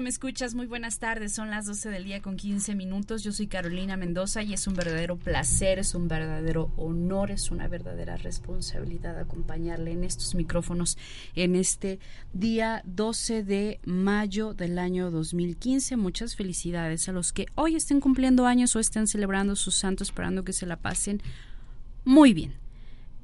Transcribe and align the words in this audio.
Me 0.00 0.08
escuchas, 0.08 0.54
muy 0.54 0.66
buenas 0.66 0.98
tardes. 0.98 1.34
Son 1.34 1.50
las 1.50 1.66
12 1.66 1.88
del 1.88 2.04
día 2.04 2.20
con 2.20 2.36
15 2.36 2.74
minutos. 2.74 3.22
Yo 3.22 3.32
soy 3.32 3.46
Carolina 3.46 3.96
Mendoza 3.96 4.42
y 4.42 4.52
es 4.52 4.66
un 4.66 4.74
verdadero 4.74 5.16
placer, 5.16 5.78
es 5.78 5.94
un 5.94 6.08
verdadero 6.08 6.72
honor, 6.76 7.30
es 7.30 7.50
una 7.50 7.68
verdadera 7.68 8.16
responsabilidad 8.16 9.18
acompañarle 9.18 9.92
en 9.92 10.04
estos 10.04 10.34
micrófonos 10.34 10.98
en 11.36 11.54
este 11.54 12.00
día 12.32 12.82
12 12.86 13.44
de 13.44 13.80
mayo 13.84 14.52
del 14.52 14.78
año 14.78 15.10
2015. 15.10 15.96
Muchas 15.96 16.34
felicidades 16.34 17.08
a 17.08 17.12
los 17.12 17.32
que 17.32 17.46
hoy 17.54 17.76
estén 17.76 18.00
cumpliendo 18.00 18.46
años 18.46 18.74
o 18.74 18.80
estén 18.80 19.06
celebrando 19.06 19.54
sus 19.54 19.76
santos, 19.76 20.08
esperando 20.08 20.44
que 20.44 20.52
se 20.52 20.66
la 20.66 20.76
pasen 20.76 21.22
muy 22.04 22.34
bien. 22.34 22.54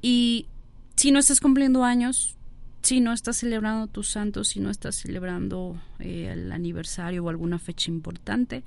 Y 0.01 0.47
si 0.95 1.11
no 1.11 1.19
estás 1.19 1.39
cumpliendo 1.39 1.83
años, 1.83 2.35
si 2.81 2.99
no 2.99 3.13
estás 3.13 3.37
celebrando 3.37 3.87
tus 3.87 4.09
santos, 4.09 4.49
si 4.49 4.59
no 4.59 4.69
estás 4.69 4.95
celebrando 4.95 5.79
eh, 5.99 6.29
el 6.33 6.51
aniversario 6.51 7.23
o 7.23 7.29
alguna 7.29 7.59
fecha 7.59 7.91
importante, 7.91 8.63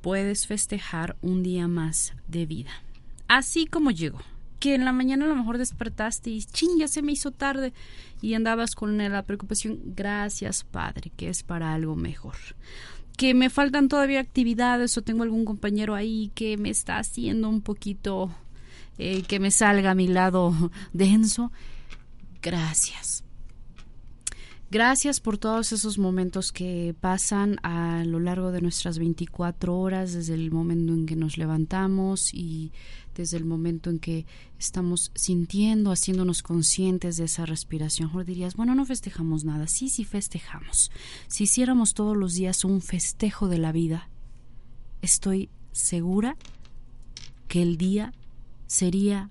puedes 0.00 0.46
festejar 0.46 1.16
un 1.22 1.42
día 1.42 1.68
más 1.68 2.12
de 2.28 2.46
vida. 2.46 2.70
Así 3.28 3.66
como 3.66 3.90
llegó. 3.90 4.20
Que 4.60 4.74
en 4.74 4.84
la 4.84 4.92
mañana 4.92 5.26
a 5.26 5.28
lo 5.28 5.36
mejor 5.36 5.58
despertaste 5.58 6.30
y 6.30 6.42
ching, 6.42 6.78
ya 6.78 6.88
se 6.88 7.02
me 7.02 7.12
hizo 7.12 7.30
tarde 7.30 7.74
y 8.22 8.34
andabas 8.34 8.74
con 8.74 8.96
la 8.96 9.22
preocupación. 9.22 9.78
Gracias, 9.94 10.64
Padre, 10.64 11.12
que 11.16 11.28
es 11.28 11.42
para 11.42 11.74
algo 11.74 11.96
mejor. 11.96 12.36
Que 13.16 13.34
me 13.34 13.50
faltan 13.50 13.88
todavía 13.88 14.20
actividades 14.20 14.96
o 14.96 15.02
tengo 15.02 15.22
algún 15.22 15.44
compañero 15.44 15.94
ahí 15.94 16.32
que 16.34 16.56
me 16.56 16.70
está 16.70 16.98
haciendo 16.98 17.48
un 17.48 17.60
poquito 17.60 18.34
eh, 18.98 19.22
que 19.22 19.40
me 19.40 19.50
salga 19.50 19.92
a 19.92 19.94
mi 19.94 20.08
lado 20.08 20.54
denso 20.92 21.52
gracias. 22.42 23.24
Gracias 24.70 25.20
por 25.20 25.38
todos 25.38 25.72
esos 25.72 25.98
momentos 25.98 26.50
que 26.50 26.96
pasan 26.98 27.58
a 27.62 28.02
lo 28.04 28.18
largo 28.18 28.50
de 28.50 28.60
nuestras 28.60 28.98
24 28.98 29.78
horas, 29.78 30.14
desde 30.14 30.34
el 30.34 30.50
momento 30.50 30.92
en 30.92 31.06
que 31.06 31.14
nos 31.14 31.38
levantamos 31.38 32.34
y 32.34 32.72
desde 33.14 33.36
el 33.36 33.44
momento 33.44 33.88
en 33.88 34.00
que 34.00 34.26
estamos 34.58 35.12
sintiendo, 35.14 35.92
haciéndonos 35.92 36.42
conscientes 36.42 37.16
de 37.18 37.26
esa 37.26 37.46
respiración. 37.46 38.10
O 38.14 38.24
dirías, 38.24 38.56
bueno, 38.56 38.74
no 38.74 38.84
festejamos 38.84 39.44
nada. 39.44 39.68
Sí, 39.68 39.88
sí 39.88 40.04
festejamos. 40.04 40.90
Si 41.28 41.44
hiciéramos 41.44 41.94
todos 41.94 42.16
los 42.16 42.34
días 42.34 42.64
un 42.64 42.80
festejo 42.80 43.46
de 43.46 43.58
la 43.58 43.70
vida, 43.70 44.10
estoy 45.02 45.50
segura 45.70 46.36
que 47.46 47.62
el 47.62 47.76
día 47.76 48.12
sería 48.66 49.30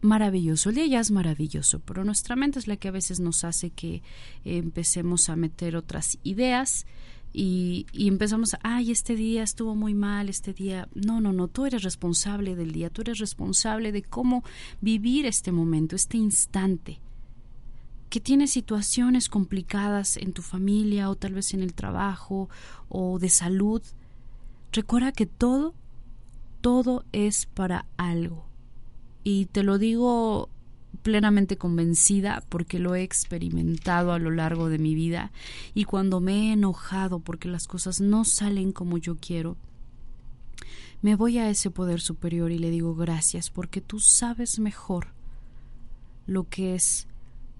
maravilloso. 0.00 0.70
El 0.70 0.76
día 0.76 0.86
ya 0.86 1.00
es 1.00 1.10
maravilloso, 1.10 1.80
pero 1.80 2.04
nuestra 2.04 2.36
mente 2.36 2.58
es 2.58 2.66
la 2.66 2.76
que 2.76 2.88
a 2.88 2.92
veces 2.92 3.20
nos 3.20 3.44
hace 3.44 3.70
que 3.70 4.02
empecemos 4.44 5.28
a 5.28 5.36
meter 5.36 5.76
otras 5.76 6.18
ideas 6.22 6.86
y, 7.32 7.86
y, 7.92 8.08
empezamos 8.08 8.56
ay, 8.62 8.90
este 8.90 9.14
día 9.14 9.42
estuvo 9.42 9.74
muy 9.74 9.92
mal, 9.92 10.30
este 10.30 10.54
día, 10.54 10.88
no, 10.94 11.20
no, 11.20 11.32
no, 11.34 11.48
tú 11.48 11.66
eres 11.66 11.82
responsable 11.82 12.56
del 12.56 12.72
día, 12.72 12.88
tú 12.88 13.02
eres 13.02 13.18
responsable 13.18 13.92
de 13.92 14.02
cómo 14.02 14.42
vivir 14.80 15.26
este 15.26 15.52
momento, 15.52 15.96
este 15.96 16.16
instante, 16.16 16.98
que 18.08 18.20
tienes 18.20 18.52
situaciones 18.52 19.28
complicadas 19.28 20.16
en 20.16 20.32
tu 20.32 20.40
familia 20.40 21.10
o 21.10 21.16
tal 21.16 21.34
vez 21.34 21.52
en 21.52 21.62
el 21.62 21.74
trabajo 21.74 22.48
o 22.88 23.18
de 23.18 23.28
salud. 23.28 23.82
Recuerda 24.72 25.12
que 25.12 25.26
todo, 25.26 25.74
todo 26.62 27.04
es 27.12 27.44
para 27.44 27.84
algo 27.98 28.46
y 29.28 29.46
te 29.46 29.64
lo 29.64 29.76
digo 29.78 30.48
plenamente 31.02 31.56
convencida 31.56 32.44
porque 32.48 32.78
lo 32.78 32.94
he 32.94 33.02
experimentado 33.02 34.12
a 34.12 34.20
lo 34.20 34.30
largo 34.30 34.68
de 34.68 34.78
mi 34.78 34.94
vida 34.94 35.32
y 35.74 35.82
cuando 35.82 36.20
me 36.20 36.50
he 36.50 36.52
enojado 36.52 37.18
porque 37.18 37.48
las 37.48 37.66
cosas 37.66 38.00
no 38.00 38.24
salen 38.24 38.70
como 38.70 38.98
yo 38.98 39.16
quiero, 39.16 39.56
me 41.02 41.16
voy 41.16 41.38
a 41.38 41.50
ese 41.50 41.72
poder 41.72 42.00
superior 42.00 42.52
y 42.52 42.58
le 42.60 42.70
digo 42.70 42.94
gracias 42.94 43.50
porque 43.50 43.80
tú 43.80 43.98
sabes 43.98 44.60
mejor 44.60 45.08
lo 46.28 46.44
que 46.44 46.76
es 46.76 47.08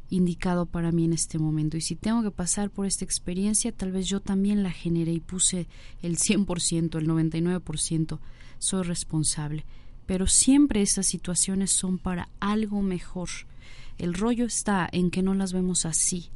indicado 0.09 0.67
para 0.67 0.93
mí 0.93 1.07
en 1.07 1.15
este 1.15 1.41
momento. 1.41 1.77
Y 1.77 1.81
si 1.81 1.97
tengo 1.97 2.23
que 2.23 2.31
pasar 2.31 2.71
por 2.71 2.87
esta 2.87 3.05
experiencia 3.05 3.73
tal 3.73 3.91
vez 3.91 4.07
yo 4.07 4.21
también 4.21 4.63
la 4.63 4.71
generé 4.71 5.11
y 5.11 5.19
puse 5.19 5.67
el 6.01 6.17
100%, 6.17 6.97
el 6.97 7.09
99%, 7.09 8.21
soy 8.61 8.83
responsable 8.85 9.65
pero 10.07 10.27
siempre 10.27 10.83
esas 10.83 11.07
situaciones 11.07 11.71
son 11.71 11.99
para 11.99 12.29
algo 12.41 12.83
mejor. 12.83 13.29
El 13.99 14.15
rollo 14.15 14.45
está 14.47 14.89
en 14.91 15.11
que 15.11 15.23
no 15.23 15.35
las 15.35 15.53
vemos 15.53 15.85
así. 15.85 16.31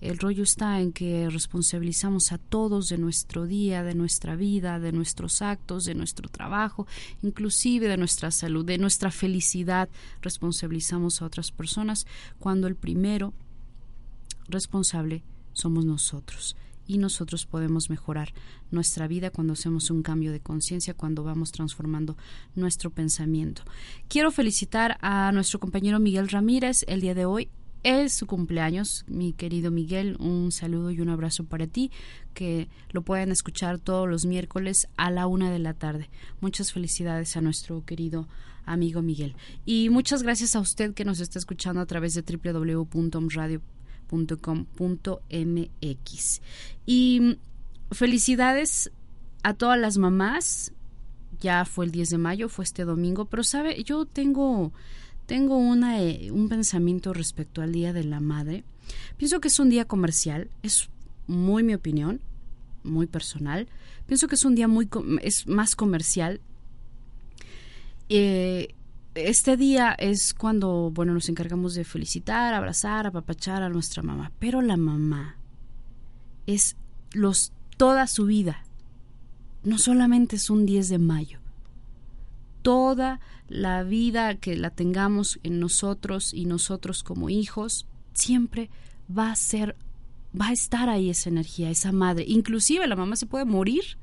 El 0.00 0.18
rollo 0.18 0.42
está 0.42 0.80
en 0.80 0.92
que 0.92 1.28
responsabilizamos 1.30 2.30
a 2.30 2.38
todos 2.38 2.88
de 2.88 2.98
nuestro 2.98 3.46
día, 3.46 3.82
de 3.82 3.94
nuestra 3.94 4.36
vida, 4.36 4.78
de 4.78 4.92
nuestros 4.92 5.40
actos, 5.40 5.84
de 5.84 5.94
nuestro 5.94 6.28
trabajo, 6.28 6.86
inclusive 7.22 7.88
de 7.88 7.96
nuestra 7.96 8.30
salud, 8.30 8.64
de 8.64 8.76
nuestra 8.76 9.10
felicidad. 9.10 9.88
Responsabilizamos 10.20 11.22
a 11.22 11.24
otras 11.24 11.50
personas 11.50 12.06
cuando 12.38 12.66
el 12.68 12.76
primero 12.76 13.32
responsable 14.48 15.22
somos 15.54 15.86
nosotros 15.86 16.56
y 16.86 16.98
nosotros 16.98 17.46
podemos 17.46 17.90
mejorar 17.90 18.32
nuestra 18.70 19.08
vida 19.08 19.30
cuando 19.30 19.54
hacemos 19.54 19.90
un 19.90 20.02
cambio 20.02 20.32
de 20.32 20.40
conciencia, 20.40 20.94
cuando 20.94 21.24
vamos 21.24 21.52
transformando 21.52 22.16
nuestro 22.54 22.90
pensamiento. 22.90 23.62
Quiero 24.08 24.30
felicitar 24.30 24.98
a 25.00 25.32
nuestro 25.32 25.60
compañero 25.60 25.98
Miguel 25.98 26.28
Ramírez 26.28 26.84
el 26.88 27.00
día 27.00 27.14
de 27.14 27.24
hoy. 27.24 27.48
Es 27.82 28.14
su 28.14 28.26
cumpleaños, 28.26 29.04
mi 29.06 29.32
querido 29.32 29.70
Miguel. 29.70 30.16
Un 30.18 30.50
saludo 30.50 30.90
y 30.90 31.00
un 31.00 31.08
abrazo 31.08 31.44
para 31.44 31.68
ti, 31.68 31.92
que 32.34 32.68
lo 32.90 33.02
pueden 33.02 33.30
escuchar 33.30 33.78
todos 33.78 34.08
los 34.08 34.26
miércoles 34.26 34.88
a 34.96 35.10
la 35.10 35.28
una 35.28 35.52
de 35.52 35.60
la 35.60 35.74
tarde. 35.74 36.10
Muchas 36.40 36.72
felicidades 36.72 37.36
a 37.36 37.42
nuestro 37.42 37.84
querido 37.84 38.26
amigo 38.64 39.02
Miguel. 39.02 39.36
Y 39.64 39.88
muchas 39.90 40.24
gracias 40.24 40.56
a 40.56 40.60
usted 40.60 40.94
que 40.94 41.04
nos 41.04 41.20
está 41.20 41.38
escuchando 41.38 41.80
a 41.80 41.86
través 41.86 42.14
de 42.14 42.22
www.omradio.com 42.22 43.76
.com.mx. 44.08 45.20
Y 46.86 47.38
felicidades 47.90 48.90
a 49.42 49.54
todas 49.54 49.78
las 49.78 49.98
mamás, 49.98 50.72
ya 51.40 51.64
fue 51.64 51.86
el 51.86 51.90
10 51.92 52.10
de 52.10 52.18
mayo, 52.18 52.48
fue 52.48 52.64
este 52.64 52.84
domingo, 52.84 53.26
pero 53.26 53.44
sabe, 53.44 53.82
yo 53.84 54.06
tengo, 54.06 54.72
tengo 55.26 55.56
una, 55.56 56.02
eh, 56.02 56.30
un 56.30 56.48
pensamiento 56.48 57.12
respecto 57.12 57.62
al 57.62 57.72
Día 57.72 57.92
de 57.92 58.04
la 58.04 58.20
Madre. 58.20 58.64
Pienso 59.16 59.40
que 59.40 59.48
es 59.48 59.58
un 59.58 59.70
día 59.70 59.84
comercial, 59.86 60.50
es 60.62 60.88
muy 61.26 61.62
mi 61.62 61.74
opinión, 61.74 62.20
muy 62.84 63.06
personal. 63.06 63.68
Pienso 64.06 64.28
que 64.28 64.36
es 64.36 64.44
un 64.44 64.54
día 64.54 64.68
muy 64.68 64.88
es 65.22 65.46
más 65.46 65.76
comercial. 65.76 66.40
Eh, 68.08 68.74
este 69.16 69.56
día 69.56 69.94
es 69.98 70.34
cuando, 70.34 70.90
bueno, 70.92 71.14
nos 71.14 71.28
encargamos 71.28 71.74
de 71.74 71.84
felicitar, 71.84 72.54
abrazar, 72.54 73.06
apapachar 73.06 73.62
a 73.62 73.68
nuestra 73.68 74.02
mamá. 74.02 74.32
Pero 74.38 74.62
la 74.62 74.76
mamá 74.76 75.36
es 76.46 76.76
los 77.12 77.52
toda 77.76 78.06
su 78.06 78.26
vida. 78.26 78.64
No 79.64 79.78
solamente 79.78 80.36
es 80.36 80.50
un 80.50 80.66
10 80.66 80.88
de 80.88 80.98
mayo. 80.98 81.40
Toda 82.62 83.20
la 83.48 83.82
vida 83.82 84.36
que 84.36 84.56
la 84.56 84.70
tengamos 84.70 85.38
en 85.42 85.60
nosotros 85.60 86.34
y 86.34 86.44
nosotros 86.46 87.02
como 87.02 87.30
hijos, 87.30 87.86
siempre 88.12 88.70
va 89.16 89.30
a 89.30 89.36
ser, 89.36 89.76
va 90.38 90.48
a 90.48 90.52
estar 90.52 90.88
ahí 90.88 91.10
esa 91.10 91.28
energía, 91.28 91.70
esa 91.70 91.92
madre. 91.92 92.24
Inclusive 92.26 92.86
la 92.86 92.96
mamá 92.96 93.16
se 93.16 93.26
puede 93.26 93.44
morir 93.44 93.98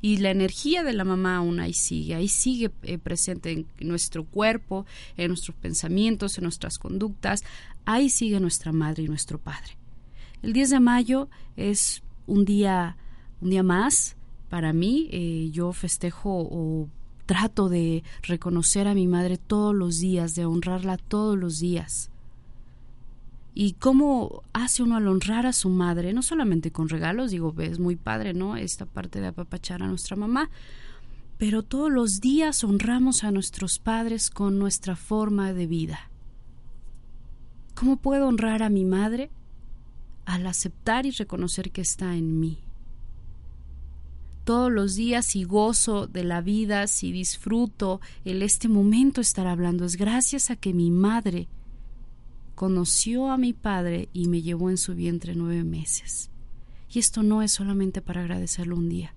y 0.00 0.18
la 0.18 0.30
energía 0.30 0.82
de 0.82 0.92
la 0.92 1.04
mamá 1.04 1.36
aún 1.36 1.60
ahí 1.60 1.72
sigue, 1.72 2.14
ahí 2.14 2.28
sigue 2.28 2.70
eh, 2.82 2.98
presente 2.98 3.52
en 3.52 3.66
nuestro 3.80 4.24
cuerpo, 4.24 4.86
en 5.16 5.28
nuestros 5.28 5.56
pensamientos, 5.56 6.38
en 6.38 6.44
nuestras 6.44 6.78
conductas, 6.78 7.44
ahí 7.84 8.08
sigue 8.08 8.40
nuestra 8.40 8.72
madre 8.72 9.04
y 9.04 9.08
nuestro 9.08 9.38
padre. 9.38 9.76
El 10.42 10.52
10 10.52 10.70
de 10.70 10.80
mayo 10.80 11.28
es 11.56 12.02
un 12.26 12.44
día, 12.44 12.96
un 13.40 13.50
día 13.50 13.62
más 13.62 14.16
para 14.48 14.72
mí, 14.72 15.08
eh, 15.10 15.50
yo 15.52 15.72
festejo 15.72 16.30
o 16.50 16.88
trato 17.24 17.68
de 17.68 18.04
reconocer 18.22 18.86
a 18.86 18.94
mi 18.94 19.08
madre 19.08 19.38
todos 19.38 19.74
los 19.74 19.98
días, 19.98 20.34
de 20.34 20.44
honrarla 20.44 20.96
todos 20.96 21.36
los 21.36 21.58
días 21.58 22.10
y 23.58 23.72
cómo 23.72 24.42
hace 24.52 24.82
uno 24.82 24.96
al 24.96 25.08
honrar 25.08 25.46
a 25.46 25.54
su 25.54 25.70
madre, 25.70 26.12
no 26.12 26.20
solamente 26.20 26.72
con 26.72 26.90
regalos, 26.90 27.30
digo, 27.30 27.54
es 27.58 27.78
muy 27.78 27.96
padre, 27.96 28.34
¿no? 28.34 28.54
Esta 28.58 28.84
parte 28.84 29.18
de 29.18 29.28
apapachar 29.28 29.82
a 29.82 29.86
nuestra 29.86 30.14
mamá, 30.14 30.50
pero 31.38 31.62
todos 31.62 31.90
los 31.90 32.20
días 32.20 32.62
honramos 32.64 33.24
a 33.24 33.30
nuestros 33.30 33.78
padres 33.78 34.28
con 34.28 34.58
nuestra 34.58 34.94
forma 34.94 35.54
de 35.54 35.66
vida. 35.66 36.10
¿Cómo 37.74 37.96
puedo 37.96 38.28
honrar 38.28 38.62
a 38.62 38.68
mi 38.68 38.84
madre? 38.84 39.30
Al 40.26 40.46
aceptar 40.46 41.06
y 41.06 41.12
reconocer 41.12 41.70
que 41.70 41.80
está 41.80 42.14
en 42.14 42.38
mí. 42.38 42.58
Todos 44.44 44.70
los 44.70 44.96
días 44.96 45.24
si 45.24 45.44
gozo 45.44 46.06
de 46.06 46.24
la 46.24 46.42
vida, 46.42 46.86
si 46.88 47.10
disfruto 47.10 48.02
el 48.26 48.42
este 48.42 48.68
momento 48.68 49.22
estar 49.22 49.46
hablando, 49.46 49.86
es 49.86 49.96
gracias 49.96 50.50
a 50.50 50.56
que 50.56 50.74
mi 50.74 50.90
madre 50.90 51.48
conoció 52.56 53.30
a 53.30 53.36
mi 53.36 53.52
padre 53.52 54.08
y 54.12 54.26
me 54.26 54.42
llevó 54.42 54.70
en 54.70 54.78
su 54.78 54.96
vientre 54.96 55.36
nueve 55.36 55.62
meses. 55.62 56.30
Y 56.92 56.98
esto 56.98 57.22
no 57.22 57.42
es 57.42 57.52
solamente 57.52 58.00
para 58.02 58.22
agradecerlo 58.22 58.76
un 58.76 58.88
día, 58.88 59.14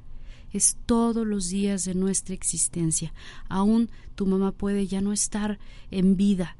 es 0.51 0.77
todos 0.86 1.25
los 1.25 1.50
días 1.50 1.86
de 1.86 1.95
nuestra 1.95 2.36
existencia. 2.36 3.13
Aún 3.47 3.89
tu 4.15 4.27
mamá 4.27 4.51
puede 4.51 4.86
ya 4.86 5.01
no 5.01 5.13
estar 5.13 5.57
en 5.89 6.18
vida 6.18 6.57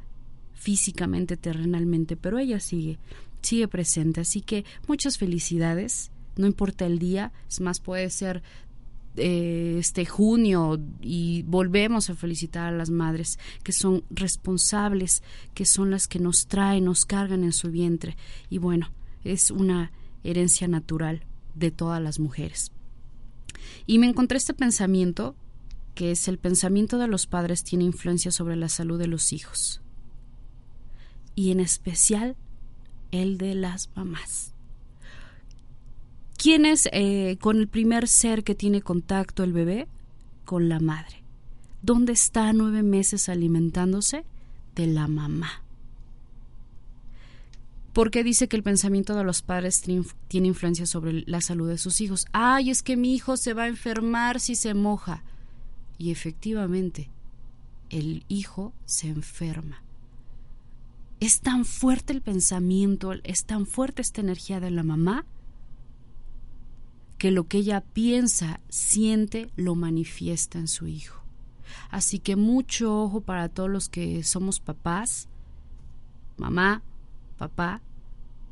físicamente, 0.53 1.37
terrenalmente, 1.37 2.15
pero 2.15 2.39
ella 2.39 2.59
sigue, 2.59 2.97
sigue 3.41 3.67
presente. 3.67 4.21
Así 4.21 4.41
que 4.41 4.65
muchas 4.87 5.17
felicidades. 5.17 6.11
No 6.37 6.47
importa 6.47 6.85
el 6.85 6.99
día, 6.99 7.33
es 7.49 7.59
más, 7.59 7.81
puede 7.81 8.09
ser 8.09 8.41
eh, 9.15 9.77
este 9.79 10.06
junio 10.06 10.79
y 11.01 11.44
volvemos 11.44 12.09
a 12.09 12.15
felicitar 12.15 12.73
a 12.73 12.77
las 12.77 12.89
madres 12.89 13.39
que 13.63 13.71
son 13.71 14.03
responsables, 14.09 15.23
que 15.53 15.65
son 15.65 15.91
las 15.91 16.07
que 16.07 16.19
nos 16.19 16.47
traen, 16.47 16.85
nos 16.85 17.06
cargan 17.06 17.44
en 17.44 17.53
su 17.53 17.71
vientre 17.71 18.17
y 18.50 18.57
bueno, 18.57 18.91
es 19.23 19.51
una 19.51 19.91
herencia 20.23 20.67
natural 20.67 21.23
de 21.56 21.71
todas 21.71 22.01
las 22.01 22.19
mujeres. 22.19 22.71
Y 23.85 24.00
me 24.00 24.07
encontré 24.07 24.38
este 24.38 24.53
pensamiento 24.53 25.35
que 25.95 26.11
es 26.11 26.27
el 26.27 26.38
pensamiento 26.38 26.97
de 26.97 27.07
los 27.07 27.27
padres 27.27 27.63
tiene 27.63 27.83
influencia 27.83 28.31
sobre 28.31 28.56
la 28.56 28.69
salud 28.69 28.97
de 28.97 29.07
los 29.07 29.33
hijos 29.33 29.81
y 31.35 31.51
en 31.51 31.59
especial 31.59 32.35
el 33.11 33.38
de 33.38 33.56
las 33.56 33.89
mamás. 33.95 34.48
¿Quién 36.41 36.65
es 36.65 36.88
eh, 36.94 37.38
con 37.41 37.57
el 37.57 37.68
primer 37.68 38.07
ser 38.07 38.45
que 38.45 38.56
tiene 38.56 38.81
contacto 38.81 39.44
el 39.44 39.51
bebé? 39.51 39.89
Con 40.45 40.69
la 40.69 40.80
madre. 40.80 41.21
¿Dónde 41.81 42.13
está 42.13 42.53
nueve 42.53 42.81
meses 42.81 43.27
alimentándose? 43.27 44.24
De 44.74 44.88
la 44.88 45.09
mamá. 45.09 45.63
¿Por 47.91 48.09
qué 48.09 48.24
dice 48.24 48.47
que 48.47 48.56
el 48.56 48.63
pensamiento 48.63 49.15
de 49.15 49.25
los 49.25 49.41
padres 49.41 49.81
tiene 49.81 50.47
influencia 50.47 50.86
sobre 50.86 51.25
la 51.27 51.41
salud 51.41 51.68
de 51.68 51.77
sus 51.77 52.00
hijos? 52.00 52.25
Ay, 52.31 52.69
es 52.69 52.83
que 52.83 52.95
mi 52.95 53.13
hijo 53.13 53.35
se 53.35 53.53
va 53.53 53.63
a 53.63 53.68
enfermar 53.68 54.39
si 54.39 54.56
se 54.56 54.74
moja. 54.74 55.25
Y 55.97 56.12
efectivamente, 56.12 57.09
el 57.89 58.24
hijo 58.30 58.71
se 58.85 59.09
enferma. 59.09 59.83
Es 61.19 61.42
tan 61.42 61.65
fuerte 61.65 62.13
el 62.13 62.21
pensamiento, 62.21 63.12
es 63.25 63.44
tan 63.44 63.65
fuerte 63.65 64.01
esta 64.01 64.21
energía 64.21 64.62
de 64.62 64.71
la 64.71 64.83
mamá 64.83 65.25
que 67.19 67.31
lo 67.31 67.48
que 67.48 67.60
ella 67.60 67.81
piensa, 67.81 68.62
siente, 68.69 69.51
lo 69.56 69.75
manifiesta 69.75 70.57
en 70.57 70.68
su 70.68 70.88
hijo. 70.88 71.21
Así 71.92 72.18
que 72.18 72.36
mucho 72.36 73.04
ojo 73.04 73.21
para 73.21 73.50
todos 73.50 73.69
los 73.69 73.89
que 73.89 74.24
somos 74.24 74.60
papás, 74.60 75.27
mamá, 76.38 76.81
papá, 77.38 77.81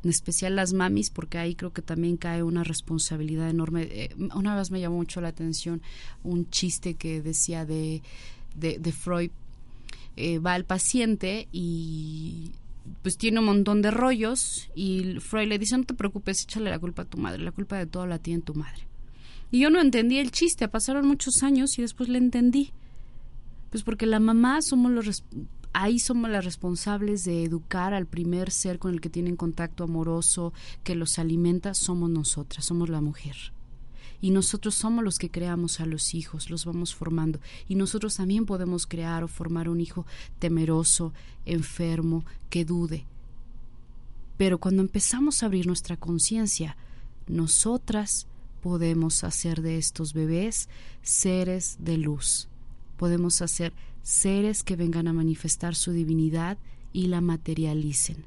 en 0.03 0.09
especial 0.09 0.55
las 0.55 0.73
mamis, 0.73 1.09
porque 1.09 1.37
ahí 1.37 1.55
creo 1.55 1.71
que 1.71 1.81
también 1.81 2.17
cae 2.17 2.43
una 2.43 2.63
responsabilidad 2.63 3.49
enorme. 3.49 3.83
Eh, 3.83 4.15
una 4.35 4.55
vez 4.55 4.69
me 4.69 4.81
llamó 4.81 4.97
mucho 4.97 5.21
la 5.21 5.29
atención 5.29 5.81
un 6.23 6.49
chiste 6.49 6.95
que 6.95 7.21
decía 7.21 7.65
de, 7.65 8.01
de, 8.53 8.91
Freud. 8.91 9.31
Eh, 10.17 10.39
va 10.39 10.55
al 10.55 10.65
paciente 10.65 11.47
y 11.51 12.51
pues 13.01 13.17
tiene 13.17 13.39
un 13.39 13.45
montón 13.45 13.81
de 13.81 13.91
rollos 13.91 14.69
y 14.75 15.19
Freud 15.19 15.47
le 15.47 15.59
dice, 15.59 15.77
no 15.77 15.83
te 15.83 15.93
preocupes, 15.93 16.43
échale 16.43 16.69
la 16.69 16.79
culpa 16.79 17.03
a 17.03 17.05
tu 17.05 17.17
madre, 17.17 17.43
la 17.43 17.51
culpa 17.51 17.77
de 17.77 17.85
todo 17.85 18.05
la 18.05 18.19
tiene 18.19 18.41
tu 18.41 18.53
madre. 18.53 18.87
Y 19.51 19.59
yo 19.59 19.69
no 19.69 19.79
entendí 19.79 20.17
el 20.17 20.31
chiste, 20.31 20.67
pasaron 20.67 21.07
muchos 21.07 21.43
años 21.43 21.77
y 21.77 21.81
después 21.81 22.09
le 22.09 22.17
entendí. 22.17 22.71
Pues 23.69 23.83
porque 23.83 24.05
la 24.05 24.19
mamá 24.19 24.61
somos 24.61 24.91
los 24.91 25.23
ahí 25.73 25.99
somos 25.99 26.31
las 26.31 26.43
responsables 26.43 27.23
de 27.23 27.43
educar 27.43 27.93
al 27.93 28.07
primer 28.07 28.51
ser 28.51 28.79
con 28.79 28.93
el 28.93 29.01
que 29.01 29.09
tienen 29.09 29.35
contacto 29.35 29.83
amoroso, 29.83 30.53
que 30.83 30.95
los 30.95 31.19
alimenta, 31.19 31.73
somos 31.73 32.09
nosotras, 32.09 32.65
somos 32.65 32.89
la 32.89 33.01
mujer 33.01 33.35
y 34.19 34.31
nosotros 34.31 34.75
somos 34.75 35.03
los 35.03 35.19
que 35.19 35.29
creamos 35.29 35.79
a 35.79 35.85
los 35.85 36.13
hijos, 36.15 36.49
los 36.49 36.65
vamos 36.65 36.95
formando 36.95 37.39
y 37.67 37.75
nosotros 37.75 38.15
también 38.15 38.45
podemos 38.45 38.87
crear 38.87 39.23
o 39.23 39.27
formar 39.27 39.69
un 39.69 39.79
hijo 39.79 40.05
temeroso, 40.39 41.13
enfermo, 41.45 42.25
que 42.49 42.65
dude. 42.65 43.05
Pero 44.37 44.59
cuando 44.59 44.81
empezamos 44.81 45.41
a 45.41 45.47
abrir 45.47 45.67
nuestra 45.67 45.97
conciencia, 45.97 46.77
nosotras 47.27 48.27
podemos 48.61 49.23
hacer 49.23 49.61
de 49.61 49.77
estos 49.77 50.13
bebés 50.13 50.69
seres 51.01 51.77
de 51.79 51.97
luz. 51.97 52.47
Podemos 52.97 53.41
hacer 53.41 53.73
seres 54.01 54.63
que 54.63 54.75
vengan 54.75 55.07
a 55.07 55.13
manifestar 55.13 55.75
su 55.75 55.91
divinidad 55.91 56.57
y 56.93 57.07
la 57.07 57.21
materialicen. 57.21 58.25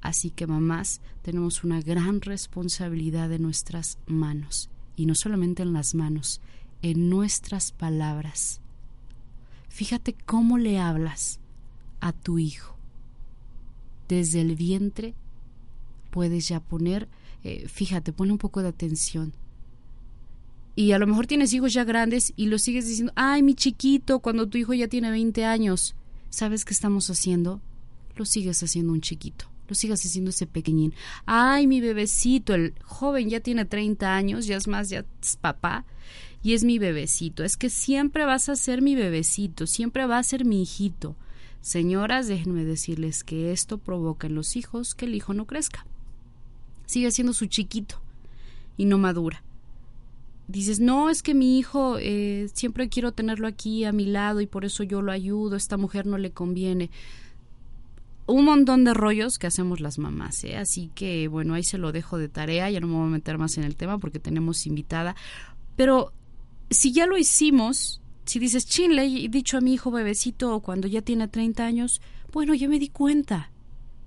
Así 0.00 0.30
que 0.30 0.46
mamás, 0.46 1.00
tenemos 1.22 1.64
una 1.64 1.82
gran 1.82 2.20
responsabilidad 2.20 3.32
en 3.32 3.42
nuestras 3.42 3.98
manos 4.06 4.70
y 4.98 5.06
no 5.06 5.14
solamente 5.14 5.62
en 5.62 5.72
las 5.72 5.94
manos, 5.94 6.40
en 6.82 7.08
nuestras 7.08 7.70
palabras. 7.70 8.60
Fíjate 9.68 10.12
cómo 10.26 10.58
le 10.58 10.78
hablas 10.80 11.38
a 12.00 12.12
tu 12.12 12.38
hijo. 12.38 12.76
Desde 14.08 14.40
el 14.40 14.56
vientre 14.56 15.14
puedes 16.10 16.48
ya 16.48 16.58
poner, 16.58 17.08
eh, 17.44 17.68
fíjate, 17.68 18.12
pone 18.12 18.32
un 18.32 18.38
poco 18.38 18.60
de 18.60 18.68
atención. 18.68 19.32
Y 20.74 20.90
a 20.92 20.98
lo 20.98 21.06
mejor 21.06 21.28
tienes 21.28 21.52
hijos 21.52 21.72
ya 21.72 21.84
grandes 21.84 22.32
y 22.34 22.46
lo 22.46 22.58
sigues 22.58 22.88
diciendo, 22.88 23.12
ay, 23.14 23.42
mi 23.42 23.54
chiquito, 23.54 24.18
cuando 24.18 24.48
tu 24.48 24.58
hijo 24.58 24.74
ya 24.74 24.88
tiene 24.88 25.10
20 25.10 25.44
años, 25.44 25.94
¿sabes 26.28 26.64
qué 26.64 26.74
estamos 26.74 27.08
haciendo? 27.08 27.60
Lo 28.16 28.24
sigues 28.24 28.60
haciendo 28.64 28.92
un 28.92 29.00
chiquito 29.00 29.48
lo 29.68 29.74
sigas 29.74 30.04
haciendo 30.04 30.30
ese 30.30 30.46
pequeñín. 30.46 30.94
Ay, 31.26 31.66
mi 31.66 31.80
bebecito, 31.80 32.54
el 32.54 32.74
joven 32.84 33.28
ya 33.28 33.40
tiene 33.40 33.64
30 33.64 34.14
años, 34.14 34.46
ya 34.46 34.56
es 34.56 34.66
más, 34.66 34.88
ya 34.88 35.04
es 35.22 35.36
papá, 35.36 35.84
y 36.42 36.54
es 36.54 36.64
mi 36.64 36.78
bebecito. 36.78 37.44
Es 37.44 37.56
que 37.56 37.70
siempre 37.70 38.24
vas 38.24 38.48
a 38.48 38.56
ser 38.56 38.82
mi 38.82 38.94
bebecito, 38.94 39.66
siempre 39.66 40.06
va 40.06 40.18
a 40.18 40.22
ser 40.22 40.44
mi 40.44 40.62
hijito. 40.62 41.16
Señoras, 41.60 42.28
déjenme 42.28 42.64
decirles 42.64 43.24
que 43.24 43.52
esto 43.52 43.78
provoca 43.78 44.26
en 44.26 44.34
los 44.34 44.56
hijos 44.56 44.94
que 44.94 45.06
el 45.06 45.14
hijo 45.14 45.34
no 45.34 45.46
crezca. 45.46 45.86
Sigue 46.86 47.10
siendo 47.10 47.32
su 47.32 47.46
chiquito 47.46 48.00
y 48.76 48.86
no 48.86 48.96
madura. 48.96 49.42
dices, 50.46 50.80
no, 50.80 51.10
es 51.10 51.22
que 51.22 51.34
mi 51.34 51.58
hijo 51.58 51.98
eh, 51.98 52.48
siempre 52.54 52.88
quiero 52.88 53.12
tenerlo 53.12 53.46
aquí 53.46 53.84
a 53.84 53.92
mi 53.92 54.06
lado 54.06 54.40
y 54.40 54.46
por 54.46 54.64
eso 54.64 54.82
yo 54.82 55.02
lo 55.02 55.12
ayudo, 55.12 55.56
esta 55.56 55.76
mujer 55.76 56.06
no 56.06 56.16
le 56.16 56.30
conviene. 56.30 56.90
Un 58.28 58.44
montón 58.44 58.84
de 58.84 58.92
rollos 58.92 59.38
que 59.38 59.46
hacemos 59.46 59.80
las 59.80 59.98
mamás, 59.98 60.44
¿eh? 60.44 60.56
así 60.56 60.90
que 60.94 61.28
bueno, 61.28 61.54
ahí 61.54 61.64
se 61.64 61.78
lo 61.78 61.92
dejo 61.92 62.18
de 62.18 62.28
tarea, 62.28 62.70
ya 62.70 62.78
no 62.78 62.86
me 62.86 62.94
voy 62.94 63.06
a 63.06 63.10
meter 63.10 63.38
más 63.38 63.56
en 63.56 63.64
el 63.64 63.74
tema 63.74 63.98
porque 63.98 64.18
tenemos 64.18 64.66
invitada, 64.66 65.16
pero 65.76 66.12
si 66.68 66.92
ya 66.92 67.06
lo 67.06 67.16
hicimos, 67.16 68.02
si 68.26 68.38
dices, 68.38 68.66
chin, 68.66 68.94
le 68.94 69.06
he 69.06 69.28
dicho 69.30 69.56
a 69.56 69.62
mi 69.62 69.72
hijo 69.72 69.90
bebecito 69.90 70.60
cuando 70.60 70.86
ya 70.88 71.00
tiene 71.00 71.26
30 71.26 71.64
años, 71.64 72.02
bueno, 72.30 72.52
ya 72.52 72.68
me 72.68 72.78
di 72.78 72.90
cuenta, 72.90 73.50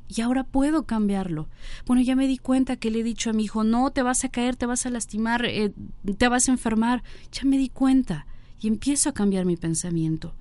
y 0.08 0.22
ahora 0.22 0.44
puedo 0.44 0.84
cambiarlo. 0.84 1.48
Bueno, 1.86 2.02
ya 2.02 2.16
me 2.16 2.28
di 2.28 2.38
cuenta 2.38 2.76
que 2.76 2.92
le 2.92 3.00
he 3.00 3.04
dicho 3.04 3.30
a 3.30 3.34
mi 3.34 3.46
hijo, 3.46 3.64
no, 3.64 3.92
te 3.92 4.04
vas 4.04 4.26
a 4.26 4.30
caer, 4.30 4.58
te 4.58 4.66
vas 4.66 4.86
a 4.86 4.90
lastimar, 4.90 5.46
eh, 5.46 5.72
te 6.18 6.28
vas 6.28 6.50
a 6.50 6.52
enfermar. 6.52 7.02
Ya 7.32 7.44
me 7.46 7.58
di 7.58 7.70
cuenta 7.70 8.28
y 8.60 8.68
empiezo 8.68 9.10
a 9.10 9.14
cambiar 9.14 9.46
mi 9.46 9.56
pensamiento. 9.56 10.36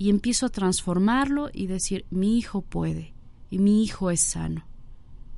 Y 0.00 0.08
empiezo 0.08 0.46
a 0.46 0.48
transformarlo 0.48 1.50
y 1.52 1.66
decir, 1.66 2.06
mi 2.08 2.38
hijo 2.38 2.62
puede 2.62 3.12
y 3.50 3.58
mi 3.58 3.84
hijo 3.84 4.10
es 4.10 4.22
sano. 4.22 4.64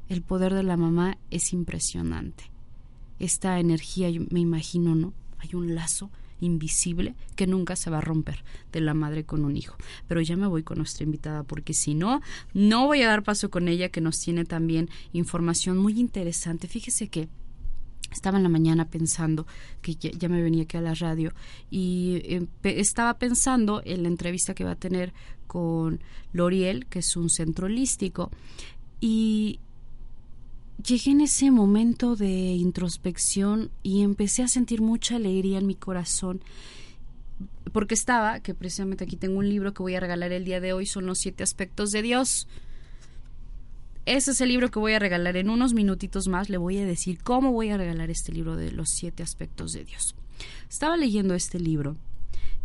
El 0.08 0.22
poder 0.22 0.54
de 0.54 0.62
la 0.62 0.76
mamá 0.76 1.18
es 1.32 1.52
impresionante. 1.52 2.44
Esta 3.18 3.58
energía, 3.58 4.08
me 4.30 4.38
imagino, 4.38 4.94
¿no? 4.94 5.14
Hay 5.40 5.56
un 5.56 5.74
lazo 5.74 6.12
invisible 6.38 7.16
que 7.34 7.48
nunca 7.48 7.74
se 7.74 7.90
va 7.90 7.98
a 7.98 8.02
romper 8.02 8.44
de 8.70 8.80
la 8.80 8.94
madre 8.94 9.24
con 9.24 9.44
un 9.44 9.56
hijo. 9.56 9.76
Pero 10.06 10.20
ya 10.20 10.36
me 10.36 10.46
voy 10.46 10.62
con 10.62 10.78
nuestra 10.78 11.02
invitada 11.02 11.42
porque 11.42 11.74
si 11.74 11.96
no, 11.96 12.20
no 12.54 12.86
voy 12.86 13.02
a 13.02 13.08
dar 13.08 13.24
paso 13.24 13.50
con 13.50 13.66
ella 13.66 13.88
que 13.88 14.00
nos 14.00 14.20
tiene 14.20 14.44
también 14.44 14.88
información 15.12 15.76
muy 15.76 15.98
interesante. 15.98 16.68
Fíjese 16.68 17.08
que 17.08 17.28
estaba 18.12 18.36
en 18.36 18.42
la 18.42 18.48
mañana 18.48 18.88
pensando 18.88 19.46
que 19.80 19.94
ya, 19.94 20.28
me 20.28 20.42
venía 20.42 20.64
aquí 20.64 20.76
a 20.76 20.80
la 20.80 20.94
radio 20.94 21.32
y 21.70 22.20
eh, 22.24 22.46
estaba 22.62 23.18
pensando 23.18 23.82
en 23.84 24.02
la 24.02 24.08
entrevista 24.08 24.54
que 24.54 24.64
va 24.64 24.72
a 24.72 24.76
tener 24.76 25.12
con 25.46 26.00
Loriel, 26.32 26.86
que 26.86 27.00
es 27.00 27.16
un 27.16 27.28
centro 27.28 27.66
holístico, 27.66 28.30
y, 29.00 29.60
llegué 30.84 31.12
en 31.12 31.20
ese 31.20 31.50
momento 31.50 32.16
de 32.16 32.28
introspección 32.28 33.70
y 33.82 34.02
empecé 34.02 34.42
a 34.42 34.48
sentir 34.48 34.80
mucha 34.80 35.16
alegría 35.16 35.58
en 35.58 35.66
mi 35.66 35.76
corazón 35.76 36.42
porque 37.72 37.94
estaba, 37.94 38.40
que 38.40 38.54
precisamente 38.54 39.04
aquí 39.04 39.16
tengo 39.16 39.38
un 39.38 39.48
libro 39.48 39.72
que 39.72 39.82
voy 39.82 39.94
a 39.94 40.00
regalar 40.00 40.32
el 40.32 40.44
día 40.44 40.60
de 40.60 40.72
hoy, 40.72 40.86
son 40.86 41.06
los 41.06 41.18
siete 41.18 41.42
aspectos 41.42 41.90
de 41.90 42.02
Dios. 42.02 42.46
Ese 44.04 44.32
es 44.32 44.40
el 44.40 44.48
libro 44.48 44.70
que 44.70 44.80
voy 44.80 44.94
a 44.94 44.98
regalar 44.98 45.36
en 45.36 45.48
unos 45.48 45.74
minutitos 45.74 46.26
más. 46.26 46.48
Le 46.48 46.56
voy 46.56 46.78
a 46.78 46.86
decir 46.86 47.22
cómo 47.22 47.52
voy 47.52 47.70
a 47.70 47.76
regalar 47.76 48.10
este 48.10 48.32
libro 48.32 48.56
de 48.56 48.72
los 48.72 48.90
siete 48.90 49.22
aspectos 49.22 49.72
de 49.72 49.84
Dios. 49.84 50.16
Estaba 50.68 50.96
leyendo 50.96 51.34
este 51.34 51.60
libro 51.60 51.96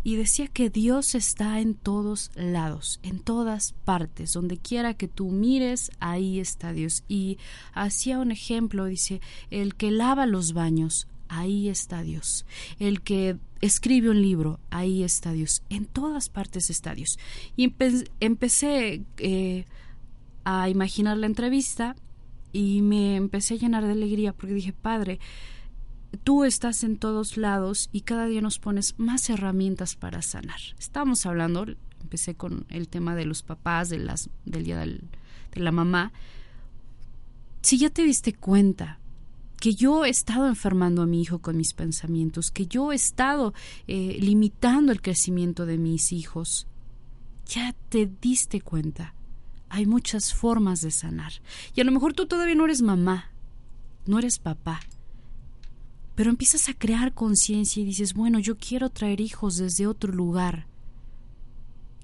y 0.02 0.16
decía 0.16 0.48
que 0.48 0.70
Dios 0.70 1.14
está 1.14 1.60
en 1.60 1.74
todos 1.74 2.30
lados, 2.34 2.98
en 3.02 3.20
todas 3.20 3.72
partes, 3.84 4.32
donde 4.32 4.58
quiera 4.58 4.94
que 4.94 5.06
tú 5.06 5.30
mires, 5.30 5.90
ahí 6.00 6.40
está 6.40 6.72
Dios. 6.72 7.04
Y 7.08 7.38
hacía 7.72 8.18
un 8.18 8.32
ejemplo, 8.32 8.86
dice, 8.86 9.20
el 9.50 9.74
que 9.74 9.90
lava 9.90 10.26
los 10.26 10.54
baños, 10.54 11.08
ahí 11.28 11.68
está 11.68 12.02
Dios. 12.02 12.46
El 12.78 13.02
que 13.02 13.36
escribe 13.60 14.10
un 14.10 14.22
libro, 14.22 14.60
ahí 14.70 15.02
está 15.02 15.32
Dios. 15.32 15.62
En 15.68 15.84
todas 15.86 16.28
partes 16.28 16.70
está 16.70 16.94
Dios. 16.94 17.18
Y 17.56 17.72
empecé 18.20 19.02
eh, 19.18 19.66
a 20.50 20.70
imaginar 20.70 21.18
la 21.18 21.26
entrevista 21.26 21.94
y 22.54 22.80
me 22.80 23.16
empecé 23.16 23.54
a 23.54 23.56
llenar 23.58 23.84
de 23.84 23.92
alegría 23.92 24.32
porque 24.32 24.54
dije, 24.54 24.72
Padre, 24.72 25.20
tú 26.24 26.44
estás 26.44 26.84
en 26.84 26.96
todos 26.96 27.36
lados 27.36 27.90
y 27.92 28.00
cada 28.00 28.24
día 28.24 28.40
nos 28.40 28.58
pones 28.58 28.94
más 28.98 29.28
herramientas 29.28 29.94
para 29.94 30.22
sanar. 30.22 30.58
Estamos 30.78 31.26
hablando, 31.26 31.66
empecé 32.00 32.34
con 32.34 32.64
el 32.70 32.88
tema 32.88 33.14
de 33.14 33.26
los 33.26 33.42
papás, 33.42 33.90
de 33.90 33.98
las, 33.98 34.30
del 34.46 34.64
día 34.64 34.78
de 34.78 35.00
la 35.52 35.70
mamá. 35.70 36.12
Si 37.60 37.76
ya 37.76 37.90
te 37.90 38.02
diste 38.04 38.32
cuenta 38.32 39.00
que 39.60 39.74
yo 39.74 40.06
he 40.06 40.08
estado 40.08 40.48
enfermando 40.48 41.02
a 41.02 41.06
mi 41.06 41.20
hijo 41.20 41.40
con 41.40 41.58
mis 41.58 41.74
pensamientos, 41.74 42.50
que 42.50 42.66
yo 42.66 42.90
he 42.90 42.94
estado 42.94 43.52
eh, 43.86 44.16
limitando 44.18 44.92
el 44.92 45.02
crecimiento 45.02 45.66
de 45.66 45.76
mis 45.76 46.10
hijos, 46.10 46.66
ya 47.44 47.74
te 47.90 48.10
diste 48.22 48.62
cuenta. 48.62 49.12
Hay 49.70 49.86
muchas 49.86 50.34
formas 50.34 50.80
de 50.80 50.90
sanar. 50.90 51.32
Y 51.74 51.80
a 51.80 51.84
lo 51.84 51.92
mejor 51.92 52.14
tú 52.14 52.26
todavía 52.26 52.54
no 52.54 52.64
eres 52.64 52.82
mamá, 52.82 53.30
no 54.06 54.18
eres 54.18 54.38
papá, 54.38 54.80
pero 56.18 56.30
empiezas 56.30 56.68
a 56.68 56.74
crear 56.74 57.14
conciencia 57.14 57.80
y 57.80 57.86
dices, 57.86 58.12
bueno, 58.12 58.40
yo 58.40 58.56
quiero 58.56 58.90
traer 58.90 59.20
hijos 59.20 59.56
desde 59.56 59.86
otro 59.86 60.12
lugar. 60.12 60.66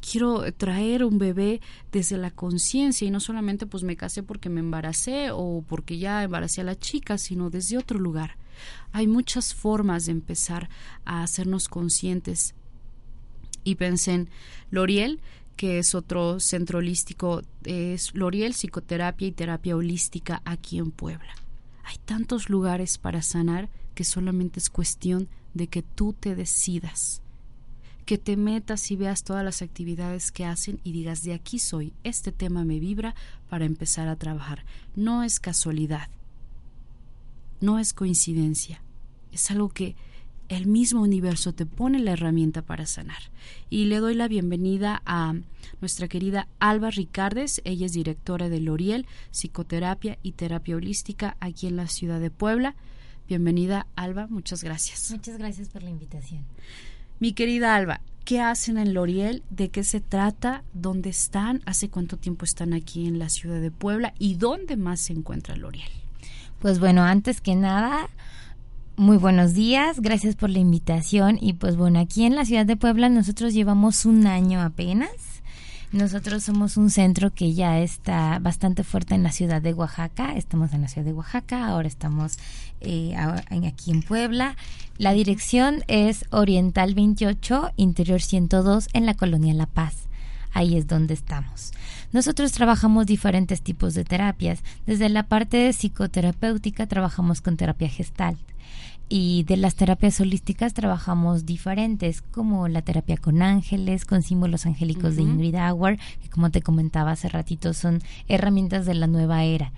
Quiero 0.00 0.52
traer 0.52 1.04
un 1.04 1.18
bebé 1.18 1.60
desde 1.90 2.16
la 2.16 2.30
conciencia 2.30 3.08
y 3.08 3.10
no 3.10 3.18
solamente 3.18 3.66
pues 3.66 3.82
me 3.82 3.96
casé 3.96 4.22
porque 4.22 4.50
me 4.50 4.60
embaracé 4.60 5.30
o 5.32 5.64
porque 5.66 5.98
ya 5.98 6.22
embaracé 6.22 6.60
a 6.60 6.64
la 6.64 6.78
chica, 6.78 7.18
sino 7.18 7.50
desde 7.50 7.76
otro 7.76 7.98
lugar. 7.98 8.36
Hay 8.92 9.08
muchas 9.08 9.52
formas 9.52 10.06
de 10.06 10.12
empezar 10.12 10.68
a 11.04 11.24
hacernos 11.24 11.66
conscientes. 11.66 12.54
Y 13.64 13.74
pensé 13.74 14.12
en 14.12 14.30
Loriel, 14.70 15.18
que 15.56 15.78
es 15.78 15.94
otro 15.94 16.40
centro 16.40 16.78
holístico, 16.78 17.42
es 17.64 18.14
Loriel 18.14 18.52
Psicoterapia 18.52 19.28
y 19.28 19.32
Terapia 19.32 19.76
Holística 19.76 20.42
aquí 20.44 20.78
en 20.78 20.90
Puebla. 20.90 21.34
Hay 21.84 21.96
tantos 22.04 22.48
lugares 22.48 22.98
para 22.98 23.22
sanar 23.22 23.68
que 23.94 24.04
solamente 24.04 24.58
es 24.58 24.70
cuestión 24.70 25.28
de 25.52 25.68
que 25.68 25.82
tú 25.82 26.12
te 26.12 26.34
decidas, 26.34 27.22
que 28.04 28.18
te 28.18 28.36
metas 28.36 28.90
y 28.90 28.96
veas 28.96 29.22
todas 29.22 29.44
las 29.44 29.62
actividades 29.62 30.32
que 30.32 30.44
hacen 30.44 30.80
y 30.82 30.92
digas 30.92 31.22
de 31.22 31.34
aquí 31.34 31.58
soy, 31.58 31.92
este 32.02 32.32
tema 32.32 32.64
me 32.64 32.80
vibra 32.80 33.14
para 33.48 33.64
empezar 33.64 34.08
a 34.08 34.16
trabajar. 34.16 34.64
No 34.96 35.22
es 35.22 35.40
casualidad, 35.40 36.08
no 37.60 37.78
es 37.78 37.94
coincidencia, 37.94 38.82
es 39.32 39.50
algo 39.50 39.68
que 39.68 39.96
el 40.56 40.66
mismo 40.66 41.02
universo 41.02 41.52
te 41.52 41.66
pone 41.66 41.98
la 41.98 42.12
herramienta 42.12 42.62
para 42.62 42.86
sanar. 42.86 43.30
Y 43.70 43.86
le 43.86 43.98
doy 43.98 44.14
la 44.14 44.28
bienvenida 44.28 45.02
a 45.04 45.34
nuestra 45.80 46.08
querida 46.08 46.48
Alba 46.60 46.90
Ricardes, 46.90 47.60
ella 47.64 47.86
es 47.86 47.92
directora 47.92 48.48
de 48.48 48.60
Loriel, 48.60 49.06
Psicoterapia 49.30 50.18
y 50.22 50.32
Terapia 50.32 50.76
Holística 50.76 51.36
aquí 51.40 51.66
en 51.66 51.76
la 51.76 51.88
ciudad 51.88 52.20
de 52.20 52.30
Puebla. 52.30 52.74
Bienvenida, 53.28 53.86
Alba, 53.96 54.26
muchas 54.28 54.62
gracias. 54.62 55.10
Muchas 55.10 55.38
gracias 55.38 55.68
por 55.68 55.82
la 55.82 55.90
invitación. 55.90 56.44
Mi 57.20 57.32
querida 57.32 57.74
Alba, 57.74 58.00
¿qué 58.24 58.40
hacen 58.40 58.78
en 58.78 58.94
L'Oriel? 58.94 59.42
¿De 59.50 59.70
qué 59.70 59.82
se 59.82 60.00
trata? 60.00 60.62
¿Dónde 60.72 61.10
están? 61.10 61.62
¿Hace 61.64 61.88
cuánto 61.88 62.16
tiempo 62.16 62.44
están 62.44 62.74
aquí 62.74 63.06
en 63.06 63.18
la 63.18 63.28
ciudad 63.28 63.60
de 63.60 63.70
Puebla? 63.70 64.14
¿Y 64.18 64.34
dónde 64.34 64.76
más 64.76 65.00
se 65.00 65.12
encuentra 65.12 65.56
L'Oriel? 65.56 65.88
Pues 66.60 66.78
bueno, 66.80 67.02
antes 67.02 67.40
que 67.40 67.54
nada, 67.56 68.08
muy 68.96 69.16
buenos 69.16 69.54
días, 69.54 70.00
gracias 70.00 70.36
por 70.36 70.50
la 70.50 70.58
invitación. 70.58 71.38
Y 71.40 71.54
pues 71.54 71.76
bueno, 71.76 72.00
aquí 72.00 72.24
en 72.24 72.36
la 72.36 72.44
ciudad 72.44 72.66
de 72.66 72.76
Puebla 72.76 73.08
nosotros 73.08 73.54
llevamos 73.54 74.04
un 74.04 74.26
año 74.26 74.60
apenas 74.60 75.34
nosotros 75.94 76.42
somos 76.42 76.76
un 76.76 76.90
centro 76.90 77.32
que 77.32 77.54
ya 77.54 77.78
está 77.78 78.40
bastante 78.40 78.82
fuerte 78.82 79.14
en 79.14 79.22
la 79.22 79.30
ciudad 79.30 79.62
de 79.62 79.72
Oaxaca. 79.72 80.34
Estamos 80.34 80.72
en 80.72 80.80
la 80.80 80.88
ciudad 80.88 81.06
de 81.06 81.12
Oaxaca, 81.12 81.68
ahora 81.68 81.86
estamos 81.86 82.36
eh, 82.80 83.14
aquí 83.16 83.92
en 83.92 84.02
Puebla. 84.02 84.56
La 84.98 85.12
dirección 85.12 85.84
es 85.86 86.24
Oriental 86.30 86.94
28, 86.94 87.74
Interior 87.76 88.20
102, 88.20 88.88
en 88.92 89.06
la 89.06 89.14
colonia 89.14 89.54
La 89.54 89.66
Paz. 89.66 90.08
Ahí 90.52 90.76
es 90.76 90.88
donde 90.88 91.14
estamos. 91.14 91.70
Nosotros 92.10 92.50
trabajamos 92.50 93.06
diferentes 93.06 93.62
tipos 93.62 93.94
de 93.94 94.02
terapias. 94.02 94.64
Desde 94.86 95.08
la 95.08 95.22
parte 95.28 95.72
psicoterapéutica 95.72 96.88
trabajamos 96.88 97.40
con 97.40 97.56
terapia 97.56 97.88
gestalt 97.88 98.40
y 99.08 99.44
de 99.44 99.56
las 99.56 99.74
terapias 99.74 100.20
holísticas 100.20 100.74
trabajamos 100.74 101.46
diferentes, 101.46 102.22
como 102.22 102.68
la 102.68 102.82
terapia 102.82 103.16
con 103.16 103.42
ángeles, 103.42 104.04
con 104.04 104.22
símbolos 104.22 104.66
angélicos 104.66 105.16
de 105.16 105.22
Ingrid 105.22 105.56
Auer, 105.56 105.98
que 106.22 106.30
como 106.30 106.50
te 106.50 106.62
comentaba 106.62 107.12
hace 107.12 107.28
ratito 107.28 107.74
son 107.74 108.02
herramientas 108.28 108.86
de 108.86 108.94
la 108.94 109.06
nueva 109.06 109.44
era 109.44 109.72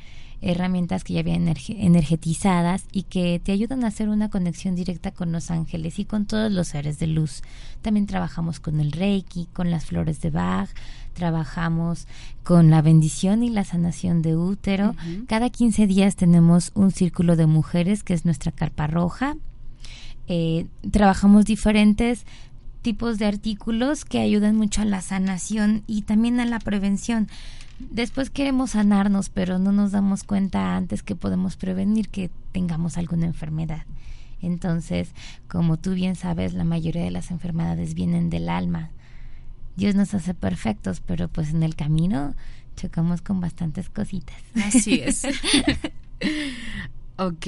herramientas 0.47 1.05
que 1.05 1.15
ya 1.15 1.21
habían 1.21 1.53
energetizadas 1.69 2.85
y 2.93 3.03
que 3.05 3.41
te 3.43 3.53
ayudan 3.53 3.85
a 3.85 3.89
hacer 3.89 4.09
una 4.09 4.31
conexión 4.31 4.77
directa 4.77 5.11
con 5.11 5.33
los 5.33 5.51
ángeles 5.51 5.99
y 5.99 6.05
con 6.05 6.27
todos 6.27 6.51
los 6.53 6.69
seres 6.69 6.99
de 6.99 7.09
luz. 7.09 7.43
También 7.83 8.07
trabajamos 8.07 8.61
con 8.61 8.81
el 8.81 8.93
Reiki, 8.93 9.49
con 9.53 9.71
las 9.71 9.87
flores 9.87 10.21
de 10.21 10.31
Bach, 10.31 10.71
trabajamos 11.15 12.07
con 12.45 12.71
la 12.71 12.83
bendición 12.83 13.43
y 13.43 13.51
la 13.51 13.65
sanación 13.65 14.23
de 14.23 14.37
útero. 14.37 14.95
Cada 15.27 15.51
15 15.51 15.87
días 15.87 16.15
tenemos 16.15 16.71
un 16.75 16.91
círculo 16.93 17.37
de 17.37 17.47
mujeres 17.47 18.03
que 18.03 18.15
es 18.15 18.25
nuestra 18.25 18.53
carpa 18.53 18.87
roja. 18.87 19.37
Eh, 20.29 20.67
trabajamos 20.91 21.45
diferentes 21.45 22.27
tipos 22.83 23.19
de 23.19 23.27
artículos 23.27 24.05
que 24.05 24.21
ayudan 24.21 24.55
mucho 24.55 24.83
a 24.83 24.85
la 24.85 25.01
sanación 25.01 25.83
y 25.89 26.03
también 26.03 26.39
a 26.39 26.47
la 26.47 26.61
prevención. 26.61 27.29
Después 27.79 28.31
queremos 28.31 28.71
sanarnos, 28.71 29.29
pero 29.29 29.59
no 29.59 29.73
nos 29.73 29.93
damos 29.93 30.25
cuenta 30.25 30.77
antes 30.77 31.03
que 31.03 31.15
podemos 31.15 31.57
prevenir 31.57 32.09
que 32.09 32.31
tengamos 32.53 32.97
alguna 32.97 33.27
enfermedad. 33.27 33.85
Entonces, 34.41 35.11
como 35.49 35.77
tú 35.77 35.95
bien 35.95 36.17
sabes, 36.17 36.55
la 36.55 36.65
mayoría 36.65 37.03
de 37.03 37.11
las 37.11 37.31
enfermedades 37.31 37.95
vienen 37.95 38.31
del 38.31 38.49
alma. 38.49 38.91
Dios 39.77 39.95
nos 39.95 40.15
hace 40.15 40.35
perfectos, 40.35 41.01
pero 41.01 41.29
pues 41.29 41.51
en 41.51 41.63
el 41.63 41.77
camino 41.77 42.35
chocamos 42.77 43.23
con 43.23 43.41
bastantes 43.41 43.89
cositas. 43.91 44.37
Así 44.65 45.01
es. 45.01 45.23
ok. 47.17 47.47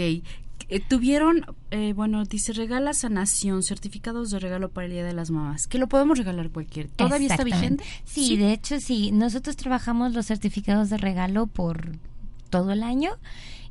Eh, 0.71 0.81
tuvieron, 0.81 1.47
eh, 1.71 1.95
bueno, 1.95 2.25
dice 2.25 2.53
regala 2.53 2.93
sanación, 2.93 3.63
certificados 3.63 4.31
de 4.31 4.39
regalo 4.39 4.69
para 4.71 4.87
el 4.87 4.93
Día 4.93 5.05
de 5.05 5.15
las 5.15 5.31
Mamás, 5.31 5.67
que 5.67 5.79
lo 5.79 5.89
podemos 5.89 6.19
regalar 6.19 6.51
cualquier. 6.51 6.89
¿Todavía 6.89 7.29
está 7.29 7.45
vigente? 7.45 7.85
Sí, 8.05 8.37
de 8.37 8.53
hecho 8.53 8.79
sí. 8.79 9.11
Nosotros 9.11 9.57
trabajamos 9.57 10.13
los 10.13 10.27
certificados 10.27 10.91
de 10.91 10.99
regalo 10.99 11.47
por 11.47 11.93
todo 12.51 12.73
el 12.73 12.83
año. 12.83 13.13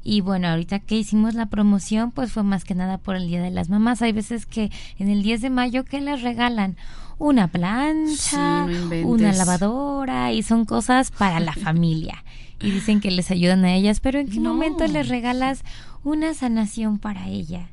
Y 0.04 0.22
bueno, 0.22 0.48
ahorita 0.48 0.80
que 0.80 0.96
hicimos 0.96 1.36
la 1.36 1.48
promoción, 1.48 2.12
pues 2.12 2.32
fue 2.32 2.42
más 2.42 2.64
que 2.64 2.74
nada 2.74 2.98
por 2.98 3.16
el 3.16 3.28
Día 3.28 3.42
de 3.42 3.52
las 3.52 3.70
Mamás. 3.70 4.02
Hay 4.02 4.14
veces 4.14 4.46
que 4.46 4.72
en 4.98 5.10
el 5.10 5.22
10 5.22 5.42
de 5.42 5.50
mayo, 5.50 5.84
¿qué 5.84 6.02
les 6.02 6.22
regalan? 6.22 6.78
Una 7.20 7.48
plancha, 7.48 8.66
una 9.04 9.34
lavadora 9.34 10.32
y 10.32 10.44
son 10.44 10.66
cosas 10.66 11.12
para 11.12 11.40
la 11.40 11.54
familia. 11.64 12.24
Y 12.60 12.72
dicen 12.72 13.02
que 13.02 13.12
les 13.12 13.30
ayudan 13.30 13.66
a 13.66 13.76
ellas, 13.76 14.00
pero 14.00 14.20
¿en 14.20 14.30
qué 14.30 14.40
momento 14.40 14.88
les 14.88 15.10
regalas 15.10 15.64
una 16.04 16.34
sanación 16.34 17.00
para 17.00 17.28
ella? 17.28 17.70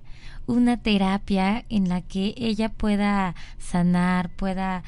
Una 0.46 0.76
terapia 0.76 1.64
en 1.68 1.88
la 1.88 2.02
que 2.02 2.34
ella 2.36 2.68
pueda 2.68 3.34
sanar, 3.58 4.30
pueda 4.30 4.82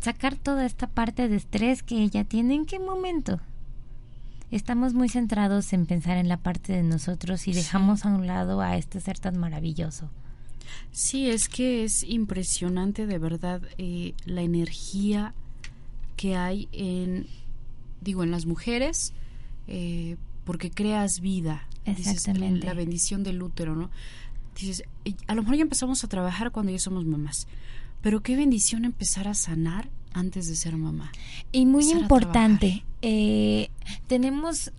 sacar 0.00 0.36
toda 0.36 0.66
esta 0.66 0.86
parte 0.86 1.28
de 1.28 1.36
estrés 1.36 1.82
que 1.82 2.02
ella 2.02 2.24
tiene. 2.24 2.54
¿En 2.54 2.66
qué 2.66 2.78
momento? 2.78 3.40
estamos 4.52 4.92
muy 4.92 5.08
centrados 5.08 5.72
en 5.72 5.86
pensar 5.86 6.18
en 6.18 6.28
la 6.28 6.36
parte 6.36 6.74
de 6.74 6.82
nosotros 6.82 7.48
y 7.48 7.52
dejamos 7.52 8.04
a 8.04 8.08
un 8.10 8.26
lado 8.26 8.60
a 8.60 8.76
este 8.76 9.00
ser 9.00 9.18
tan 9.18 9.38
maravilloso. 9.38 10.10
Sí, 10.92 11.28
es 11.28 11.48
que 11.48 11.84
es 11.84 12.02
impresionante 12.04 13.06
de 13.06 13.18
verdad 13.18 13.62
eh, 13.78 14.14
la 14.26 14.42
energía 14.42 15.34
que 16.16 16.36
hay 16.36 16.68
en, 16.72 17.26
digo, 18.02 18.22
en 18.22 18.30
las 18.30 18.44
mujeres, 18.46 19.14
eh, 19.68 20.16
porque 20.44 20.70
creas 20.70 21.20
vida. 21.20 21.66
Exactamente. 21.84 22.66
la 22.66 22.74
bendición 22.74 23.22
del 23.22 23.42
útero, 23.42 23.74
¿no? 23.74 23.90
Dices, 24.58 24.84
a 25.26 25.34
lo 25.34 25.42
mejor 25.42 25.56
ya 25.56 25.62
empezamos 25.62 26.04
a 26.04 26.08
trabajar 26.08 26.50
cuando 26.50 26.72
ya 26.72 26.78
somos 26.78 27.04
mamás, 27.04 27.46
pero 28.02 28.22
qué 28.22 28.36
bendición 28.36 28.84
empezar 28.84 29.28
a 29.28 29.34
sanar 29.34 29.88
antes 30.12 30.46
de 30.48 30.56
ser 30.56 30.76
mamá. 30.76 31.10
Y 31.52 31.66
muy 31.66 31.90
importante, 31.90 32.84
eh, 33.00 33.70
tenemos 34.06 34.72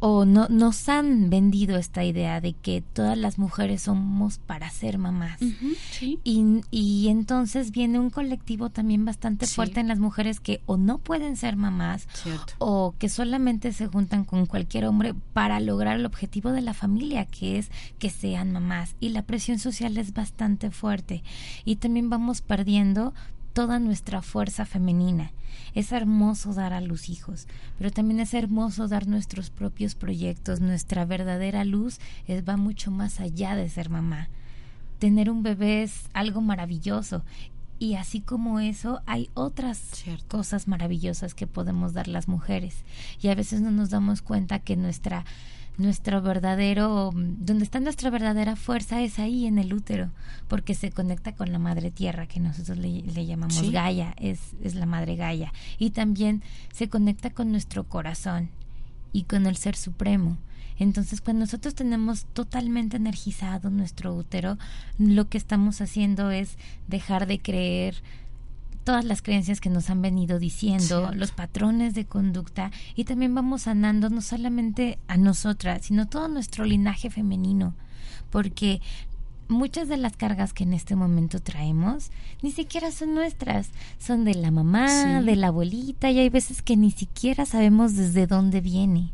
o 0.00 0.24
no 0.24 0.46
nos 0.48 0.88
han 0.88 1.30
vendido 1.30 1.76
esta 1.76 2.04
idea 2.04 2.40
de 2.40 2.52
que 2.52 2.82
todas 2.82 3.18
las 3.18 3.38
mujeres 3.38 3.82
somos 3.82 4.38
para 4.38 4.70
ser 4.70 4.98
mamás. 4.98 5.40
Y, 6.24 6.60
y, 6.70 7.08
entonces 7.08 7.70
viene 7.70 7.98
un 7.98 8.10
colectivo 8.10 8.70
también 8.70 9.04
bastante 9.04 9.46
fuerte 9.46 9.80
en 9.80 9.88
las 9.88 9.98
mujeres 9.98 10.40
que 10.40 10.62
o 10.66 10.76
no 10.76 10.98
pueden 10.98 11.36
ser 11.36 11.56
mamás 11.56 12.06
o 12.58 12.94
que 12.98 13.08
solamente 13.08 13.72
se 13.72 13.86
juntan 13.86 14.24
con 14.24 14.46
cualquier 14.46 14.86
hombre 14.86 15.14
para 15.32 15.60
lograr 15.60 15.96
el 15.96 16.06
objetivo 16.06 16.52
de 16.52 16.62
la 16.62 16.74
familia 16.74 17.24
que 17.26 17.58
es 17.58 17.70
que 17.98 18.10
sean 18.10 18.52
mamás. 18.52 18.94
Y 19.00 19.10
la 19.10 19.22
presión 19.22 19.58
social 19.58 19.96
es 19.98 20.12
bastante 20.12 20.70
fuerte. 20.70 21.22
Y 21.64 21.76
también 21.76 22.10
vamos 22.10 22.40
perdiendo 22.42 23.14
toda 23.52 23.78
nuestra 23.78 24.22
fuerza 24.22 24.64
femenina. 24.64 25.32
Es 25.74 25.92
hermoso 25.92 26.54
dar 26.54 26.72
a 26.72 26.80
los 26.80 27.08
hijos, 27.08 27.46
pero 27.76 27.90
también 27.90 28.20
es 28.20 28.34
hermoso 28.34 28.88
dar 28.88 29.06
nuestros 29.06 29.50
propios 29.50 29.94
proyectos. 29.94 30.60
Nuestra 30.60 31.04
verdadera 31.04 31.64
luz 31.64 31.98
es, 32.26 32.48
va 32.48 32.56
mucho 32.56 32.90
más 32.90 33.20
allá 33.20 33.54
de 33.54 33.68
ser 33.68 33.90
mamá. 33.90 34.28
Tener 34.98 35.30
un 35.30 35.42
bebé 35.42 35.82
es 35.82 36.08
algo 36.12 36.40
maravilloso 36.40 37.22
y 37.78 37.94
así 37.94 38.20
como 38.20 38.58
eso, 38.58 39.02
hay 39.06 39.30
otras 39.34 39.80
cosas 40.26 40.66
maravillosas 40.66 41.34
que 41.34 41.46
podemos 41.46 41.92
dar 41.92 42.08
las 42.08 42.26
mujeres. 42.26 42.74
Y 43.20 43.28
a 43.28 43.36
veces 43.36 43.60
no 43.60 43.70
nos 43.70 43.90
damos 43.90 44.20
cuenta 44.20 44.58
que 44.58 44.76
nuestra 44.76 45.24
nuestro 45.78 46.20
verdadero, 46.20 47.12
donde 47.14 47.64
está 47.64 47.80
nuestra 47.80 48.10
verdadera 48.10 48.56
fuerza 48.56 49.00
es 49.00 49.18
ahí 49.18 49.46
en 49.46 49.58
el 49.58 49.72
útero, 49.72 50.10
porque 50.48 50.74
se 50.74 50.90
conecta 50.90 51.32
con 51.32 51.52
la 51.52 51.58
madre 51.58 51.90
tierra, 51.90 52.26
que 52.26 52.40
nosotros 52.40 52.76
le, 52.76 53.26
llamamos 53.26 53.70
Gaia, 53.70 54.14
es, 54.18 54.40
es 54.62 54.74
la 54.74 54.86
madre 54.86 55.16
Gaia, 55.16 55.52
y 55.78 55.90
también 55.90 56.42
se 56.72 56.88
conecta 56.88 57.30
con 57.30 57.52
nuestro 57.52 57.84
corazón 57.84 58.50
y 59.12 59.22
con 59.22 59.46
el 59.46 59.56
ser 59.56 59.76
supremo. 59.76 60.36
Entonces, 60.78 61.20
cuando 61.20 61.40
nosotros 61.40 61.74
tenemos 61.74 62.26
totalmente 62.26 62.96
energizado 62.96 63.70
nuestro 63.70 64.14
útero, 64.14 64.58
lo 64.98 65.28
que 65.28 65.38
estamos 65.38 65.80
haciendo 65.80 66.30
es 66.30 66.56
dejar 66.86 67.26
de 67.26 67.40
creer 67.40 67.96
todas 68.88 69.04
las 69.04 69.20
creencias 69.20 69.60
que 69.60 69.68
nos 69.68 69.90
han 69.90 70.00
venido 70.00 70.38
diciendo, 70.38 71.10
los 71.14 71.30
patrones 71.30 71.92
de 71.92 72.06
conducta 72.06 72.70
y 72.94 73.04
también 73.04 73.34
vamos 73.34 73.62
sanando 73.64 74.08
no 74.08 74.22
solamente 74.22 74.98
a 75.08 75.18
nosotras, 75.18 75.84
sino 75.84 76.08
todo 76.08 76.26
nuestro 76.28 76.64
linaje 76.64 77.10
femenino, 77.10 77.74
porque 78.30 78.80
muchas 79.46 79.88
de 79.88 79.98
las 79.98 80.16
cargas 80.16 80.54
que 80.54 80.64
en 80.64 80.72
este 80.72 80.96
momento 80.96 81.38
traemos 81.42 82.10
ni 82.40 82.50
siquiera 82.50 82.90
son 82.90 83.14
nuestras, 83.14 83.68
son 83.98 84.24
de 84.24 84.34
la 84.34 84.50
mamá, 84.50 85.20
de 85.20 85.36
la 85.36 85.48
abuelita 85.48 86.10
y 86.10 86.20
hay 86.20 86.30
veces 86.30 86.62
que 86.62 86.78
ni 86.78 86.90
siquiera 86.90 87.44
sabemos 87.44 87.94
desde 87.94 88.26
dónde 88.26 88.62
viene. 88.62 89.12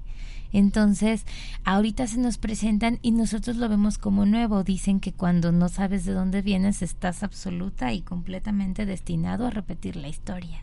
Entonces, 0.54 1.26
ahorita 1.64 2.06
se 2.06 2.18
nos 2.18 2.38
presentan 2.38 3.00
y 3.02 3.10
nosotros 3.10 3.56
lo 3.56 3.68
vemos 3.68 3.98
como 3.98 4.24
nuevo. 4.24 4.62
Dicen 4.62 5.00
que 5.00 5.12
cuando 5.12 5.50
no 5.50 5.68
sabes 5.68 6.04
de 6.04 6.12
dónde 6.12 6.42
vienes 6.42 6.80
estás 6.80 7.24
absoluta 7.24 7.92
y 7.92 8.02
completamente 8.02 8.86
destinado 8.86 9.46
a 9.48 9.50
repetir 9.50 9.96
la 9.96 10.06
historia. 10.06 10.62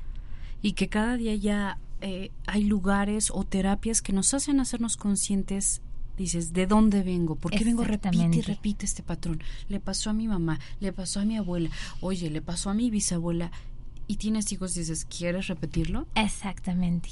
Y 0.61 0.73
que 0.73 0.87
cada 0.87 1.17
día 1.17 1.35
ya 1.35 1.77
eh, 1.99 2.31
hay 2.47 2.63
lugares 2.63 3.31
o 3.33 3.43
terapias 3.43 4.01
que 4.01 4.13
nos 4.13 4.33
hacen 4.33 4.61
hacernos 4.61 4.95
conscientes 4.95 5.81
dices, 6.15 6.53
¿de 6.53 6.67
dónde 6.67 7.03
vengo? 7.03 7.35
¿Por 7.35 7.51
qué 7.51 7.65
vengo 7.65 7.83
repite 7.83 8.37
y 8.37 8.41
repite 8.41 8.85
este 8.85 9.03
patrón? 9.03 9.43
Le 9.67 9.81
pasó 9.81 10.11
a 10.11 10.13
mi 10.13 10.27
mamá, 10.27 10.59
le 10.79 10.93
pasó 10.93 11.19
a 11.19 11.25
mi 11.25 11.35
abuela, 11.35 11.69
oye, 11.99 12.29
le 12.29 12.41
pasó 12.41 12.69
a 12.69 12.73
mi 12.73 12.89
bisabuela. 12.89 13.51
Y 14.07 14.17
tienes 14.17 14.51
hijos, 14.51 14.73
dices, 14.73 15.05
¿quieres 15.05 15.47
repetirlo? 15.47 16.07
Exactamente. 16.15 17.09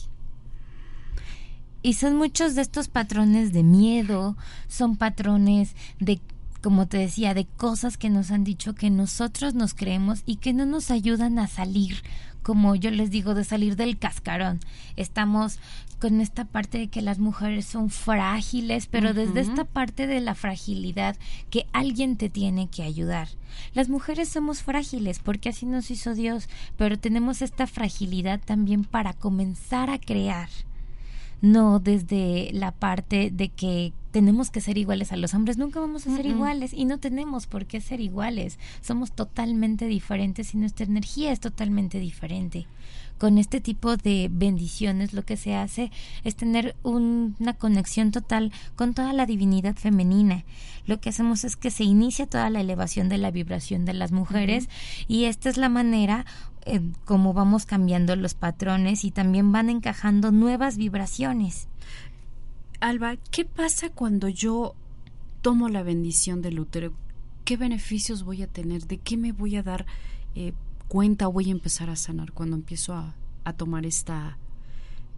Y 1.81 1.93
son 1.93 2.17
muchos 2.17 2.55
de 2.55 2.61
estos 2.61 2.87
patrones 2.87 3.53
de 3.53 3.63
miedo, 3.63 4.35
son 4.67 4.97
patrones 4.97 5.75
de 5.99 6.19
como 6.61 6.87
te 6.87 6.97
decía, 6.97 7.33
de 7.33 7.45
cosas 7.45 7.97
que 7.97 8.09
nos 8.09 8.31
han 8.31 8.43
dicho 8.43 8.75
que 8.75 8.89
nosotros 8.89 9.53
nos 9.53 9.73
creemos 9.73 10.23
y 10.25 10.37
que 10.37 10.53
no 10.53 10.65
nos 10.65 10.91
ayudan 10.91 11.39
a 11.39 11.47
salir, 11.47 12.03
como 12.43 12.75
yo 12.75 12.91
les 12.91 13.11
digo, 13.11 13.33
de 13.33 13.43
salir 13.45 13.75
del 13.75 13.97
cascarón. 13.97 14.59
Estamos 14.97 15.59
con 15.99 16.21
esta 16.21 16.45
parte 16.45 16.77
de 16.77 16.87
que 16.87 17.01
las 17.01 17.19
mujeres 17.19 17.65
son 17.65 17.89
frágiles, 17.89 18.87
pero 18.87 19.13
desde 19.13 19.41
esta 19.41 19.65
parte 19.65 20.07
de 20.07 20.21
la 20.21 20.35
fragilidad 20.35 21.17
que 21.49 21.65
alguien 21.73 22.17
te 22.17 22.29
tiene 22.29 22.69
que 22.69 22.83
ayudar. 22.83 23.27
Las 23.73 23.89
mujeres 23.89 24.29
somos 24.29 24.61
frágiles 24.61 25.19
porque 25.19 25.49
así 25.49 25.65
nos 25.65 25.91
hizo 25.91 26.13
Dios, 26.13 26.49
pero 26.77 26.97
tenemos 26.97 27.41
esta 27.41 27.67
fragilidad 27.67 28.39
también 28.43 28.83
para 28.83 29.13
comenzar 29.13 29.89
a 29.89 29.99
crear 29.99 30.49
no 31.41 31.79
desde 31.79 32.49
la 32.53 32.71
parte 32.71 33.31
de 33.31 33.49
que 33.49 33.93
tenemos 34.11 34.49
que 34.49 34.61
ser 34.61 34.77
iguales 34.77 35.11
a 35.11 35.17
los 35.17 35.33
hombres, 35.33 35.57
nunca 35.57 35.79
vamos 35.79 36.07
a 36.07 36.15
ser 36.15 36.25
iguales 36.25 36.73
y 36.73 36.85
no 36.85 36.97
tenemos 36.97 37.47
por 37.47 37.65
qué 37.65 37.79
ser 37.79 38.01
iguales, 38.01 38.57
somos 38.81 39.11
totalmente 39.11 39.85
diferentes 39.85 40.53
y 40.53 40.57
nuestra 40.57 40.85
energía 40.85 41.31
es 41.31 41.39
totalmente 41.39 41.99
diferente. 41.99 42.65
Con 43.19 43.37
este 43.37 43.59
tipo 43.59 43.97
de 43.97 44.29
bendiciones 44.31 45.13
lo 45.13 45.25
que 45.25 45.35
se 45.35 45.53
hace 45.53 45.91
es 46.23 46.35
tener 46.35 46.75
una 46.83 47.53
conexión 47.53 48.11
total 48.11 48.53
con 48.77 48.93
toda 48.93 49.11
la 49.11 49.25
divinidad 49.25 49.75
femenina. 49.75 50.45
Lo 50.87 51.01
que 51.01 51.09
hacemos 51.09 51.43
es 51.43 51.57
que 51.57 51.69
se 51.69 51.83
inicia 51.83 52.27
toda 52.27 52.49
la 52.49 52.61
elevación 52.61 53.09
de 53.09 53.17
la 53.17 53.29
vibración 53.29 53.83
de 53.83 53.93
las 53.93 54.13
mujeres 54.13 54.69
y 55.09 55.25
esta 55.25 55.49
es 55.49 55.57
la 55.57 55.67
manera 55.67 56.25
eh, 56.65 56.81
como 57.03 57.33
vamos 57.33 57.65
cambiando 57.65 58.15
los 58.15 58.35
patrones 58.35 59.03
y 59.03 59.11
también 59.11 59.51
van 59.51 59.69
encajando 59.69 60.31
nuevas 60.31 60.77
vibraciones. 60.77 61.67
Alba, 62.79 63.17
¿qué 63.31 63.43
pasa 63.43 63.89
cuando 63.89 64.29
yo 64.29 64.75
tomo 65.41 65.67
la 65.67 65.83
bendición 65.83 66.41
del 66.41 66.59
útero? 66.59 66.93
¿Qué 67.43 67.57
beneficios 67.57 68.23
voy 68.23 68.43
a 68.43 68.47
tener? 68.47 68.87
¿De 68.87 68.97
qué 68.97 69.17
me 69.17 69.33
voy 69.33 69.57
a 69.57 69.63
dar 69.63 69.85
eh, 70.35 70.53
cuenta? 70.89 71.27
¿Voy 71.27 71.47
a 71.47 71.51
empezar 71.51 71.89
a 71.89 71.95
sanar 71.95 72.33
cuando 72.33 72.57
empiezo 72.57 72.93
a, 72.93 73.15
a 73.45 73.53
tomar 73.53 73.85
esta 73.85 74.37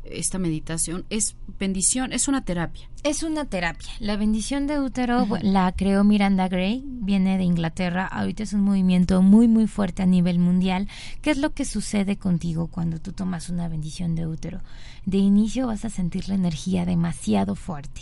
esta 0.03 0.39
meditación 0.39 1.05
es 1.09 1.35
bendición, 1.59 2.11
es 2.11 2.27
una 2.27 2.43
terapia. 2.43 2.89
Es 3.03 3.23
una 3.23 3.45
terapia. 3.45 3.89
La 3.99 4.17
bendición 4.17 4.67
de 4.67 4.79
útero 4.79 5.27
la 5.41 5.71
creó 5.73 6.03
Miranda 6.03 6.47
Gray, 6.47 6.83
viene 6.85 7.37
de 7.37 7.43
Inglaterra, 7.43 8.07
ahorita 8.07 8.43
es 8.43 8.53
un 8.53 8.61
movimiento 8.61 9.21
muy 9.21 9.47
muy 9.47 9.67
fuerte 9.67 10.03
a 10.03 10.07
nivel 10.07 10.39
mundial. 10.39 10.87
¿Qué 11.21 11.31
es 11.31 11.37
lo 11.37 11.53
que 11.53 11.65
sucede 11.65 12.17
contigo 12.17 12.67
cuando 12.67 12.99
tú 12.99 13.11
tomas 13.11 13.49
una 13.49 13.67
bendición 13.67 14.15
de 14.15 14.27
útero? 14.27 14.61
De 15.05 15.17
inicio 15.17 15.67
vas 15.67 15.85
a 15.85 15.89
sentir 15.89 16.29
la 16.29 16.35
energía 16.35 16.85
demasiado 16.85 17.55
fuerte 17.55 18.01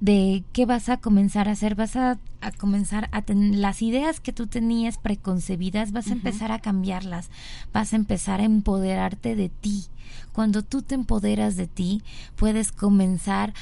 de 0.00 0.44
qué 0.52 0.66
vas 0.66 0.88
a 0.88 0.98
comenzar 0.98 1.48
a 1.48 1.52
hacer, 1.52 1.74
vas 1.74 1.96
a, 1.96 2.18
comenzar 2.58 3.08
a 3.12 3.22
tener 3.22 3.56
las 3.56 3.82
ideas 3.82 4.20
que 4.20 4.32
tú 4.32 4.46
tenías 4.46 4.98
preconcebidas, 4.98 5.92
vas 5.92 6.08
a 6.08 6.12
empezar 6.12 6.52
a 6.52 6.60
cambiarlas, 6.60 7.30
vas 7.72 7.92
a 7.92 7.96
empezar 7.96 8.40
a 8.40 8.44
empoderarte 8.44 9.36
de 9.36 9.48
ti. 9.48 9.84
Cuando 10.32 10.62
tú 10.62 10.82
te 10.82 10.94
empoderas 10.94 11.56
de 11.56 11.66
ti, 11.66 12.02
puedes 12.36 12.72
comenzar 12.72 13.54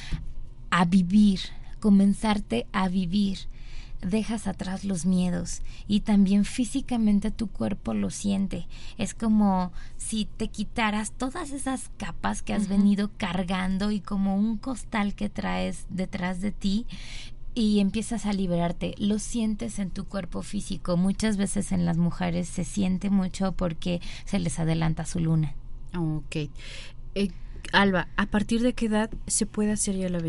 a 0.69 0.85
vivir, 0.85 1.39
comenzarte 1.79 2.67
a 2.71 2.87
vivir 2.87 3.50
dejas 4.01 4.47
atrás 4.47 4.83
los 4.83 5.05
miedos 5.05 5.61
y 5.87 6.01
también 6.01 6.45
físicamente 6.45 7.31
tu 7.31 7.47
cuerpo 7.47 7.93
lo 7.93 8.09
siente. 8.09 8.67
Es 8.97 9.13
como 9.13 9.71
si 9.97 10.25
te 10.25 10.47
quitaras 10.47 11.11
todas 11.11 11.51
esas 11.51 11.89
capas 11.97 12.41
que 12.41 12.53
has 12.53 12.67
venido 12.67 13.11
cargando 13.17 13.91
y 13.91 13.99
como 13.99 14.35
un 14.35 14.57
costal 14.57 15.15
que 15.15 15.29
traes 15.29 15.85
detrás 15.89 16.41
de 16.41 16.51
ti 16.51 16.85
y 17.53 17.79
empiezas 17.79 18.25
a 18.25 18.33
liberarte. 18.33 18.95
Lo 18.97 19.19
sientes 19.19 19.79
en 19.79 19.91
tu 19.91 20.05
cuerpo 20.05 20.41
físico. 20.41 20.97
Muchas 20.97 21.37
veces 21.37 21.71
en 21.71 21.85
las 21.85 21.97
mujeres 21.97 22.47
se 22.47 22.63
siente 22.63 23.09
mucho 23.09 23.51
porque 23.53 24.01
se 24.25 24.39
les 24.39 24.59
adelanta 24.59 25.05
su 25.05 25.19
luna. 25.19 25.53
Ok. 25.97 26.35
Eh, 27.15 27.29
Alba, 27.71 28.07
¿a 28.17 28.25
partir 28.25 28.61
de 28.61 28.73
qué 28.73 28.87
edad 28.87 29.09
se 29.27 29.45
puede 29.45 29.71
hacer 29.71 29.95
ya 29.95 30.09
la, 30.09 30.19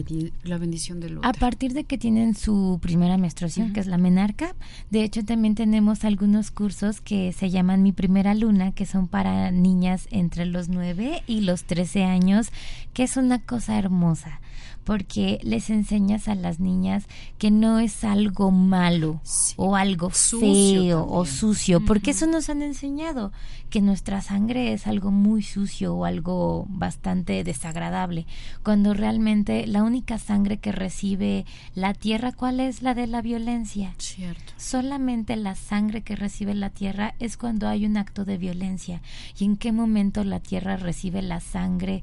bendición 0.58 1.00
del 1.00 1.18
útero? 1.18 1.28
A 1.28 1.32
partir 1.32 1.72
de 1.72 1.84
que 1.84 1.98
tienen 1.98 2.34
su 2.34 2.78
primera 2.80 3.16
menstruación, 3.16 3.72
que 3.72 3.80
es 3.80 3.86
la 3.86 3.98
menarca. 3.98 4.54
De 4.90 5.02
hecho, 5.02 5.24
también 5.24 5.54
tenemos 5.54 6.04
algunos 6.04 6.50
cursos 6.50 7.00
que 7.00 7.32
se 7.32 7.50
llaman 7.50 7.82
Mi 7.82 7.92
Primera 7.92 8.34
Luna, 8.34 8.72
que 8.72 8.86
son 8.86 9.08
para 9.08 9.50
niñas 9.50 10.08
entre 10.10 10.46
los 10.46 10.68
9 10.68 11.22
y 11.26 11.40
los 11.40 11.64
13 11.64 12.04
años, 12.04 12.50
que 12.92 13.04
es 13.04 13.16
una 13.16 13.40
cosa 13.40 13.78
hermosa 13.78 14.40
porque 14.84 15.38
les 15.42 15.70
enseñas 15.70 16.28
a 16.28 16.34
las 16.34 16.60
niñas 16.60 17.06
que 17.38 17.50
no 17.50 17.78
es 17.78 18.04
algo 18.04 18.50
malo 18.50 19.20
o 19.56 19.76
algo 19.76 20.10
feo 20.10 21.06
o 21.08 21.24
sucio, 21.24 21.84
porque 21.84 22.12
eso 22.12 22.26
nos 22.26 22.48
han 22.48 22.62
enseñado, 22.62 23.32
que 23.70 23.80
nuestra 23.80 24.20
sangre 24.20 24.72
es 24.72 24.86
algo 24.86 25.10
muy 25.10 25.42
sucio 25.42 25.94
o 25.94 26.04
algo 26.04 26.66
bastante 26.68 27.44
desagradable, 27.44 28.26
cuando 28.62 28.94
realmente 28.94 29.66
la 29.66 29.82
única 29.82 30.18
sangre 30.18 30.58
que 30.58 30.72
recibe 30.72 31.46
la 31.74 31.94
tierra, 31.94 32.32
¿cuál 32.32 32.60
es 32.60 32.82
la 32.82 32.94
de 32.94 33.06
la 33.06 33.22
violencia? 33.22 33.94
Cierto. 33.98 34.52
Solamente 34.56 35.36
la 35.36 35.54
sangre 35.54 36.02
que 36.02 36.16
recibe 36.16 36.54
la 36.54 36.70
tierra 36.70 37.14
es 37.18 37.36
cuando 37.36 37.68
hay 37.68 37.86
un 37.86 37.96
acto 37.96 38.24
de 38.24 38.38
violencia. 38.38 39.02
¿Y 39.38 39.44
en 39.44 39.56
qué 39.56 39.72
momento 39.72 40.24
la 40.24 40.40
tierra 40.40 40.76
recibe 40.76 41.22
la 41.22 41.40
sangre? 41.40 42.02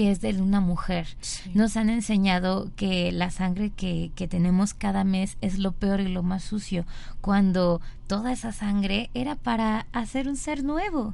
Que 0.00 0.10
es 0.10 0.22
de 0.22 0.32
una 0.40 0.60
mujer. 0.60 1.06
Nos 1.52 1.76
han 1.76 1.90
enseñado 1.90 2.70
que 2.74 3.12
la 3.12 3.30
sangre 3.30 3.68
que, 3.68 4.12
que 4.14 4.28
tenemos 4.28 4.72
cada 4.72 5.04
mes 5.04 5.36
es 5.42 5.58
lo 5.58 5.72
peor 5.72 6.00
y 6.00 6.08
lo 6.08 6.22
más 6.22 6.42
sucio, 6.42 6.86
cuando 7.20 7.82
toda 8.06 8.32
esa 8.32 8.50
sangre 8.50 9.10
era 9.12 9.36
para 9.36 9.86
hacer 9.92 10.26
un 10.26 10.38
ser 10.38 10.64
nuevo. 10.64 11.12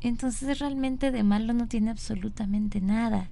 Entonces 0.00 0.58
realmente 0.58 1.12
de 1.12 1.22
malo 1.22 1.52
no 1.52 1.68
tiene 1.68 1.92
absolutamente 1.92 2.80
nada. 2.80 3.28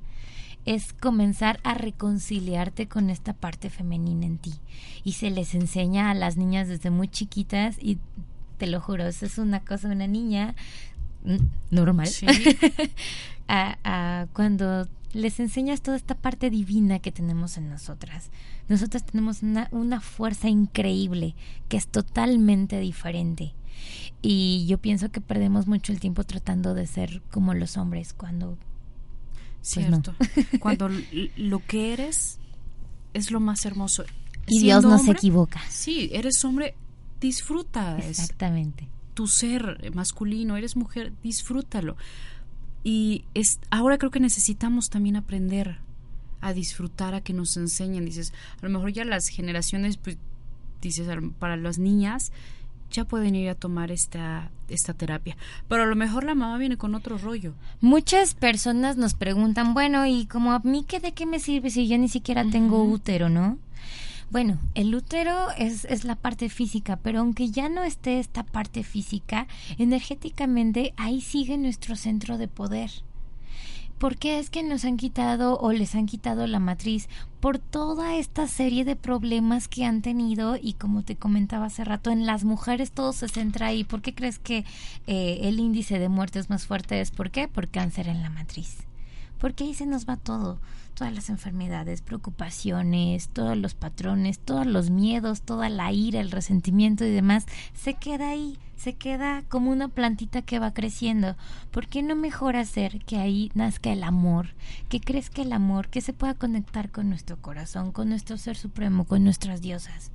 Es 0.67 0.93
comenzar 0.93 1.59
a 1.65 1.75
reconciliarte 1.75 2.87
con 2.87 3.11
esta 3.11 3.33
parte 3.33 3.71
femenina 3.71 4.25
en 4.25 4.39
ti. 4.39 4.55
Y 5.03 5.15
se 5.15 5.31
les 5.31 5.57
enseña 5.57 6.13
a 6.13 6.15
las 6.15 6.37
niñas 6.37 6.69
desde 6.69 6.91
muy 6.91 7.09
chiquitas 7.09 7.77
y 7.83 7.99
te 8.57 8.69
lo 8.69 8.81
juro, 8.81 9.05
eso 9.05 9.27
es 9.27 9.39
una 9.39 9.59
cosa 9.59 9.89
de 9.89 9.97
una 9.97 10.07
niña 10.07 10.55
normal. 11.73 12.09
a, 13.49 14.27
cuando 14.33 14.89
les 15.13 15.41
enseñas 15.41 15.81
toda 15.81 15.97
esta 15.97 16.15
parte 16.15 16.51
divina 16.51 16.99
que 16.99 17.13
tenemos 17.13 17.57
en 17.57 17.71
nosotras. 17.71 18.31
Nosotras 18.69 19.05
tenemos 19.05 19.43
una, 19.43 19.69
una 19.71 20.01
fuerza 20.01 20.49
increíble 20.49 21.35
que 21.69 21.77
es 21.77 21.89
totalmente 21.89 22.81
diferente. 22.81 23.55
Y 24.23 24.67
yo 24.67 24.79
pienso 24.79 25.11
que 25.11 25.21
perdemos 25.21 25.67
mucho 25.67 25.93
el 25.93 26.01
tiempo 26.01 26.25
tratando 26.25 26.75
de 26.75 26.87
ser 26.87 27.23
como 27.31 27.55
los 27.55 27.77
hombres 27.77 28.13
cuando... 28.13 28.57
Pues, 28.57 29.87
Cierto. 29.87 30.15
Cuando 30.61 30.89
lo 31.37 31.59
que 31.59 31.93
eres 31.93 32.39
es 33.15 33.33
lo 33.33 33.41
más 33.41 33.67
hermoso. 33.67 34.05
Y 34.47 34.61
Dios 34.61 34.85
no 34.85 34.97
se 34.99 35.11
equivoca. 35.11 35.61
Sí, 35.69 36.09
eres 36.13 36.45
hombre, 36.45 36.77
disfruta. 37.21 37.99
Exactamente. 37.99 38.89
tu 39.15 39.27
ser 39.27 39.91
masculino, 39.93 40.57
eres 40.57 40.77
mujer, 40.77 41.13
disfrútalo. 41.23 41.97
Y 42.89 43.25
es, 43.35 43.59
ahora 43.71 43.99
creo 43.99 44.13
que 44.13 44.21
necesitamos 44.21 44.91
también 44.91 45.17
aprender 45.17 45.79
a 46.41 46.53
disfrutar, 46.53 47.15
a 47.15 47.21
que 47.21 47.33
nos 47.33 47.57
enseñen. 47.57 48.05
Dices, 48.05 48.33
a 48.63 48.65
lo 48.65 48.71
mejor 48.71 48.93
ya 48.93 49.05
las 49.05 49.27
generaciones, 49.27 49.97
pues, 49.97 50.19
dices, 50.81 51.09
para 51.41 51.57
las 51.57 51.79
niñas 51.79 52.31
ya 52.93 53.05
pueden 53.05 53.35
ir 53.35 53.49
a 53.49 53.57
tomar 53.57 53.91
esta, 53.91 54.53
esta 54.69 54.95
terapia. 54.95 55.37
Pero 55.67 55.83
a 55.83 55.87
lo 55.87 55.97
mejor 55.97 56.23
la 56.23 56.37
mamá 56.37 56.59
viene 56.59 56.77
con 56.77 56.95
otro 56.95 57.19
rollo. 57.19 57.55
Muchas 57.81 58.35
personas 58.35 58.97
nos 58.97 59.15
preguntan, 59.15 59.75
bueno, 59.75 60.07
¿y 60.07 60.27
como 60.27 60.53
a 60.53 60.61
mí 60.61 60.85
qué 60.87 61.01
de 61.01 61.11
qué 61.11 61.27
me 61.27 61.41
sirve 61.41 61.71
si 61.71 61.89
yo 61.89 61.99
ni 61.99 62.09
siquiera 62.09 62.49
tengo 62.49 62.85
útero, 62.85 63.29
no? 63.29 63.59
Bueno, 64.29 64.59
el 64.75 64.93
útero 64.95 65.51
es, 65.57 65.85
es 65.85 66.05
la 66.05 66.17
parte 66.17 66.49
física, 66.49 66.97
pero 66.97 67.21
aunque 67.21 67.51
ya 67.51 67.69
no 67.69 67.85
esté 67.85 68.19
esta 68.19 68.43
parte 68.43 68.83
física, 68.83 69.47
energéticamente 69.79 70.93
ahí 70.97 71.21
sigue 71.21 71.57
nuestro 71.57 71.95
centro 71.95 72.37
de 72.37 72.49
poder. 72.49 72.91
¿Por 73.99 74.19
qué 74.19 74.39
es 74.39 74.51
que 74.51 74.63
nos 74.63 74.85
han 74.85 74.99
quitado 74.99 75.59
o 75.59 75.73
les 75.73 75.95
han 75.95 76.05
quitado 76.05 76.47
la 76.47 76.59
matriz? 76.59 77.09
Por 77.41 77.59
toda 77.59 78.17
esta 78.17 78.47
serie 78.47 78.85
de 78.85 78.95
problemas 78.95 79.69
que 79.69 79.87
han 79.87 80.03
tenido 80.03 80.57
y 80.61 80.75
como 80.75 81.03
te 81.03 81.17
comentaba 81.17 81.67
hace 81.67 81.83
rato, 81.85 82.11
en 82.11 82.27
las 82.27 82.45
mujeres 82.45 82.91
todo 82.91 83.15
se 83.15 83.29
centra 83.29 83.69
ahí. 83.69 83.85
¿Por 83.85 84.03
qué 84.03 84.15
crees 84.15 84.39
que 84.39 84.67
eh, 85.07 85.39
el 85.43 85.61
índice 85.61 85.99
de 85.99 86.11
muerte 86.11 86.41
es 86.41 86.51
más 86.51 86.67
fuerte? 86.67 87.01
¿Es 87.01 87.11
por 87.11 87.31
qué? 87.31 87.49
Por 87.49 87.69
cáncer 87.69 88.09
en 88.09 88.23
la 88.23 88.29
matriz. 88.29 88.79
Porque 89.39 89.65
ahí 89.65 89.73
se 89.73 89.87
nos 89.87 90.07
va 90.07 90.17
todo 90.17 90.59
todas 90.97 91.15
las 91.15 91.29
enfermedades, 91.29 92.01
preocupaciones, 92.01 93.29
todos 93.29 93.57
los 93.57 93.75
patrones, 93.75 94.39
todos 94.39 94.67
los 94.67 94.89
miedos, 94.89 95.43
toda 95.43 95.69
la 95.69 95.93
ira, 95.93 96.21
el 96.21 96.31
resentimiento 96.31 97.05
y 97.05 97.11
demás, 97.11 97.45
se 97.75 97.95
queda 97.95 98.31
ahí, 98.31 98.59
se 98.77 98.95
queda 98.95 99.45
como 99.49 99.71
una 99.71 99.89
plantita 99.89 100.41
que 100.41 100.59
va 100.59 100.73
creciendo. 100.73 101.37
¿Por 101.71 101.87
qué 101.87 102.03
no 102.03 102.17
mejor 102.17 102.57
hacer 102.57 103.05
que 103.05 103.19
ahí 103.19 103.53
nazca 103.55 103.93
el 103.93 104.03
amor, 104.03 104.55
que 104.89 105.01
crezca 105.01 105.43
el 105.43 105.53
amor, 105.53 105.89
que 105.89 106.01
se 106.01 106.15
pueda 106.15 106.33
conectar 106.33 106.91
con 106.91 107.11
nuestro 107.11 107.37
corazón, 107.43 107.93
con 107.93 108.09
nuestro 108.09 108.39
ser 108.39 108.57
supremo, 108.57 109.05
con 109.05 109.23
nuestras 109.23 109.61
diosas? 109.61 110.11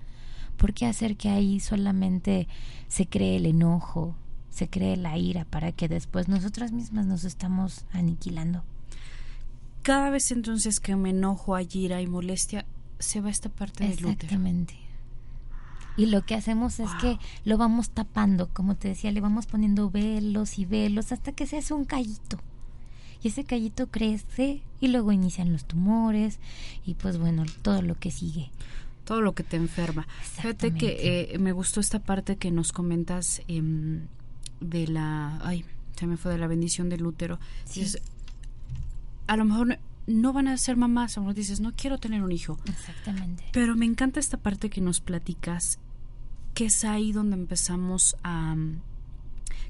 ¿Por 0.57 0.73
qué 0.73 0.87
hacer 0.87 1.15
que 1.15 1.29
ahí 1.29 1.59
solamente 1.59 2.47
se 2.87 3.05
cree 3.05 3.35
el 3.35 3.45
enojo, 3.45 4.15
se 4.49 4.67
cree 4.67 4.97
la 4.97 5.15
ira 5.15 5.45
para 5.45 5.71
que 5.71 5.87
después 5.87 6.27
nosotras 6.27 6.71
mismas 6.71 7.05
nos 7.05 7.23
estamos 7.23 7.85
aniquilando? 7.93 8.63
Cada 9.81 10.09
vez 10.09 10.31
entonces 10.31 10.79
que 10.79 10.95
me 10.95 11.09
enojo, 11.09 11.55
hay 11.55 11.67
ira 11.73 12.01
y 12.01 12.07
molestia, 12.07 12.65
se 12.99 13.21
va 13.21 13.29
esta 13.29 13.49
parte 13.49 13.83
del 13.83 13.93
útero. 13.93 14.11
Exactamente. 14.11 14.75
Y 15.97 16.05
lo 16.05 16.25
que 16.25 16.35
hacemos 16.35 16.79
es 16.79 16.89
que 17.01 17.17
lo 17.43 17.57
vamos 17.57 17.89
tapando, 17.89 18.49
como 18.49 18.75
te 18.75 18.87
decía, 18.87 19.11
le 19.11 19.21
vamos 19.21 19.45
poniendo 19.45 19.89
velos 19.89 20.57
y 20.57 20.65
velos 20.65 21.11
hasta 21.11 21.31
que 21.33 21.45
se 21.45 21.57
hace 21.57 21.73
un 21.73 21.85
callito. 21.85 22.39
Y 23.21 23.27
ese 23.27 23.43
callito 23.43 23.87
crece 23.87 24.61
y 24.79 24.87
luego 24.87 25.11
inician 25.11 25.51
los 25.51 25.65
tumores 25.65 26.39
y 26.85 26.95
pues 26.95 27.17
bueno, 27.17 27.43
todo 27.61 27.81
lo 27.81 27.95
que 27.95 28.09
sigue. 28.09 28.49
Todo 29.03 29.21
lo 29.21 29.33
que 29.33 29.43
te 29.43 29.57
enferma. 29.57 30.07
Fíjate 30.21 30.73
que 30.73 31.33
eh, 31.33 31.39
me 31.39 31.51
gustó 31.51 31.81
esta 31.81 31.99
parte 31.99 32.37
que 32.37 32.51
nos 32.51 32.71
comentas 32.71 33.41
em, 33.47 34.07
de 34.59 34.87
la... 34.87 35.39
Ay, 35.43 35.65
se 35.97 36.07
me 36.07 36.17
fue 36.17 36.31
de 36.31 36.37
la 36.37 36.47
bendición 36.47 36.89
del 36.89 37.05
útero. 37.05 37.39
Sí 37.65 37.85
a 39.31 39.37
lo 39.37 39.45
mejor 39.45 39.79
no 40.07 40.33
van 40.33 40.49
a 40.49 40.57
ser 40.57 40.75
mamás, 40.75 41.15
a 41.15 41.21
lo 41.21 41.27
mejor 41.27 41.35
dices, 41.35 41.61
no 41.61 41.71
quiero 41.73 41.97
tener 41.97 42.21
un 42.21 42.33
hijo. 42.33 42.59
Exactamente. 42.65 43.45
Pero 43.53 43.77
me 43.77 43.85
encanta 43.85 44.19
esta 44.19 44.35
parte 44.35 44.69
que 44.69 44.81
nos 44.81 44.99
platicas, 44.99 45.79
que 46.53 46.65
es 46.65 46.83
ahí 46.83 47.13
donde 47.13 47.37
empezamos 47.37 48.17
a... 48.25 48.57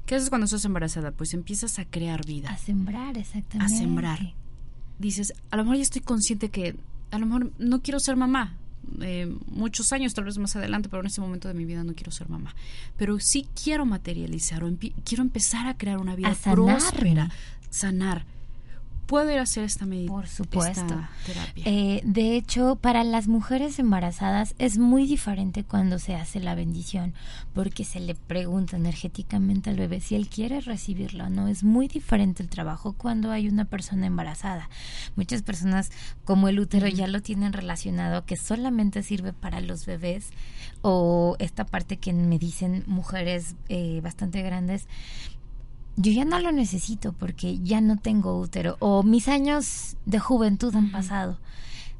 ¿Qué 0.04 0.16
haces 0.16 0.30
cuando 0.30 0.46
estás 0.46 0.64
embarazada? 0.64 1.12
Pues 1.12 1.32
empiezas 1.32 1.78
a 1.78 1.84
crear 1.84 2.26
vida. 2.26 2.50
A 2.50 2.56
sembrar, 2.56 3.16
exactamente. 3.16 3.72
A 3.72 3.78
sembrar. 3.78 4.34
Dices, 4.98 5.32
a 5.52 5.56
lo 5.56 5.62
mejor 5.62 5.76
ya 5.76 5.82
estoy 5.82 6.02
consciente 6.02 6.48
que 6.48 6.74
a 7.12 7.18
lo 7.20 7.26
mejor 7.26 7.52
no 7.60 7.82
quiero 7.82 8.00
ser 8.00 8.16
mamá. 8.16 8.56
Eh, 9.00 9.32
muchos 9.46 9.92
años, 9.92 10.12
tal 10.12 10.24
vez 10.24 10.38
más 10.38 10.56
adelante, 10.56 10.88
pero 10.88 11.02
en 11.02 11.06
este 11.06 11.20
momento 11.20 11.46
de 11.46 11.54
mi 11.54 11.66
vida 11.66 11.84
no 11.84 11.94
quiero 11.94 12.10
ser 12.10 12.28
mamá. 12.28 12.52
Pero 12.96 13.20
sí 13.20 13.46
quiero 13.62 13.86
materializar 13.86 14.64
o 14.64 14.76
quiero 15.04 15.22
empezar 15.22 15.68
a 15.68 15.78
crear 15.78 15.98
una 15.98 16.16
vida 16.16 16.34
próspera, 16.42 17.30
sanar 17.70 18.26
puedo 19.12 19.30
ir 19.30 19.40
a 19.40 19.42
hacer 19.42 19.64
esta 19.64 19.84
meditación. 19.84 20.22
Por 20.22 20.26
supuesto. 20.26 21.04
Eh, 21.56 22.00
de 22.02 22.34
hecho, 22.34 22.76
para 22.76 23.04
las 23.04 23.28
mujeres 23.28 23.78
embarazadas 23.78 24.54
es 24.58 24.78
muy 24.78 25.06
diferente 25.06 25.64
cuando 25.64 25.98
se 25.98 26.14
hace 26.14 26.40
la 26.40 26.54
bendición, 26.54 27.12
porque 27.52 27.84
se 27.84 28.00
le 28.00 28.14
pregunta 28.14 28.78
energéticamente 28.78 29.68
al 29.68 29.76
bebé 29.76 30.00
si 30.00 30.14
él 30.14 30.28
quiere 30.28 30.62
recibirlo 30.62 31.24
o 31.24 31.28
no. 31.28 31.46
Es 31.46 31.62
muy 31.62 31.88
diferente 31.88 32.42
el 32.42 32.48
trabajo 32.48 32.94
cuando 32.94 33.30
hay 33.30 33.48
una 33.48 33.66
persona 33.66 34.06
embarazada. 34.06 34.70
Muchas 35.14 35.42
personas, 35.42 35.90
como 36.24 36.48
el 36.48 36.58
útero, 36.58 36.88
ya 36.88 37.06
lo 37.06 37.20
tienen 37.20 37.52
relacionado 37.52 38.24
que 38.24 38.38
solamente 38.38 39.02
sirve 39.02 39.34
para 39.34 39.60
los 39.60 39.84
bebés 39.84 40.30
o 40.80 41.36
esta 41.38 41.66
parte 41.66 41.98
que 41.98 42.14
me 42.14 42.38
dicen 42.38 42.82
mujeres 42.86 43.56
eh, 43.68 44.00
bastante 44.02 44.40
grandes 44.40 44.88
yo 45.96 46.12
ya 46.12 46.24
no 46.24 46.38
lo 46.38 46.52
necesito 46.52 47.12
porque 47.12 47.58
ya 47.58 47.80
no 47.80 47.98
tengo 47.98 48.38
útero 48.38 48.76
o 48.80 49.02
mis 49.02 49.28
años 49.28 49.96
de 50.06 50.18
juventud 50.18 50.74
han 50.74 50.90
pasado. 50.90 51.38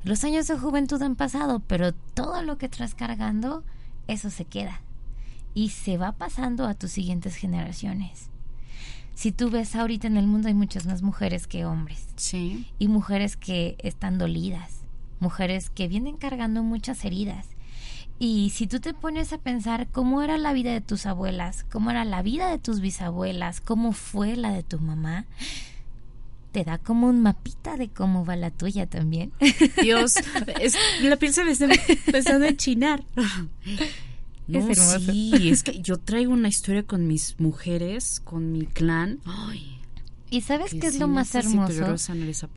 Los 0.05 0.25
años 0.25 0.49
de 0.49 0.59
juventud 0.59 1.01
han 1.03 1.15
pasado, 1.15 1.61
pero 1.61 1.93
todo 1.93 2.43
lo 2.43 2.59
que 2.59 2.69
traes 2.69 2.95
cargando, 2.95 3.63
eso 4.09 4.31
se 4.31 4.45
queda 4.45 4.81
y 5.55 5.69
se 5.69 5.99
va 5.99 6.13
pasando 6.13 6.67
a 6.67 6.75
tus 6.75 6.93
siguientes 6.93 7.37
generaciones. 7.37 8.29
Si 9.15 9.31
tú 9.31 9.51
ves 9.51 9.77
ahorita 9.77 10.07
en 10.07 10.17
el 10.17 10.27
mundo 10.27 10.49
hay 10.49 10.55
muchas 10.55 10.87
más 10.87 11.03
mujeres 11.03 11.47
que 11.47 11.65
hombres. 11.65 12.09
Sí. 12.17 12.67
Y 12.79 12.89
mujeres 12.89 13.37
que 13.37 13.77
están 13.79 14.19
dolidas, 14.19 14.81
mujeres 15.21 15.71
que 15.71 15.87
vienen 15.87 16.17
cargando 16.17 16.63
muchas 16.63 17.05
heridas 17.05 17.47
y 18.19 18.51
si 18.51 18.67
tú 18.67 18.81
te 18.81 18.95
pones 18.95 19.33
a 19.33 19.39
pensar 19.39 19.89
cómo 19.91 20.23
era 20.23 20.39
la 20.39 20.53
vida 20.53 20.73
de 20.73 20.81
tus 20.81 21.07
abuelas, 21.07 21.65
cómo 21.71 21.91
era 21.91 22.05
la 22.05 22.23
vida 22.23 22.51
de 22.51 22.59
tus 22.59 22.81
bisabuelas, 22.81 23.61
cómo 23.61 23.93
fue 23.93 24.37
la 24.37 24.53
de 24.53 24.63
tu 24.63 24.79
mamá, 24.79 25.27
te 26.53 26.65
da 26.65 26.79
como 26.79 27.09
un 27.09 27.23
mapita 27.23 27.77
de 27.77 27.89
cómo 27.89 28.25
va 28.25 28.37
la 28.37 28.51
tuya 28.51 28.87
también. 28.87 29.33
Dios, 29.83 30.15
es, 30.61 30.77
la 31.03 31.17
piel 31.17 31.33
se 31.33 31.45
me 31.45 31.53
está 31.53 31.67
empezando 31.67 32.47
a 32.47 32.57
chinar. 32.57 33.03
No, 34.49 34.69
es 34.69 34.79
Sí, 34.79 35.51
es 35.51 35.63
que 35.63 35.81
yo 35.81 35.99
traigo 35.99 36.33
una 36.33 36.49
historia 36.49 36.83
con 36.83 37.07
mis 37.07 37.39
mujeres, 37.39 38.21
con 38.21 38.53
mi 38.53 38.67
clan. 38.67 39.21
Ay, 39.25 39.79
y 40.33 40.41
sabes 40.41 40.73
qué 40.73 40.87
es 40.87 40.99
lo 40.99 41.09
más 41.09 41.35
hermoso? 41.35 41.95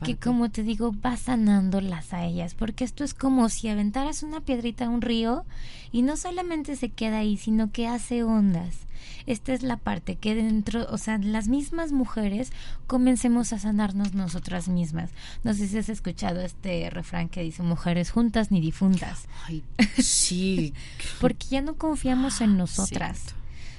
Que 0.02 0.16
como 0.16 0.50
te 0.50 0.62
digo, 0.62 0.92
vas 0.92 1.20
sanándolas 1.20 2.14
a 2.14 2.24
ellas, 2.24 2.54
porque 2.54 2.84
esto 2.84 3.04
es 3.04 3.12
como 3.12 3.50
si 3.50 3.68
aventaras 3.68 4.22
una 4.22 4.40
piedrita 4.40 4.86
a 4.86 4.88
un 4.88 5.02
río 5.02 5.44
y 5.92 6.00
no 6.00 6.16
solamente 6.16 6.76
se 6.76 6.88
queda 6.88 7.18
ahí, 7.18 7.36
sino 7.36 7.70
que 7.70 7.86
hace 7.86 8.22
ondas. 8.22 8.86
Esta 9.26 9.52
es 9.52 9.62
la 9.62 9.76
parte 9.76 10.16
que 10.16 10.34
dentro, 10.34 10.86
o 10.88 10.96
sea, 10.96 11.18
las 11.18 11.48
mismas 11.48 11.92
mujeres 11.92 12.50
comencemos 12.86 13.52
a 13.52 13.58
sanarnos 13.58 14.14
nosotras 14.14 14.68
mismas. 14.68 15.10
No 15.44 15.52
sé 15.52 15.68
si 15.68 15.76
has 15.76 15.90
escuchado 15.90 16.40
este 16.40 16.88
refrán 16.88 17.28
que 17.28 17.42
dice 17.42 17.62
mujeres 17.62 18.10
juntas 18.10 18.50
ni 18.50 18.62
difuntas. 18.62 19.26
Ay, 19.44 19.62
sí. 19.98 20.72
porque 21.20 21.46
ya 21.50 21.60
no 21.60 21.74
confiamos 21.74 22.40
en 22.40 22.56
nosotras 22.58 23.35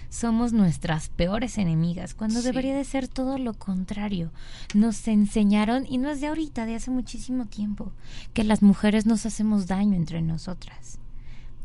somos 0.10 0.54
nuestras 0.54 1.10
peores 1.10 1.58
enemigas, 1.58 2.14
cuando 2.14 2.42
debería 2.42 2.76
de 2.76 2.84
ser 2.84 3.08
todo 3.08 3.38
lo 3.38 3.54
contrario. 3.54 4.32
Nos 4.74 5.08
enseñaron, 5.08 5.86
y 5.88 5.98
no 5.98 6.10
es 6.10 6.22
de 6.22 6.28
ahorita, 6.28 6.66
de 6.66 6.76
hace 6.76 6.92
muchísimo 6.92 7.46
tiempo, 7.46 7.92
que 8.34 8.44
las 8.44 8.62
mujeres 8.62 9.06
nos 9.06 9.26
hacemos 9.26 9.68
daño 9.68 9.96
entre 9.96 10.22
nosotras. 10.22 11.00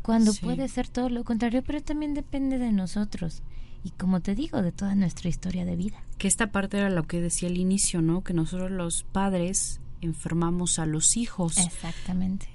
Cuando 0.01 0.33
puede 0.33 0.67
ser 0.67 0.89
todo 0.89 1.09
lo 1.09 1.23
contrario, 1.23 1.63
pero 1.65 1.81
también 1.81 2.13
depende 2.13 2.57
de 2.57 2.73
nosotros. 2.73 3.41
Y 3.85 3.91
como 3.91 4.21
te 4.21 4.35
digo, 4.35 4.61
de 4.61 4.71
toda 4.71 4.95
nuestra 4.95 5.29
historia 5.29 5.65
de 5.65 5.75
vida. 5.75 6.03
Que 6.17 6.27
esta 6.27 6.51
parte 6.51 6.77
era 6.77 6.89
lo 6.89 7.03
que 7.03 7.21
decía 7.21 7.49
al 7.49 7.57
inicio, 7.57 8.01
¿no? 8.01 8.23
Que 8.23 8.33
nosotros 8.33 8.71
los 8.71 9.03
padres 9.03 9.79
enfermamos 10.01 10.79
a 10.79 10.85
los 10.85 11.15
hijos. 11.15 11.57
Exactamente. 11.57 12.47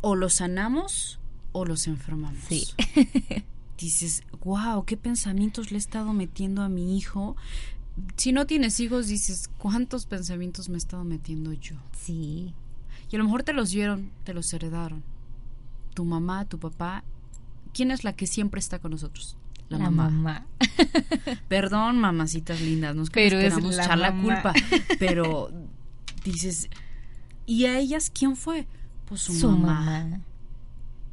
O 0.00 0.14
los 0.14 0.34
sanamos 0.34 1.18
o 1.52 1.64
los 1.64 1.86
enfermamos. 1.86 2.42
Sí. 2.48 2.66
dices, 3.76 4.22
wow, 4.44 4.84
qué 4.84 4.96
pensamientos 4.96 5.70
le 5.70 5.76
he 5.76 5.78
estado 5.78 6.12
metiendo 6.12 6.62
a 6.62 6.68
mi 6.68 6.96
hijo. 6.96 7.36
Si 8.16 8.32
no 8.32 8.46
tienes 8.46 8.80
hijos, 8.80 9.08
dices, 9.08 9.50
¿cuántos 9.58 10.06
pensamientos 10.06 10.68
me 10.68 10.74
he 10.74 10.78
estado 10.78 11.04
metiendo 11.04 11.52
yo? 11.52 11.76
Sí. 11.98 12.54
Y 13.10 13.16
a 13.16 13.18
lo 13.18 13.24
mejor 13.24 13.42
te 13.42 13.52
los 13.52 13.70
dieron, 13.70 14.10
te 14.24 14.34
los 14.34 14.52
heredaron. 14.52 15.02
Tu 15.94 16.04
mamá, 16.04 16.44
tu 16.44 16.58
papá. 16.58 17.04
¿Quién 17.72 17.90
es 17.90 18.04
la 18.04 18.14
que 18.14 18.26
siempre 18.26 18.58
está 18.58 18.78
con 18.78 18.90
nosotros? 18.90 19.36
La, 19.68 19.90
mamá. 19.90 20.46
Perdón, 21.48 21.98
mamacitas 21.98 22.60
lindas, 22.60 22.94
nos 22.94 23.10
pero 23.10 23.38
queramos 23.38 23.78
echar 23.78 23.98
la 23.98 24.12
culpa. 24.12 24.52
Pero 25.00 25.50
dices, 26.24 26.70
¿y 27.46 27.64
a 27.64 27.76
ellas 27.78 28.12
quién 28.14 28.36
fue? 28.36 28.68
Pues 29.06 29.22
su, 29.22 29.50
mamá 29.50 30.20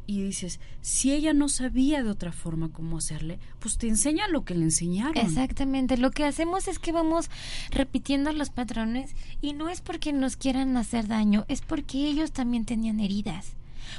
y 0.06 0.24
dices, 0.24 0.60
si 0.82 1.14
ella 1.14 1.34
no 1.34 1.50
sabía 1.50 2.04
de 2.04 2.10
otra 2.10 2.32
forma 2.32 2.70
cómo 2.70 2.98
hacerle, 2.98 3.40
pues 3.60 3.78
te 3.78 3.88
enseña 3.88 4.28
lo 4.28 4.44
que 4.44 4.56
le 4.56 4.64
enseñaron. 4.64 5.18
Exactamente, 5.18 5.98
lo 5.98 6.12
que 6.12 6.26
hacemos 6.26 6.68
es 6.68 6.80
que 6.80 6.92
vamos 6.92 7.30
repitiendo 7.72 8.32
los 8.32 8.50
patrones 8.50 9.16
y 9.42 9.54
no 9.54 9.70
es 9.70 9.82
porque 9.82 10.14
nos 10.14 10.36
quieran 10.36 10.76
hacer 10.78 11.08
daño, 11.08 11.46
es 11.48 11.62
porque 11.62 12.06
ellos 12.08 12.32
también 12.32 12.66
tenían 12.66 13.00
heridas. 13.00 13.54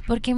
Porque, 0.06 0.36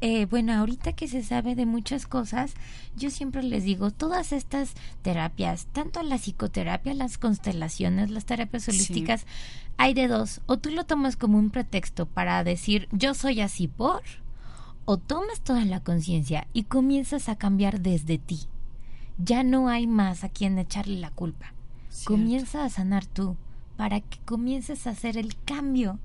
eh, 0.00 0.26
bueno, 0.26 0.54
ahorita 0.54 0.92
que 0.92 1.08
se 1.08 1.22
sabe 1.22 1.54
de 1.54 1.66
muchas 1.66 2.06
cosas, 2.06 2.54
yo 2.96 3.10
siempre 3.10 3.42
les 3.42 3.64
digo, 3.64 3.90
todas 3.90 4.32
estas 4.32 4.74
terapias, 5.02 5.66
tanto 5.72 6.02
la 6.02 6.18
psicoterapia, 6.18 6.94
las 6.94 7.18
constelaciones, 7.18 8.10
las 8.10 8.24
terapias 8.24 8.68
holísticas, 8.68 9.26
hay 9.76 9.94
de 9.94 10.08
dos, 10.08 10.40
o 10.46 10.56
tú 10.56 10.70
lo 10.70 10.84
tomas 10.84 11.16
como 11.16 11.38
un 11.38 11.50
pretexto 11.50 12.06
para 12.06 12.42
decir, 12.44 12.88
yo 12.92 13.14
soy 13.14 13.40
así 13.40 13.68
por 13.68 14.02
o 14.86 14.96
tomas 14.96 15.40
toda 15.40 15.64
la 15.64 15.80
conciencia 15.80 16.46
y 16.52 16.62
comienzas 16.62 17.28
a 17.28 17.36
cambiar 17.36 17.80
desde 17.80 18.16
ti. 18.18 18.40
Ya 19.18 19.42
no 19.42 19.68
hay 19.68 19.86
más 19.86 20.24
a 20.24 20.28
quien 20.28 20.58
echarle 20.58 20.98
la 20.98 21.10
culpa. 21.10 21.52
Comienza 22.04 22.64
a 22.64 22.70
sanar 22.70 23.04
tú 23.04 23.36
para 23.76 24.00
que 24.00 24.18
comiences 24.24 24.86
a 24.86 24.90
hacer 24.90 25.18
el 25.18 25.36
cambio 25.44 25.98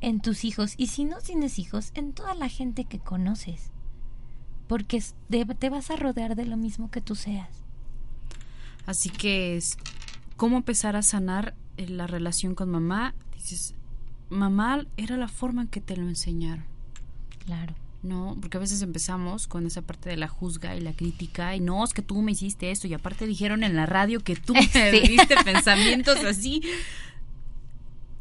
en 0.00 0.20
tus 0.20 0.44
hijos 0.44 0.74
y 0.76 0.88
si 0.88 1.04
no 1.04 1.18
tienes 1.18 1.58
hijos, 1.58 1.92
en 1.94 2.12
toda 2.12 2.34
la 2.34 2.48
gente 2.48 2.84
que 2.84 2.98
conoces. 2.98 3.70
Porque 4.66 5.02
te 5.28 5.70
vas 5.70 5.90
a 5.90 5.96
rodear 5.96 6.34
de 6.34 6.46
lo 6.46 6.56
mismo 6.56 6.90
que 6.90 7.02
tú 7.02 7.14
seas. 7.14 7.50
Así 8.86 9.10
que 9.10 9.56
es 9.56 9.76
cómo 10.36 10.56
empezar 10.56 10.96
a 10.96 11.02
sanar 11.02 11.54
eh, 11.76 11.88
la 11.88 12.06
relación 12.06 12.54
con 12.54 12.70
mamá. 12.70 13.14
Dices, 13.34 13.74
mamá 14.30 14.86
era 14.96 15.16
la 15.16 15.28
forma 15.28 15.62
en 15.62 15.68
que 15.68 15.80
te 15.80 15.96
lo 15.96 16.08
enseñaron. 16.08 16.64
Claro. 17.44 17.74
¿No? 18.02 18.36
Porque 18.40 18.56
a 18.56 18.60
veces 18.60 18.82
empezamos 18.82 19.46
con 19.46 19.66
esa 19.66 19.82
parte 19.82 20.10
de 20.10 20.16
la 20.16 20.28
juzga 20.28 20.74
y 20.74 20.80
la 20.80 20.92
crítica 20.92 21.54
y 21.54 21.60
no, 21.60 21.84
es 21.84 21.94
que 21.94 22.02
tú 22.02 22.20
me 22.20 22.32
hiciste 22.32 22.70
esto 22.70 22.86
y 22.88 22.94
aparte 22.94 23.26
dijeron 23.26 23.62
en 23.62 23.76
la 23.76 23.86
radio 23.86 24.20
que 24.20 24.36
tú 24.36 24.54
me 24.74 24.90
diste 24.92 25.36
pensamientos 25.44 26.18
así. 26.24 26.62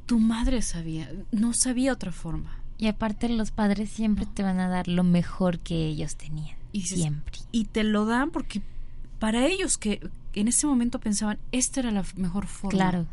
Tu 0.05 0.19
madre 0.19 0.61
sabía, 0.61 1.11
no 1.31 1.53
sabía 1.53 1.93
otra 1.93 2.11
forma. 2.11 2.59
Y 2.77 2.87
aparte 2.87 3.29
los 3.29 3.51
padres 3.51 3.89
siempre 3.89 4.25
te 4.25 4.43
van 4.43 4.59
a 4.59 4.67
dar 4.67 4.87
lo 4.87 5.03
mejor 5.03 5.59
que 5.59 5.85
ellos 5.85 6.15
tenían. 6.15 6.57
Y 6.71 6.83
siempre. 6.83 7.39
Y 7.51 7.65
te 7.65 7.83
lo 7.83 8.05
dan 8.05 8.31
porque 8.31 8.61
para 9.19 9.45
ellos 9.45 9.77
que 9.77 10.09
en 10.33 10.47
ese 10.47 10.65
momento 10.67 10.99
pensaban, 10.99 11.37
esta 11.51 11.81
era 11.81 11.91
la 11.91 12.03
mejor 12.15 12.47
forma. 12.47 12.71
Claro. 12.71 13.05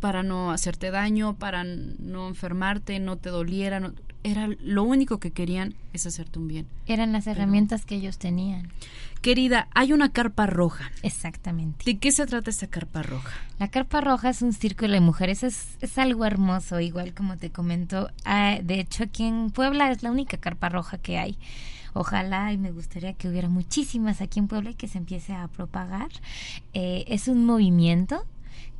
Para 0.00 0.22
no 0.22 0.52
hacerte 0.52 0.90
daño, 0.90 1.34
para 1.34 1.64
no 1.64 2.28
enfermarte, 2.28 3.00
no 3.00 3.16
te 3.16 3.30
doliera, 3.30 3.80
no, 3.80 3.92
era 4.24 4.48
lo 4.60 4.82
único 4.82 5.18
que 5.18 5.30
querían 5.30 5.74
es 5.92 6.06
hacerte 6.06 6.38
un 6.38 6.48
bien. 6.48 6.66
Eran 6.86 7.12
las 7.12 7.26
herramientas 7.26 7.84
que 7.84 7.94
ellos 7.94 8.18
tenían. 8.18 8.70
Querida, 9.22 9.68
hay 9.74 9.92
una 9.92 10.12
carpa 10.12 10.46
roja. 10.46 10.90
Exactamente. 11.02 11.84
¿De 11.84 11.98
qué 11.98 12.12
se 12.12 12.26
trata 12.26 12.50
esta 12.50 12.68
carpa 12.68 13.02
roja? 13.02 13.32
La 13.58 13.68
carpa 13.68 14.00
roja 14.00 14.30
es 14.30 14.42
un 14.42 14.52
círculo 14.52 14.92
de 14.92 15.00
mujeres, 15.00 15.42
es, 15.42 15.76
es 15.80 15.98
algo 15.98 16.24
hermoso, 16.24 16.80
igual 16.80 17.14
como 17.14 17.36
te 17.36 17.50
comento. 17.50 18.10
Ah, 18.24 18.58
de 18.62 18.80
hecho, 18.80 19.04
aquí 19.04 19.24
en 19.24 19.50
Puebla 19.50 19.90
es 19.90 20.02
la 20.02 20.10
única 20.10 20.36
carpa 20.36 20.68
roja 20.68 20.98
que 20.98 21.18
hay. 21.18 21.38
Ojalá 21.94 22.52
y 22.52 22.58
me 22.58 22.70
gustaría 22.70 23.14
que 23.14 23.28
hubiera 23.28 23.48
muchísimas 23.48 24.20
aquí 24.20 24.38
en 24.38 24.46
Puebla 24.46 24.70
y 24.70 24.74
que 24.74 24.88
se 24.88 24.98
empiece 24.98 25.32
a 25.32 25.48
propagar. 25.48 26.08
Eh, 26.74 27.04
es 27.08 27.28
un 27.28 27.44
movimiento 27.44 28.24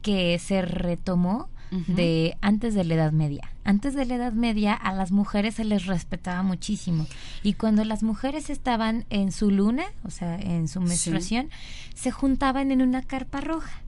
que 0.03 0.39
se 0.39 0.63
retomó 0.63 1.49
de 1.71 2.37
antes 2.41 2.75
de 2.75 2.85
la 2.85 2.95
Edad 2.95 3.13
Media. 3.13 3.51
Antes 3.65 3.95
de 3.95 4.07
la 4.07 4.15
Edad 4.15 4.33
Media 4.33 4.75
a 4.75 4.93
las 4.93 5.13
mujeres 5.13 5.57
se 5.57 5.65
les 5.65 5.87
respetaba 5.87 6.43
muchísimo 6.43 7.07
y 7.43 7.55
cuando 7.55 7.85
las 7.85 8.03
mujeres 8.03 8.51
estaban 8.51 9.05
en 9.11 9.33
su 9.33 9.51
luna, 9.51 9.85
o 10.05 10.11
sea, 10.11 10.39
en 10.39 10.69
su 10.69 10.81
menstruación, 10.81 11.51
se 11.95 12.11
juntaban 12.11 12.71
en 12.71 12.83
una 12.83 13.03
carpa 13.03 13.41
roja. 13.41 13.83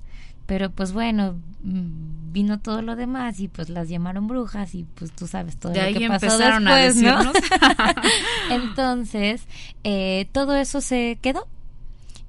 Pero 0.47 0.71
pues 0.71 0.93
bueno, 0.93 1.37
mm, 1.63 2.33
vino 2.33 2.59
todo 2.59 2.83
lo 2.83 2.97
demás 2.97 3.39
y 3.39 3.47
pues 3.47 3.69
las 3.69 3.89
llamaron 3.89 4.27
brujas 4.27 4.75
y 4.75 4.85
pues 4.97 5.13
tú 5.13 5.29
sabes 5.29 5.57
todo 5.57 5.73
lo 5.73 5.99
que 5.99 6.09
pasó 6.09 6.39
después, 6.39 6.97
¿no? 6.97 7.21
Entonces, 8.51 9.45
eh, 9.85 10.29
todo 10.33 10.57
eso 10.57 10.81
se 10.81 11.19
quedó 11.23 11.47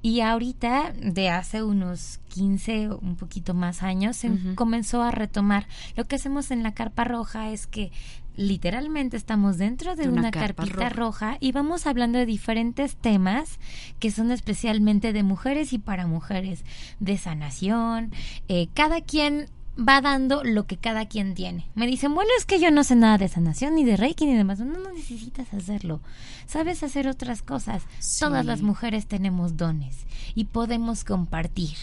Y 0.02 0.20
ahorita, 0.20 0.92
de 0.92 1.30
hace 1.30 1.62
unos 1.62 2.18
15 2.28 2.90
o 2.90 2.98
un 2.98 3.14
poquito 3.16 3.54
más 3.54 3.84
años, 3.84 4.16
se 4.16 4.30
comenzó 4.56 5.00
a 5.02 5.12
retomar. 5.12 5.66
Lo 5.96 6.04
que 6.06 6.16
hacemos 6.16 6.50
en 6.50 6.64
la 6.64 6.74
carpa 6.74 7.04
roja 7.04 7.50
es 7.50 7.68
que 7.68 7.92
literalmente 8.36 9.16
estamos 9.16 9.58
dentro 9.58 9.94
de, 9.94 10.04
De 10.04 10.08
una 10.08 10.30
carpita 10.30 10.88
roja. 10.88 10.88
roja. 10.88 11.36
y 11.38 11.52
vamos 11.52 11.86
hablando 11.86 12.18
de 12.18 12.26
diferentes 12.26 12.96
temas 12.96 13.58
que 14.00 14.10
son 14.10 14.30
especialmente 14.30 15.12
de 15.12 15.22
mujeres 15.22 15.72
y 15.72 15.78
para 15.78 16.06
mujeres, 16.06 16.64
de 16.98 17.18
sanación. 17.18 18.10
Eh, 18.48 18.68
cada 18.74 19.02
quien 19.02 19.48
va 19.78 20.00
dando 20.00 20.44
lo 20.44 20.66
que 20.66 20.76
cada 20.76 21.06
quien 21.06 21.34
tiene. 21.34 21.66
Me 21.74 21.86
dicen, 21.86 22.14
bueno, 22.14 22.30
es 22.38 22.44
que 22.44 22.60
yo 22.60 22.70
no 22.70 22.84
sé 22.84 22.94
nada 22.94 23.18
de 23.18 23.28
sanación, 23.28 23.74
ni 23.74 23.84
de 23.84 23.96
Reiki, 23.96 24.26
ni 24.26 24.34
demás. 24.34 24.58
No, 24.60 24.78
no 24.78 24.92
necesitas 24.92 25.52
hacerlo. 25.54 26.00
Sabes 26.46 26.82
hacer 26.82 27.08
otras 27.08 27.42
cosas. 27.42 27.82
Sí. 27.98 28.20
Todas 28.20 28.44
las 28.44 28.62
mujeres 28.62 29.06
tenemos 29.06 29.56
dones 29.56 29.96
y 30.34 30.44
podemos 30.44 31.04
compartir. 31.04 31.76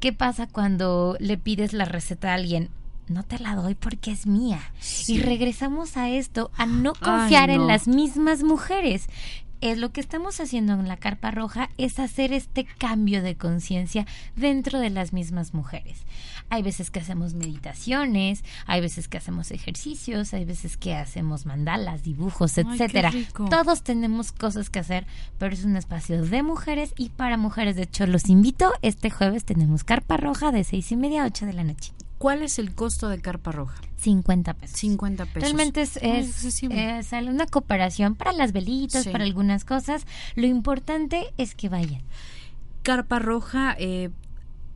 ¿Qué 0.00 0.12
pasa 0.12 0.46
cuando 0.46 1.16
le 1.20 1.36
pides 1.36 1.72
la 1.72 1.84
receta 1.84 2.30
a 2.30 2.34
alguien? 2.34 2.70
No 3.06 3.22
te 3.22 3.38
la 3.38 3.54
doy 3.54 3.74
porque 3.74 4.10
es 4.12 4.26
mía. 4.26 4.60
Sí. 4.80 5.16
Y 5.16 5.20
regresamos 5.20 5.98
a 5.98 6.08
esto, 6.08 6.50
a 6.56 6.64
no 6.64 6.94
Ay, 7.00 7.02
confiar 7.02 7.48
no. 7.50 7.54
en 7.56 7.66
las 7.66 7.86
mismas 7.86 8.42
mujeres. 8.42 9.08
Es 9.64 9.78
lo 9.78 9.92
que 9.92 10.02
estamos 10.02 10.40
haciendo 10.40 10.74
en 10.74 10.88
la 10.88 10.98
carpa 10.98 11.30
roja 11.30 11.70
es 11.78 11.98
hacer 11.98 12.34
este 12.34 12.66
cambio 12.66 13.22
de 13.22 13.34
conciencia 13.34 14.06
dentro 14.36 14.78
de 14.78 14.90
las 14.90 15.14
mismas 15.14 15.54
mujeres. 15.54 16.02
Hay 16.50 16.62
veces 16.62 16.90
que 16.90 17.00
hacemos 17.00 17.32
meditaciones, 17.32 18.44
hay 18.66 18.82
veces 18.82 19.08
que 19.08 19.16
hacemos 19.16 19.50
ejercicios, 19.52 20.34
hay 20.34 20.44
veces 20.44 20.76
que 20.76 20.94
hacemos 20.94 21.46
mandalas, 21.46 22.02
dibujos, 22.02 22.58
etcétera. 22.58 23.10
Todos 23.48 23.82
tenemos 23.82 24.32
cosas 24.32 24.68
que 24.68 24.80
hacer, 24.80 25.06
pero 25.38 25.54
es 25.54 25.64
un 25.64 25.78
espacio 25.78 26.20
de 26.22 26.42
mujeres 26.42 26.92
y 26.98 27.08
para 27.08 27.38
mujeres. 27.38 27.74
De 27.74 27.84
hecho, 27.84 28.06
los 28.06 28.28
invito. 28.28 28.70
Este 28.82 29.08
jueves 29.08 29.46
tenemos 29.46 29.82
carpa 29.82 30.18
roja 30.18 30.52
de 30.52 30.64
seis 30.64 30.92
y 30.92 30.96
media 30.96 31.22
a 31.22 31.26
ocho 31.26 31.46
de 31.46 31.54
la 31.54 31.64
noche. 31.64 31.94
¿Cuál 32.24 32.40
es 32.40 32.58
el 32.58 32.74
costo 32.74 33.10
de 33.10 33.20
carpa 33.20 33.52
roja? 33.52 33.82
50 33.98 34.54
pesos. 34.54 34.78
50 34.78 35.26
pesos. 35.26 35.42
Realmente 35.42 35.82
es, 35.82 35.98
es, 36.00 36.42
es 36.42 36.62
una 37.12 37.44
cooperación 37.44 38.14
para 38.14 38.32
las 38.32 38.52
velitas, 38.52 39.04
Sí. 39.04 39.10
para 39.10 39.24
algunas 39.24 39.66
cosas. 39.66 40.06
Lo 40.34 40.46
importante 40.46 41.34
es 41.36 41.54
que 41.54 41.68
vayan. 41.68 42.00
Carpa 42.82 43.18
roja 43.18 43.76
eh, 43.78 44.08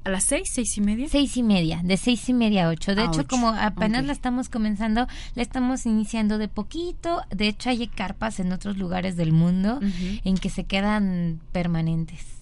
a 0.04 0.10
las 0.10 0.24
seis, 0.24 0.50
seis 0.52 0.76
y 0.76 0.82
media. 0.82 1.08
Seis 1.08 1.38
y 1.38 1.42
media, 1.42 1.80
de 1.82 1.96
seis 1.96 2.28
y 2.28 2.34
media 2.34 2.66
a 2.66 2.68
ocho. 2.68 2.94
De 2.94 3.00
A 3.00 3.04
hecho, 3.06 3.20
ocho, 3.20 3.28
como 3.28 3.48
apenas 3.48 4.04
la 4.04 4.12
estamos 4.12 4.50
comenzando, 4.50 5.06
la 5.34 5.42
estamos 5.42 5.86
iniciando 5.86 6.36
de 6.36 6.48
poquito. 6.48 7.22
De 7.30 7.48
hecho, 7.48 7.70
hay 7.70 7.86
carpas 7.88 8.40
en 8.40 8.52
otros 8.52 8.76
lugares 8.76 9.16
del 9.16 9.32
mundo 9.32 9.80
en 10.22 10.36
que 10.36 10.50
se 10.50 10.64
quedan 10.64 11.40
permanentes. 11.52 12.37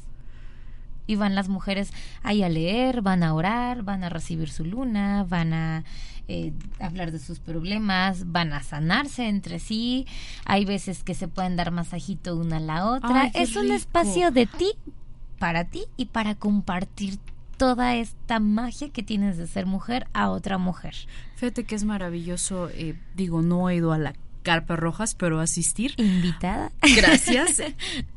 Y 1.06 1.16
van 1.16 1.34
las 1.34 1.48
mujeres 1.48 1.92
ahí 2.22 2.42
a 2.42 2.48
leer, 2.48 3.02
van 3.02 3.22
a 3.22 3.34
orar, 3.34 3.82
van 3.82 4.04
a 4.04 4.08
recibir 4.08 4.50
su 4.50 4.64
luna, 4.64 5.24
van 5.28 5.52
a 5.52 5.84
eh, 6.28 6.52
hablar 6.80 7.12
de 7.12 7.18
sus 7.18 7.38
problemas, 7.38 8.32
van 8.32 8.52
a 8.52 8.62
sanarse 8.62 9.28
entre 9.28 9.60
sí. 9.60 10.06
Hay 10.44 10.64
veces 10.64 11.04
que 11.04 11.14
se 11.14 11.28
pueden 11.28 11.56
dar 11.56 11.70
masajito 11.70 12.36
una 12.36 12.56
a 12.56 12.60
la 12.60 12.86
otra. 12.90 13.22
Ay, 13.22 13.30
es 13.34 13.54
un 13.56 13.64
rico. 13.64 13.74
espacio 13.74 14.30
de 14.32 14.46
ti, 14.46 14.72
para 15.38 15.64
ti 15.64 15.84
y 15.96 16.06
para 16.06 16.34
compartir 16.34 17.18
toda 17.56 17.94
esta 17.94 18.40
magia 18.40 18.90
que 18.90 19.02
tienes 19.02 19.36
de 19.36 19.46
ser 19.46 19.66
mujer 19.66 20.08
a 20.12 20.30
otra 20.30 20.58
mujer. 20.58 20.94
Fíjate 21.36 21.64
que 21.64 21.74
es 21.74 21.84
maravilloso. 21.84 22.68
eh, 22.70 22.98
digo, 23.14 23.42
no 23.42 23.70
he 23.70 23.76
ido 23.76 23.92
a 23.92 23.98
la 23.98 24.14
carpa 24.42 24.76
rojas, 24.76 25.14
pero 25.14 25.40
asistir. 25.40 25.94
Invitada. 25.96 26.70
Gracias. 26.96 27.62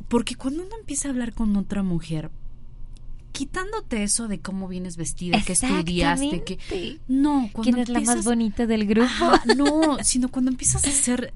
Porque 0.07 0.35
cuando 0.35 0.63
uno 0.63 0.75
empieza 0.79 1.07
a 1.07 1.11
hablar 1.11 1.33
con 1.33 1.55
otra 1.57 1.83
mujer, 1.83 2.29
quitándote 3.39 4.03
eso 4.03 4.27
de 4.27 4.41
cómo 4.41 4.67
vienes 4.67 4.97
vestida, 4.97 5.41
que 5.41 5.53
estudiaste, 5.53 6.43
que 6.43 6.99
no, 7.07 7.49
cuando 7.53 7.71
¿Quién 7.71 7.77
es 7.83 7.87
la 7.87 8.01
más 8.01 8.25
bonita 8.25 8.65
del 8.65 8.85
grupo? 8.85 9.05
Ajá, 9.07 9.41
no, 9.55 9.97
sino 10.03 10.27
cuando 10.27 10.51
empiezas 10.51 10.85
a 10.85 10.89
hacer 10.89 11.33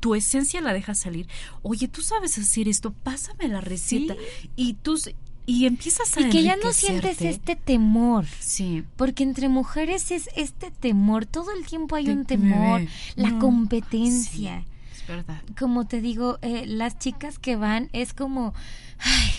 tu 0.00 0.14
esencia 0.14 0.62
la 0.62 0.72
dejas 0.72 0.98
salir. 1.00 1.28
Oye, 1.60 1.86
tú 1.86 2.00
sabes 2.00 2.38
hacer 2.38 2.66
esto, 2.66 2.94
pásame 2.94 3.48
la 3.48 3.60
receta 3.60 4.16
y 4.56 4.72
tú 4.72 4.94
s- 4.94 5.14
y 5.44 5.66
empiezas 5.66 6.16
a 6.16 6.22
y 6.22 6.30
que 6.30 6.42
ya 6.42 6.56
no 6.56 6.72
sientes 6.72 7.20
este 7.20 7.56
temor. 7.56 8.24
Sí. 8.40 8.82
Porque 8.96 9.22
entre 9.22 9.50
mujeres 9.50 10.12
es 10.12 10.30
este 10.36 10.70
temor, 10.70 11.26
todo 11.26 11.52
el 11.52 11.66
tiempo 11.66 11.94
hay 11.96 12.08
un 12.08 12.24
temor, 12.24 12.80
la 13.16 13.28
no, 13.32 13.38
competencia. 13.38 14.64
Es 14.94 15.06
verdad. 15.06 15.42
Como 15.58 15.86
te 15.86 16.00
digo, 16.00 16.38
eh, 16.40 16.64
las 16.66 16.98
chicas 16.98 17.38
que 17.38 17.56
van 17.56 17.90
es 17.92 18.14
como, 18.14 18.54
ay, 18.98 19.30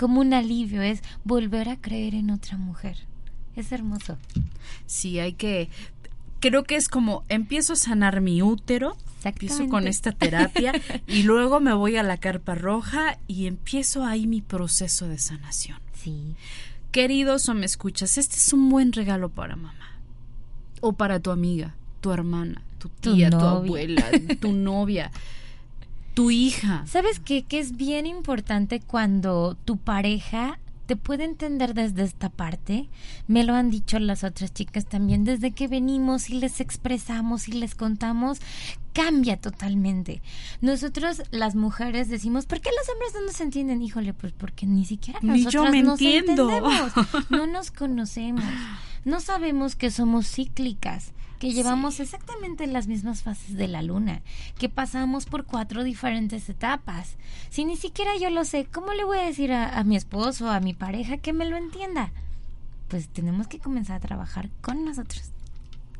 como 0.00 0.22
un 0.22 0.32
alivio, 0.32 0.80
es 0.80 1.02
volver 1.24 1.68
a 1.68 1.76
creer 1.76 2.14
en 2.14 2.30
otra 2.30 2.56
mujer. 2.56 2.96
Es 3.54 3.70
hermoso. 3.70 4.16
Sí, 4.86 5.18
hay 5.18 5.34
que 5.34 5.68
creo 6.40 6.64
que 6.64 6.76
es 6.76 6.88
como 6.88 7.22
empiezo 7.28 7.74
a 7.74 7.76
sanar 7.76 8.22
mi 8.22 8.40
útero, 8.40 8.96
empiezo 9.24 9.68
con 9.68 9.86
esta 9.86 10.12
terapia 10.12 10.72
y 11.06 11.22
luego 11.24 11.60
me 11.60 11.74
voy 11.74 11.96
a 11.96 12.02
la 12.02 12.16
carpa 12.16 12.54
roja 12.54 13.18
y 13.28 13.46
empiezo 13.46 14.06
ahí 14.06 14.26
mi 14.26 14.40
proceso 14.40 15.06
de 15.06 15.18
sanación. 15.18 15.78
Sí. 16.02 16.34
Queridos 16.92 17.46
o 17.50 17.54
me 17.54 17.66
escuchas, 17.66 18.16
este 18.16 18.36
es 18.36 18.54
un 18.54 18.70
buen 18.70 18.92
regalo 18.92 19.28
para 19.28 19.54
mamá 19.54 19.98
o 20.80 20.94
para 20.94 21.20
tu 21.20 21.30
amiga, 21.30 21.74
tu 22.00 22.10
hermana, 22.10 22.62
tu 22.78 22.88
Tu 22.88 23.12
tía, 23.14 23.28
tu, 23.28 23.36
novia. 23.36 23.50
abuela, 23.50 24.10
tu 24.40 24.52
novia, 24.54 25.10
tu 26.20 26.30
hija. 26.30 26.84
¿Sabes 26.86 27.18
qué? 27.20 27.44
Que 27.44 27.58
es 27.58 27.76
bien 27.76 28.04
importante 28.06 28.80
cuando 28.80 29.56
tu 29.64 29.78
pareja 29.78 30.58
te 30.86 30.96
puede 30.96 31.24
entender 31.24 31.72
desde 31.72 32.02
esta 32.02 32.28
parte. 32.28 32.88
Me 33.28 33.44
lo 33.44 33.54
han 33.54 33.70
dicho 33.70 33.98
las 34.00 34.24
otras 34.24 34.52
chicas 34.52 34.86
también. 34.86 35.24
Desde 35.24 35.52
que 35.52 35.68
venimos 35.68 36.28
y 36.28 36.34
les 36.34 36.60
expresamos 36.60 37.48
y 37.48 37.52
les 37.52 37.74
contamos, 37.74 38.38
cambia 38.92 39.36
totalmente. 39.36 40.20
Nosotros, 40.60 41.22
las 41.30 41.54
mujeres, 41.54 42.08
decimos, 42.08 42.44
¿por 42.46 42.60
qué 42.60 42.70
los 42.76 42.88
hombres 42.92 43.12
no 43.14 43.26
nos 43.26 43.40
entienden? 43.40 43.80
Híjole, 43.82 44.12
pues 44.12 44.32
porque 44.32 44.66
ni 44.66 44.84
siquiera 44.84 45.20
Ni 45.22 45.46
yo 45.46 45.70
me 45.70 45.82
nos 45.82 46.00
entiendo. 46.00 46.50
entendemos. 46.50 46.92
No 47.30 47.46
nos 47.46 47.70
conocemos. 47.70 48.44
No 49.04 49.20
sabemos 49.20 49.76
que 49.76 49.90
somos 49.90 50.26
cíclicas, 50.26 51.12
que 51.40 51.54
llevamos 51.54 52.00
exactamente 52.00 52.66
las 52.66 52.86
mismas 52.86 53.22
fases 53.22 53.56
de 53.56 53.66
la 53.66 53.80
luna, 53.80 54.20
que 54.58 54.68
pasamos 54.68 55.24
por 55.24 55.46
cuatro 55.46 55.82
diferentes 55.82 56.50
etapas. 56.50 57.16
Si 57.48 57.64
ni 57.64 57.76
siquiera 57.76 58.12
yo 58.20 58.28
lo 58.28 58.44
sé, 58.44 58.66
¿cómo 58.66 58.92
le 58.92 59.04
voy 59.04 59.18
a 59.18 59.24
decir 59.24 59.50
a, 59.50 59.78
a 59.78 59.82
mi 59.82 59.96
esposo, 59.96 60.50
a 60.50 60.60
mi 60.60 60.74
pareja 60.74 61.16
que 61.16 61.32
me 61.32 61.46
lo 61.46 61.56
entienda? 61.56 62.12
Pues 62.88 63.08
tenemos 63.08 63.48
que 63.48 63.58
comenzar 63.58 63.96
a 63.96 64.00
trabajar 64.00 64.50
con 64.60 64.84
nosotros. 64.84 65.32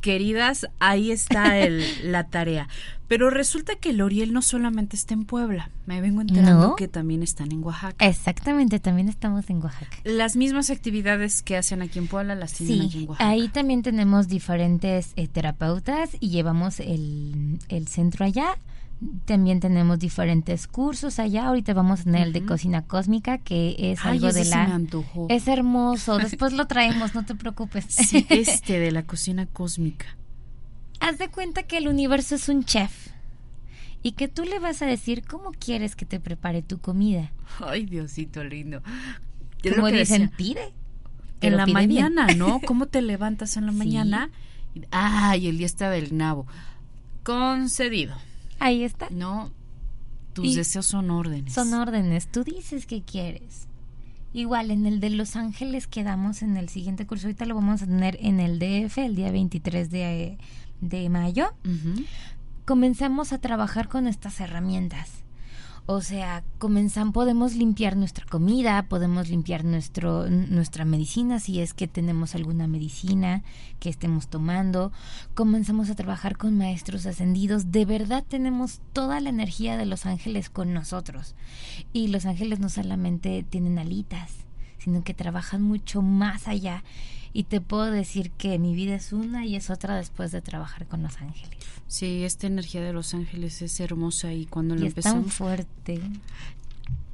Queridas, 0.00 0.66
ahí 0.78 1.10
está 1.10 1.58
el, 1.60 1.84
la 2.10 2.24
tarea. 2.24 2.68
Pero 3.08 3.28
resulta 3.28 3.74
que 3.74 3.90
el 3.90 4.02
Oriel 4.02 4.32
no 4.32 4.40
solamente 4.40 4.94
está 4.94 5.14
en 5.14 5.24
Puebla, 5.24 5.70
me 5.84 6.00
vengo 6.00 6.20
enterando 6.20 6.68
¿No? 6.68 6.76
que 6.76 6.86
también 6.86 7.24
están 7.24 7.50
en 7.50 7.64
Oaxaca. 7.64 8.06
Exactamente, 8.06 8.78
también 8.78 9.08
estamos 9.08 9.50
en 9.50 9.60
Oaxaca. 9.60 9.96
Las 10.04 10.36
mismas 10.36 10.70
actividades 10.70 11.42
que 11.42 11.56
hacen 11.56 11.82
aquí 11.82 11.98
en 11.98 12.06
Puebla 12.06 12.36
las 12.36 12.52
tienen 12.52 12.82
aquí 12.86 12.98
en 13.02 13.08
Oaxaca. 13.08 13.28
ahí 13.28 13.48
también 13.48 13.82
tenemos 13.82 14.28
diferentes 14.28 15.12
eh, 15.16 15.26
terapeutas 15.26 16.10
y 16.20 16.28
llevamos 16.30 16.78
el, 16.78 17.58
el 17.68 17.88
centro 17.88 18.24
allá. 18.24 18.56
También 19.24 19.60
tenemos 19.60 19.98
diferentes 19.98 20.66
cursos 20.66 21.18
allá. 21.18 21.46
Ahorita 21.46 21.72
vamos 21.72 22.00
a 22.00 22.04
tener 22.04 22.26
el 22.26 22.32
de 22.34 22.44
cocina 22.44 22.82
cósmica, 22.82 23.38
que 23.38 23.74
es 23.78 24.00
Ay, 24.04 24.18
algo 24.18 24.28
ese 24.28 24.40
de 24.44 24.50
la... 24.50 24.66
me 24.68 24.74
antojó. 24.74 25.26
Es 25.30 25.48
hermoso. 25.48 26.18
Después 26.18 26.52
lo 26.52 26.66
traemos, 26.66 27.14
no 27.14 27.24
te 27.24 27.34
preocupes. 27.34 27.86
Sí, 27.88 28.26
este 28.30 28.78
de 28.78 28.90
la 28.90 29.04
cocina 29.04 29.46
cósmica. 29.46 30.06
Haz 31.00 31.16
de 31.16 31.28
cuenta 31.28 31.62
que 31.62 31.78
el 31.78 31.88
universo 31.88 32.34
es 32.34 32.48
un 32.50 32.64
chef 32.64 33.08
y 34.02 34.12
que 34.12 34.28
tú 34.28 34.44
le 34.44 34.58
vas 34.58 34.82
a 34.82 34.86
decir 34.86 35.22
cómo 35.26 35.50
quieres 35.52 35.96
que 35.96 36.04
te 36.04 36.20
prepare 36.20 36.60
tu 36.60 36.78
comida. 36.78 37.32
Ay, 37.64 37.86
Diosito 37.86 38.44
lindo. 38.44 38.82
Yo 39.62 39.74
Como 39.76 39.86
que 39.86 39.98
dicen, 40.00 40.22
decía, 40.24 40.36
pide. 40.36 40.72
en 41.40 41.56
la 41.56 41.64
pide 41.64 41.86
bien. 41.86 42.02
mañana, 42.14 42.34
¿no? 42.34 42.60
¿Cómo 42.66 42.84
te 42.86 43.00
levantas 43.00 43.56
en 43.56 43.64
la 43.64 43.72
Sí. 43.72 43.78
mañana? 43.78 44.30
Ay, 44.90 45.48
el 45.48 45.56
día 45.56 45.66
está 45.66 45.88
del 45.88 46.14
nabo. 46.16 46.46
Concedido, 47.22 48.14
Ahí 48.61 48.85
está. 48.85 49.09
¿no? 49.11 49.51
Tus 50.33 50.46
Y 50.46 50.55
deseos 50.55 50.87
son 50.87 51.11
órdenes. 51.11 51.53
Son 51.53 51.75
órdenes. 51.75 52.29
Tú 52.29 52.44
dices 52.44 52.87
que 52.87 53.03
quieres. 53.03 53.66
Igual 54.33 54.70
en 54.70 54.87
el 54.87 55.01
de 55.01 55.11
Los 55.11 55.35
Ángeles 55.35 55.88
quedamos 55.88 56.42
en 56.42 56.57
el 56.57 56.68
siguiente 56.68 57.05
curso. 57.07 57.27
Ahorita 57.27 57.46
lo 57.46 57.57
vamos 57.57 57.83
a 57.83 57.87
tener 57.87 58.16
en 58.20 58.38
el 58.38 58.61
DF 58.61 58.99
el 58.99 59.16
día 59.16 59.33
23 59.33 59.90
de, 59.90 60.38
de 60.81 61.09
mayo. 61.09 61.53
Comenzamos 62.65 63.33
a 63.33 63.38
trabajar 63.38 63.88
con 63.88 64.06
estas 64.06 64.38
herramientas. 64.40 65.11
O 65.92 66.02
sea, 66.02 66.44
comenzan, 66.58 67.10
podemos 67.10 67.56
limpiar 67.56 67.96
nuestra 67.96 68.24
comida, 68.24 68.84
podemos 68.84 69.28
limpiar 69.28 69.64
nuestro, 69.64 70.30
nuestra 70.30 70.84
medicina 70.84 71.40
si 71.40 71.60
es 71.60 71.74
que 71.74 71.88
tenemos 71.88 72.36
alguna 72.36 72.68
medicina 72.68 73.42
que 73.80 73.88
estemos 73.88 74.28
tomando. 74.28 74.92
Comenzamos 75.34 75.90
a 75.90 75.96
trabajar 75.96 76.36
con 76.36 76.56
maestros 76.56 77.06
ascendidos. 77.06 77.72
De 77.72 77.86
verdad 77.86 78.22
tenemos 78.22 78.80
toda 78.92 79.18
la 79.18 79.30
energía 79.30 79.76
de 79.76 79.86
los 79.86 80.06
ángeles 80.06 80.48
con 80.48 80.72
nosotros. 80.72 81.34
Y 81.92 82.06
los 82.06 82.24
ángeles 82.24 82.60
no 82.60 82.68
solamente 82.68 83.42
tienen 83.42 83.80
alitas, 83.80 84.30
sino 84.81 85.04
que 85.04 85.14
trabajan 85.14 85.62
mucho 85.62 86.02
más 86.02 86.48
allá. 86.48 86.83
Y 87.33 87.44
te 87.44 87.60
puedo 87.60 87.85
decir 87.92 88.33
que 88.33 88.58
mi 88.58 88.74
vida 88.74 88.96
es 88.96 89.12
una 89.12 89.46
y 89.46 89.54
es 89.54 89.70
otra 89.70 89.94
después 89.94 90.33
de 90.33 90.40
trabajar 90.42 90.87
con 90.88 91.02
los 91.04 91.16
ángeles. 91.20 91.56
Sí, 91.87 92.24
esta 92.24 92.48
energía 92.48 92.81
de 92.83 92.92
los 92.92 93.14
ángeles 93.14 93.62
es 93.62 93.78
hermosa 93.78 94.33
y 94.33 94.46
cuando 94.46 94.74
lo 94.74 94.85
Y 94.85 94.88
es 94.88 94.94
tan 94.94 95.26
fuerte. 95.26 96.00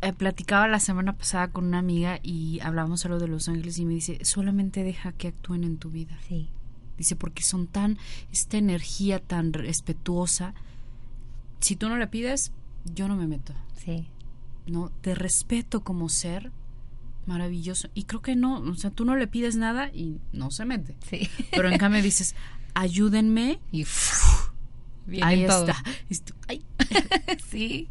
eh, 0.00 0.12
platicaba 0.14 0.68
la 0.68 0.80
semana 0.80 1.12
pasada 1.18 1.48
con 1.48 1.66
una 1.66 1.78
amiga 1.80 2.18
y 2.22 2.60
hablábamos 2.60 3.04
algo 3.04 3.18
de 3.18 3.28
los 3.28 3.48
ángeles 3.48 3.78
y 3.78 3.84
me 3.84 3.94
dice, 3.94 4.24
solamente 4.24 4.82
deja 4.84 5.12
que 5.12 5.28
actúen 5.28 5.64
en 5.64 5.76
tu 5.76 5.90
vida. 5.90 6.18
Sí. 6.28 6.48
Dice, 6.96 7.14
porque 7.14 7.42
son 7.42 7.66
tan, 7.66 7.98
esta 8.32 8.56
energía 8.56 9.18
tan 9.18 9.52
respetuosa, 9.52 10.54
si 11.60 11.76
tú 11.76 11.88
no 11.90 11.96
le 11.98 12.06
pides, 12.06 12.52
yo 12.94 13.06
no 13.08 13.16
me 13.16 13.26
meto, 13.26 13.52
Sí. 13.84 14.06
¿no? 14.66 14.90
Te 15.02 15.14
respeto 15.14 15.82
como 15.84 16.08
ser, 16.08 16.52
maravilloso. 17.26 17.88
Y 17.94 18.04
creo 18.04 18.22
que 18.22 18.36
no, 18.36 18.58
o 18.58 18.74
sea, 18.74 18.90
tú 18.90 19.04
no 19.04 19.16
le 19.16 19.26
pides 19.26 19.56
nada 19.56 19.90
y 19.92 20.18
no 20.32 20.50
se 20.50 20.64
mete. 20.64 20.96
Sí. 21.08 21.28
Pero 21.50 21.70
en 21.70 21.78
cambio 21.78 22.02
dices, 22.02 22.34
ayúdenme 22.74 23.60
Y 23.72 23.84
ahí 25.22 25.44
está. 25.44 25.76
Y 26.08 26.18
tú, 26.18 26.34
ay. 26.48 26.62
Sí. 27.50 27.88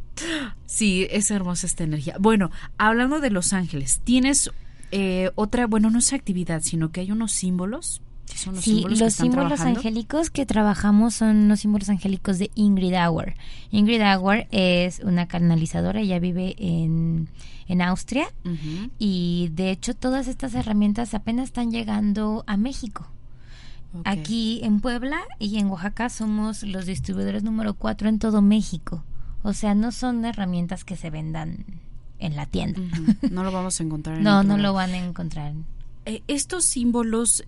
Sí, 0.66 1.08
es 1.10 1.32
hermosa 1.32 1.68
esta 1.68 1.84
energía. 1.84 2.16
Bueno, 2.20 2.52
hablando 2.78 3.20
de 3.20 3.30
Los 3.30 3.54
Ángeles, 3.54 4.02
¿tienes 4.04 4.50
eh, 4.92 5.32
otra, 5.36 5.68
bueno, 5.68 5.90
no 5.90 6.00
es 6.00 6.14
actividad, 6.14 6.62
sino 6.62 6.92
que 6.92 7.02
hay 7.02 7.12
unos 7.12 7.32
símbolos? 7.32 8.02
Que 8.30 8.38
son 8.38 8.56
los 8.56 8.64
Sí, 8.64 8.72
símbolos 8.76 9.00
los 9.00 9.14
símbolos 9.14 9.48
trabajando? 9.48 9.80
angélicos 9.80 10.30
que 10.30 10.46
trabajamos 10.46 11.14
son 11.16 11.48
los 11.48 11.60
símbolos 11.60 11.90
angélicos 11.90 12.40
de 12.40 12.52
Ingrid 12.56 12.94
Auer. 12.96 13.36
Ingrid 13.72 14.02
Auer 14.02 14.48
es 14.52 15.00
una 15.00 15.28
canalizadora, 15.28 16.00
ella 16.02 16.20
vive 16.20 16.56
en, 16.58 17.30
en 17.68 17.82
Austria 17.82 18.28
y 19.00 19.50
de 19.54 19.72
hecho 19.72 19.94
todas 19.96 20.28
estas 20.28 20.54
herramientas 20.56 21.14
apenas 21.14 21.46
están 21.46 21.72
llegando 21.72 22.44
a 22.48 22.58
México. 22.58 23.08
Aquí 24.04 24.60
en 24.64 24.82
Puebla 24.82 25.22
y 25.40 25.58
en 25.58 25.68
Oaxaca 25.68 26.10
somos 26.10 26.64
los 26.64 26.86
distribuidores 26.86 27.44
número 27.44 27.76
4 27.76 28.10
en 28.10 28.20
todo 28.20 28.42
México. 28.42 29.04
O 29.42 29.54
sea, 29.54 29.74
no 29.74 29.92
son 29.94 30.26
herramientas 30.26 30.84
que 30.84 30.98
se 30.98 31.10
vendan 31.10 31.64
en 32.20 32.36
la 32.36 32.46
tienda. 32.46 32.82
No 33.32 33.44
lo 33.44 33.52
vamos 33.54 33.80
a 33.80 33.84
encontrar 33.84 34.18
en 34.18 34.24
No, 34.26 34.44
no 34.44 34.58
lo 34.58 34.74
van 34.74 34.90
a 34.92 34.98
encontrar. 34.98 35.54
Eh, 36.06 36.24
estos 36.28 36.66
símbolos 36.66 37.46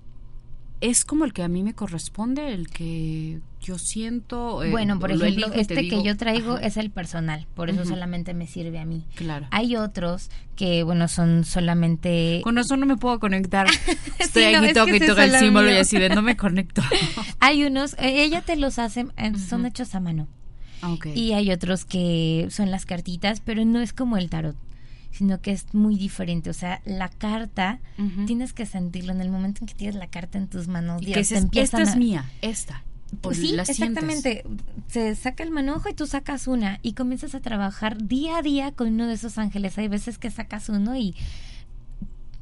es 0.82 1.05
como 1.05 1.25
el 1.25 1.34
que 1.34 1.43
a 1.43 1.47
mí 1.47 1.63
me 1.63 1.73
corresponde, 1.73 2.53
el 2.53 2.69
que 2.69 3.39
yo 3.61 3.78
siento. 3.78 4.63
eh, 4.63 4.71
bueno, 4.71 4.99
por 4.99 5.15
lo 5.15 5.25
ejemplo, 5.25 5.51
este 5.53 5.88
que 5.88 6.03
yo 6.03 6.15
traigo 6.17 6.53
ajá, 6.53 6.65
es 6.65 6.78
el 6.78 6.91
personal, 6.91 7.47
por 7.55 7.69
eso 7.69 7.84
solamente 7.86 8.34
me 8.34 8.47
sirve 8.47 8.80
a 8.80 8.86
mí. 8.86 9.03
Claro. 9.15 9.47
Hay 9.51 9.75
otros 9.75 10.30
que, 10.55 10.84
bueno, 10.84 11.07
son 11.07 11.43
solamente... 11.45 12.41
Con 12.43 12.57
eso 12.57 12.78
no 12.78 12.86
me 12.86 12.97
puedo 12.97 13.19
conectar. 13.19 13.67
Estoy 14.19 14.45
Sí, 14.45 14.51
no, 14.51 14.59
aquí, 14.59 14.67
es 14.67 14.73
toco 14.73 14.86
que 14.86 14.97
y 14.97 15.03
es 15.03 15.17
el 15.17 15.32
símbolo 15.39 15.71
y 15.71 15.78
así 15.78 15.97
de 15.97 16.09
no 16.09 16.21
me 16.21 16.38
conecto. 16.38 16.82
Hay 17.39 17.63
unos, 17.63 17.93
eh, 17.95 18.23
ella 18.23 18.41
te 18.41 18.55
los 18.55 18.80
hace, 18.80 19.07
eh, 19.17 19.34
son 19.38 19.65
hechos 19.65 19.95
a 19.95 19.99
mano. 19.99 20.28
ok. 20.84 21.07
Y 21.15 21.34
hay 21.34 21.51
otros 21.51 21.86
que 21.86 22.47
son 22.51 22.69
las 22.71 22.86
cartitas, 22.86 23.41
pero 23.43 23.65
no 23.65 23.82
es 23.82 23.93
como 23.93 24.17
el 24.17 24.30
tarot, 24.30 24.55
sino 25.18 25.41
que 25.41 25.51
es 25.51 25.74
muy 25.74 25.95
diferente. 25.97 26.49
O 26.49 26.53
sea, 26.53 26.82
la 26.86 27.09
carta, 27.09 27.80
Ujú. 27.97 28.26
tienes 28.26 28.53
que 28.53 28.65
sentirlo 28.65 29.11
en 29.11 29.22
el 29.22 29.30
momento 29.30 29.59
en 29.61 29.68
que 29.68 29.74
tienes 29.74 29.95
la 29.95 30.07
carta 30.07 30.38
en 30.38 30.47
tus 30.47 30.68
manos. 30.68 31.01
Dios, 31.01 31.15
que 31.15 31.24
te 31.36 31.38
empiezan 31.39 31.82
esta 31.82 31.91
es 31.91 31.95
a- 31.95 31.99
mía, 31.99 32.26
esta. 32.41 32.84
O 33.22 33.34
Sí, 33.34 33.55
exactamente. 33.57 34.43
Se 34.88 35.15
saca 35.15 35.41
el 35.43 35.51
manojo 35.51 35.88
y 35.89 35.93
tú 35.93 36.07
sacas 36.07 36.45
una 36.47 36.80
y 36.84 36.91
comienzas 36.93 37.36
a 37.36 37.39
trabajar 37.39 37.97
día 38.05 38.38
a 38.38 38.41
día 38.41 38.74
con 38.74 38.89
uno 38.89 39.07
de 39.07 39.13
esos 39.13 39.38
ángeles. 39.38 39.78
Hay 39.78 39.88
veces 39.88 40.18
que 40.18 40.30
sacas 40.30 40.68
uno 40.70 40.95
y... 40.95 41.15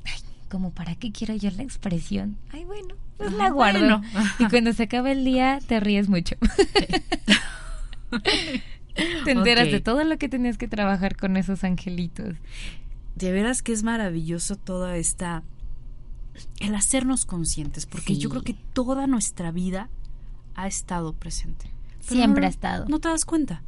Ay, 0.05 0.19
como 0.49 0.71
para 0.71 0.95
qué 0.95 1.11
quiero 1.11 1.36
yo 1.36 1.51
la 1.51 1.61
expresión. 1.61 2.38
Ay, 2.51 2.65
bueno, 2.65 2.95
pues 3.17 3.30
Ajá, 3.30 3.38
la 3.38 3.49
guardo. 3.51 3.80
bueno. 3.80 4.01
Y 4.39 4.45
cuando 4.49 4.73
se 4.73 4.84
acaba 4.84 5.11
el 5.11 5.23
día 5.23 5.59
te 5.67 5.80
ríes 5.80 6.09
mucho. 6.09 6.36
te 9.23 9.31
enteras 9.31 9.71
de 9.71 9.79
todo 9.81 10.03
lo 10.03 10.17
que 10.17 10.29
tenías 10.29 10.57
que 10.57 10.67
trabajar 10.67 11.15
con 11.15 11.37
esos 11.37 11.63
angelitos. 11.63 12.35
De 13.15 13.31
veras 13.31 13.61
que 13.61 13.71
es 13.73 13.83
maravilloso 13.83 14.55
toda 14.55 14.97
esta 14.97 15.43
el 16.59 16.75
hacernos 16.75 17.25
conscientes, 17.25 17.85
porque 17.85 18.15
Sí. 18.15 18.19
yo 18.19 18.29
creo 18.29 18.41
que 18.43 18.55
toda 18.73 19.07
nuestra 19.07 19.51
vida 19.51 19.89
ha 20.55 20.67
estado 20.67 21.13
presente. 21.13 21.71
Pero 22.07 22.15
Siempre 22.21 22.41
no- 22.41 22.47
ha 22.47 22.49
estado. 22.49 22.85
No 22.89 22.99
te 22.99 23.07
das 23.09 23.25
cuenta. 23.25 23.61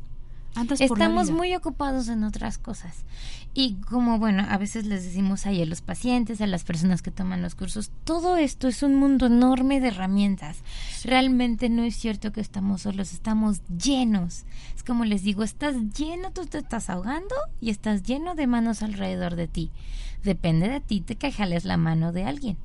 Andas 0.56 0.82
Estamos 0.82 1.30
muy 1.30 1.56
ocupados 1.56 2.08
en 2.08 2.24
otras 2.24 2.58
cosas. 2.58 3.06
Y 3.54 3.76
como, 3.89 4.20
bueno, 4.20 4.45
a 4.48 4.58
veces 4.58 4.86
les 4.86 5.04
decimos 5.04 5.45
ahí 5.45 5.62
a 5.62 5.66
los 5.66 5.82
pacientes, 5.82 6.41
a 6.41 6.48
las 6.48 6.64
personas 6.64 7.02
que 7.02 7.10
toman 7.10 7.41
los 7.41 7.56
cursos, 7.56 7.91
todo 8.04 8.38
esto 8.38 8.68
es 8.68 8.84
un 8.84 8.95
mundo 8.95 9.26
enorme 9.28 9.80
de 9.80 9.88
herramientas. 9.88 10.60
Realmente 11.04 11.70
no 11.70 11.84
es 11.84 11.95
cierto 11.95 12.32
que 12.32 12.41
estamos 12.41 12.84
solos, 12.84 13.14
estamos 13.14 13.62
llenos. 13.68 14.45
Es 14.76 14.84
como 14.84 15.06
les 15.06 15.24
digo, 15.24 15.43
estás 15.43 15.76
lleno, 15.98 16.32
tú 16.32 16.45
te 16.45 16.60
estás 16.60 16.89
ahogando 16.89 17.36
y 17.60 17.72
estás 17.72 18.04
lleno 18.04 18.36
de 18.36 18.45
manos 18.45 18.84
alrededor 18.84 19.36
de 19.36 19.48
ti. 19.48 19.72
Depende 20.24 20.70
de 20.70 20.80
ti, 20.80 21.02
te 21.02 21.16
que 21.16 21.32
jales 21.32 21.66
la 21.66 21.78
mano 21.78 22.12
de 22.12 22.26
alguien. 22.26 22.58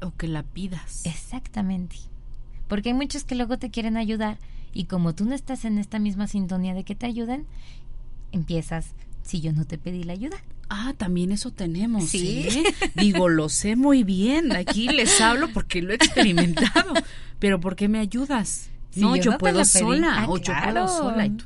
o 0.00 0.12
que 0.16 0.26
la 0.26 0.42
pidas. 0.42 1.06
Exactamente. 1.06 1.96
Porque 2.68 2.88
hay 2.88 2.94
muchos 2.94 3.24
que 3.24 3.34
luego 3.34 3.58
te 3.58 3.70
quieren 3.70 3.96
ayudar 3.96 4.38
y 4.72 4.84
como 4.84 5.14
tú 5.14 5.24
no 5.24 5.34
estás 5.34 5.64
en 5.64 5.78
esta 5.78 5.98
misma 5.98 6.26
sintonía 6.26 6.74
de 6.74 6.84
que 6.84 6.94
te 6.94 7.06
ayuden, 7.06 7.46
empiezas, 8.32 8.94
si 9.22 9.40
yo 9.40 9.52
no 9.52 9.64
te 9.64 9.78
pedí 9.78 10.02
la 10.02 10.14
ayuda. 10.14 10.36
Ah, 10.68 10.94
también 10.96 11.32
eso 11.32 11.50
tenemos. 11.50 12.06
Sí. 12.08 12.46
¿sí? 12.50 12.64
Digo, 12.94 13.28
lo 13.28 13.48
sé 13.48 13.76
muy 13.76 14.04
bien. 14.04 14.52
Aquí 14.52 14.88
les 14.88 15.20
hablo 15.20 15.48
porque 15.52 15.82
lo 15.82 15.92
he 15.92 15.96
experimentado. 15.96 16.94
Pero 17.38 17.60
¿por 17.60 17.76
qué 17.76 17.88
me 17.88 17.98
ayudas? 17.98 18.70
No, 18.96 19.16
yo 19.16 19.22
yo, 19.22 19.30
no 19.32 19.36
te 19.36 19.40
puedo 19.40 19.64
sola. 19.64 20.22
Ah, 20.22 20.26
o 20.28 20.38
yo 20.38 20.52
puedo 20.64 20.88
sola. 20.88 21.26
Y 21.26 21.30
tú, 21.30 21.44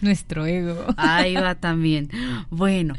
Nuestro 0.00 0.46
ego. 0.46 0.86
Ahí 0.96 1.34
va 1.34 1.54
también. 1.56 2.08
Bueno, 2.50 2.94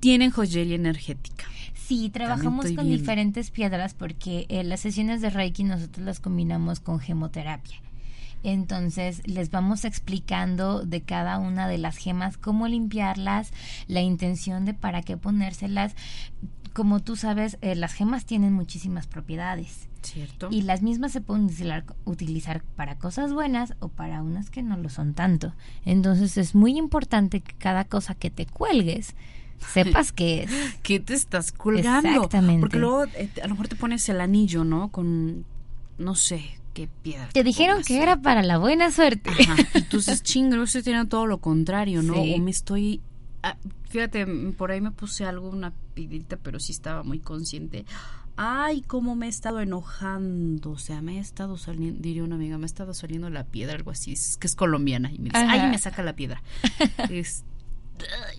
tienen 0.00 0.30
joyería 0.30 0.74
energética. 0.74 1.46
Sí, 1.74 2.10
trabajamos 2.10 2.66
con 2.66 2.76
viendo. 2.76 2.96
diferentes 2.96 3.50
piedras 3.50 3.94
porque 3.94 4.46
eh, 4.48 4.64
las 4.64 4.80
sesiones 4.80 5.20
de 5.20 5.30
Reiki 5.30 5.64
nosotros 5.64 6.04
las 6.04 6.20
combinamos 6.20 6.80
con 6.80 7.00
gemoterapia. 7.00 7.80
Entonces 8.42 9.26
les 9.26 9.50
vamos 9.50 9.84
explicando 9.84 10.84
de 10.84 11.02
cada 11.02 11.38
una 11.38 11.68
de 11.68 11.78
las 11.78 11.96
gemas 11.96 12.38
cómo 12.38 12.68
limpiarlas, 12.68 13.52
la 13.86 14.00
intención 14.00 14.64
de 14.64 14.74
para 14.74 15.02
qué 15.02 15.16
ponérselas. 15.16 15.94
Como 16.72 17.00
tú 17.00 17.16
sabes, 17.16 17.58
eh, 17.60 17.74
las 17.74 17.92
gemas 17.92 18.24
tienen 18.24 18.54
muchísimas 18.54 19.06
propiedades 19.06 19.88
¿Cierto? 20.00 20.48
y 20.50 20.62
las 20.62 20.82
mismas 20.82 21.12
se 21.12 21.20
pueden 21.20 21.44
utilizar, 21.44 21.84
utilizar 22.04 22.62
para 22.76 22.96
cosas 22.96 23.32
buenas 23.32 23.74
o 23.80 23.88
para 23.88 24.22
unas 24.22 24.50
que 24.50 24.62
no 24.62 24.76
lo 24.76 24.88
son 24.88 25.14
tanto. 25.14 25.54
Entonces 25.84 26.38
es 26.38 26.54
muy 26.54 26.78
importante 26.78 27.40
que 27.40 27.54
cada 27.54 27.84
cosa 27.84 28.14
que 28.14 28.30
te 28.30 28.46
cuelgues 28.46 29.14
sepas 29.72 30.12
que 30.12 30.44
es. 30.44 30.50
¿Qué 30.82 31.00
te 31.00 31.14
estás 31.14 31.52
colgando? 31.52 32.08
Exactamente. 32.08 32.60
Porque 32.60 32.78
luego 32.78 33.04
eh, 33.04 33.28
a 33.42 33.46
lo 33.46 33.54
mejor 33.54 33.68
te 33.68 33.76
pones 33.76 34.08
el 34.08 34.20
anillo, 34.20 34.64
¿no? 34.64 34.90
Con, 34.90 35.44
no 35.98 36.14
sé, 36.14 36.58
qué 36.72 36.88
piedra. 37.02 37.28
Te 37.32 37.42
dijeron 37.44 37.82
que 37.82 38.02
era 38.02 38.20
para 38.20 38.42
la 38.42 38.58
buena 38.58 38.90
suerte. 38.90 39.30
Ajá. 39.30 39.56
Dices, 39.90 40.22
chingo, 40.22 40.56
yo 40.56 40.62
estoy 40.64 40.82
teniendo 40.82 41.08
todo 41.08 41.26
lo 41.26 41.38
contrario, 41.38 42.02
¿no? 42.02 42.14
Sí. 42.14 42.34
O 42.34 42.38
me 42.38 42.50
estoy... 42.50 43.00
ah, 43.42 43.56
fíjate, 43.90 44.26
por 44.56 44.70
ahí 44.70 44.80
me 44.80 44.90
puse 44.90 45.24
algo, 45.24 45.48
una 45.50 45.72
piedrita, 45.94 46.36
pero 46.36 46.58
sí 46.60 46.72
estaba 46.72 47.02
muy 47.02 47.18
consciente. 47.20 47.84
Ay, 48.36 48.80
cómo 48.80 49.14
me 49.14 49.26
he 49.26 49.28
estado 49.28 49.60
enojando. 49.60 50.70
O 50.70 50.78
sea, 50.78 51.02
me 51.02 51.18
he 51.18 51.20
estado 51.20 51.58
saliendo, 51.58 52.00
diría 52.00 52.24
una 52.24 52.36
amiga, 52.36 52.56
me 52.56 52.64
ha 52.64 52.66
estado 52.66 52.94
saliendo 52.94 53.28
la 53.28 53.44
piedra, 53.44 53.74
algo 53.76 53.90
así. 53.90 54.12
Es 54.12 54.38
que 54.38 54.46
es 54.46 54.56
colombiana. 54.56 55.10
Y 55.12 55.18
me 55.18 55.24
dice, 55.24 55.36
Ajá. 55.36 55.52
ay, 55.64 55.70
me 55.70 55.78
saca 55.78 56.02
la 56.02 56.14
piedra. 56.16 56.42
Es- 57.10 57.44
ay. 58.00 58.38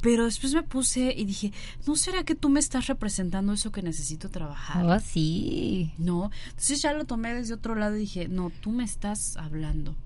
Pero 0.00 0.24
después 0.26 0.54
me 0.54 0.62
puse 0.62 1.12
y 1.16 1.24
dije, 1.24 1.52
¿no 1.86 1.96
será 1.96 2.22
que 2.22 2.34
tú 2.36 2.48
me 2.48 2.60
estás 2.60 2.86
representando 2.86 3.52
eso 3.52 3.72
que 3.72 3.82
necesito 3.82 4.28
trabajar? 4.28 4.84
Oh, 4.86 5.00
sí. 5.00 5.92
No. 5.98 6.30
Entonces 6.50 6.80
ya 6.82 6.92
lo 6.92 7.04
tomé 7.04 7.34
desde 7.34 7.54
otro 7.54 7.74
lado 7.74 7.96
y 7.96 8.00
dije, 8.00 8.28
no, 8.28 8.50
tú 8.60 8.70
me 8.70 8.84
estás 8.84 9.36
hablando. 9.36 9.96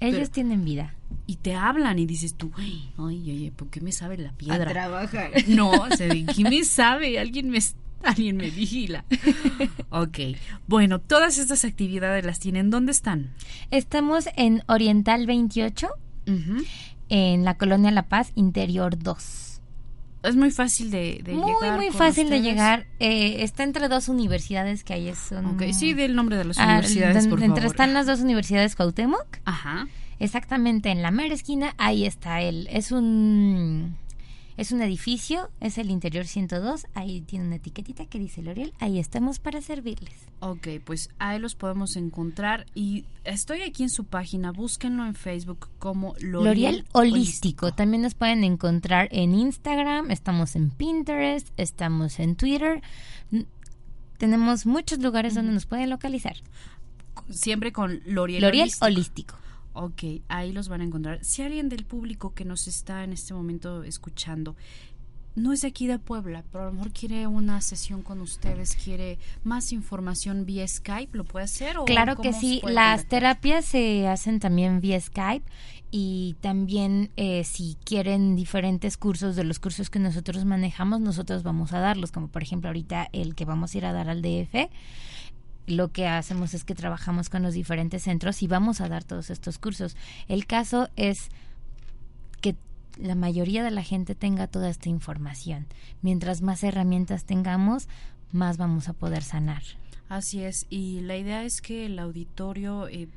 Ellos 0.00 0.18
Pero- 0.20 0.30
tienen 0.30 0.64
vida. 0.64 0.94
Y 1.26 1.36
te 1.36 1.54
hablan 1.54 1.98
y 1.98 2.06
dices 2.06 2.34
tú, 2.34 2.50
ay, 2.56 2.90
ay, 2.98 3.30
ay, 3.30 3.50
¿por 3.50 3.68
qué 3.68 3.80
me 3.80 3.92
sabe 3.92 4.18
la 4.18 4.32
piedra? 4.32 4.70
trabajar. 4.70 5.30
No, 5.48 5.70
o 5.70 5.90
sea, 5.96 6.08
¿de 6.08 6.24
qué 6.26 6.42
me 6.42 6.64
sabe? 6.64 7.18
Alguien 7.20 7.48
me, 7.50 7.58
alguien 8.02 8.36
me 8.36 8.50
vigila. 8.50 9.04
Ok. 9.90 10.18
Bueno, 10.66 11.00
todas 11.00 11.38
estas 11.38 11.64
actividades 11.64 12.24
las 12.26 12.40
tienen. 12.40 12.70
¿Dónde 12.70 12.92
están? 12.92 13.30
Estamos 13.70 14.28
en 14.36 14.62
Oriental 14.68 15.26
28, 15.26 15.88
Ujú. 16.26 16.64
En 17.08 17.44
la 17.44 17.54
colonia 17.56 17.90
La 17.90 18.08
Paz, 18.08 18.32
Interior 18.34 18.98
2. 18.98 19.42
Es 20.22 20.34
muy 20.34 20.50
fácil 20.50 20.90
de, 20.90 21.20
de 21.22 21.34
muy, 21.34 21.52
llegar. 21.52 21.76
Muy, 21.76 21.88
con 21.88 21.96
fácil 21.98 22.28
de 22.30 22.36
ustedes. 22.36 22.42
llegar. 22.42 22.86
Eh, 22.98 23.44
está 23.44 23.62
entre 23.62 23.88
dos 23.88 24.08
universidades 24.08 24.82
que 24.82 24.94
hay. 24.94 25.14
Son, 25.14 25.46
Ok, 25.46 25.62
sí, 25.72 25.94
di 25.94 26.02
el 26.02 26.16
nombre 26.16 26.36
de 26.36 26.44
las 26.44 26.58
Ah, 26.58 26.64
universidades, 26.64 27.24
don- 27.24 27.30
por 27.30 27.42
entre 27.42 27.60
favor. 27.62 27.72
están 27.74 27.94
las 27.94 28.06
dos 28.06 28.20
universidades 28.20 28.74
Cuauhtémoc. 28.74 29.24
Ajá. 29.44 29.86
Exactamente 30.18 30.90
en 30.90 31.02
la 31.02 31.10
mera 31.12 31.34
esquina, 31.34 31.74
ahí 31.78 32.06
está 32.06 32.40
él. 32.40 32.66
Es 32.72 32.90
un 32.90 33.96
es 34.56 34.72
un 34.72 34.82
edificio, 34.82 35.50
es 35.60 35.78
el 35.78 35.90
interior 35.90 36.26
102, 36.26 36.86
ahí 36.94 37.20
tiene 37.20 37.46
una 37.46 37.56
etiquetita 37.56 38.06
que 38.06 38.18
dice 38.18 38.42
L'Oreal, 38.42 38.72
ahí 38.80 38.98
estamos 38.98 39.38
para 39.38 39.60
servirles. 39.60 40.14
Ok, 40.40 40.68
pues 40.84 41.10
ahí 41.18 41.38
los 41.38 41.54
podemos 41.54 41.96
encontrar 41.96 42.66
y 42.74 43.04
estoy 43.24 43.62
aquí 43.62 43.82
en 43.82 43.90
su 43.90 44.04
página, 44.04 44.52
búsquenlo 44.52 45.04
en 45.06 45.14
Facebook 45.14 45.68
como 45.78 46.14
L'Oreal 46.20 46.44
L'Oreal 46.44 46.84
Holístico. 46.92 47.72
También 47.72 48.02
nos 48.02 48.14
pueden 48.14 48.44
encontrar 48.44 49.08
en 49.12 49.34
Instagram, 49.34 50.10
estamos 50.10 50.56
en 50.56 50.70
Pinterest, 50.70 51.48
estamos 51.56 52.18
en 52.18 52.36
Twitter. 52.36 52.82
Tenemos 54.18 54.66
muchos 54.66 54.98
lugares 55.00 55.34
donde 55.34 55.52
nos 55.52 55.66
pueden 55.66 55.90
localizar. 55.90 56.36
Siempre 57.30 57.72
con 57.72 58.00
L'Oreal 58.06 58.42
L'Oreal 58.42 58.62
Holístico. 58.62 58.84
Holístico. 58.86 59.45
Ok, 59.76 60.22
ahí 60.28 60.52
los 60.52 60.68
van 60.68 60.80
a 60.80 60.84
encontrar. 60.84 61.22
Si 61.22 61.42
alguien 61.42 61.68
del 61.68 61.84
público 61.84 62.32
que 62.34 62.44
nos 62.44 62.66
está 62.66 63.04
en 63.04 63.12
este 63.12 63.34
momento 63.34 63.82
escuchando 63.82 64.56
no 65.34 65.52
es 65.52 65.60
de 65.60 65.68
aquí 65.68 65.86
de 65.86 65.98
Puebla, 65.98 66.44
pero 66.50 66.64
a 66.64 66.66
lo 66.68 66.72
mejor 66.72 66.92
quiere 66.92 67.26
una 67.26 67.60
sesión 67.60 68.02
con 68.02 68.22
ustedes, 68.22 68.74
quiere 68.74 69.18
más 69.44 69.70
información 69.70 70.46
vía 70.46 70.66
Skype, 70.66 71.16
¿lo 71.16 71.24
puede 71.24 71.44
hacer? 71.44 71.76
o 71.76 71.84
Claro 71.84 72.16
que 72.16 72.32
sí, 72.32 72.62
las 72.64 73.06
terapias 73.06 73.66
se 73.66 74.08
hacen 74.08 74.40
también 74.40 74.80
vía 74.80 74.98
Skype 74.98 75.44
y 75.90 76.36
también 76.40 77.10
eh, 77.16 77.44
si 77.44 77.76
quieren 77.84 78.34
diferentes 78.34 78.96
cursos 78.96 79.36
de 79.36 79.44
los 79.44 79.60
cursos 79.60 79.90
que 79.90 79.98
nosotros 79.98 80.46
manejamos, 80.46 81.00
nosotros 81.00 81.42
vamos 81.42 81.74
a 81.74 81.80
darlos, 81.80 82.12
como 82.12 82.28
por 82.28 82.42
ejemplo 82.42 82.70
ahorita 82.70 83.10
el 83.12 83.34
que 83.34 83.44
vamos 83.44 83.74
a 83.74 83.78
ir 83.78 83.84
a 83.84 83.92
dar 83.92 84.08
al 84.08 84.22
DF. 84.22 84.70
Lo 85.66 85.88
que 85.92 86.06
hacemos 86.06 86.54
es 86.54 86.64
que 86.64 86.74
trabajamos 86.74 87.28
con 87.28 87.42
los 87.42 87.54
diferentes 87.54 88.04
centros 88.04 88.42
y 88.42 88.46
vamos 88.46 88.80
a 88.80 88.88
dar 88.88 89.02
todos 89.04 89.30
estos 89.30 89.58
cursos. 89.58 89.96
El 90.28 90.46
caso 90.46 90.88
es 90.96 91.28
que 92.40 92.54
la 92.98 93.14
mayoría 93.14 93.64
de 93.64 93.70
la 93.72 93.82
gente 93.82 94.14
tenga 94.14 94.46
toda 94.46 94.68
esta 94.70 94.88
información. 94.88 95.66
Mientras 96.02 96.40
más 96.42 96.62
herramientas 96.62 97.24
tengamos, 97.24 97.88
más 98.32 98.58
vamos 98.58 98.88
a 98.88 98.92
poder 98.92 99.22
sanar. 99.22 99.62
Así 100.08 100.44
es, 100.44 100.66
y 100.70 101.00
la 101.00 101.16
idea 101.16 101.42
es 101.42 101.60
que 101.60 101.86
el 101.86 101.98
auditorio, 101.98 102.86
eh, 102.86 103.08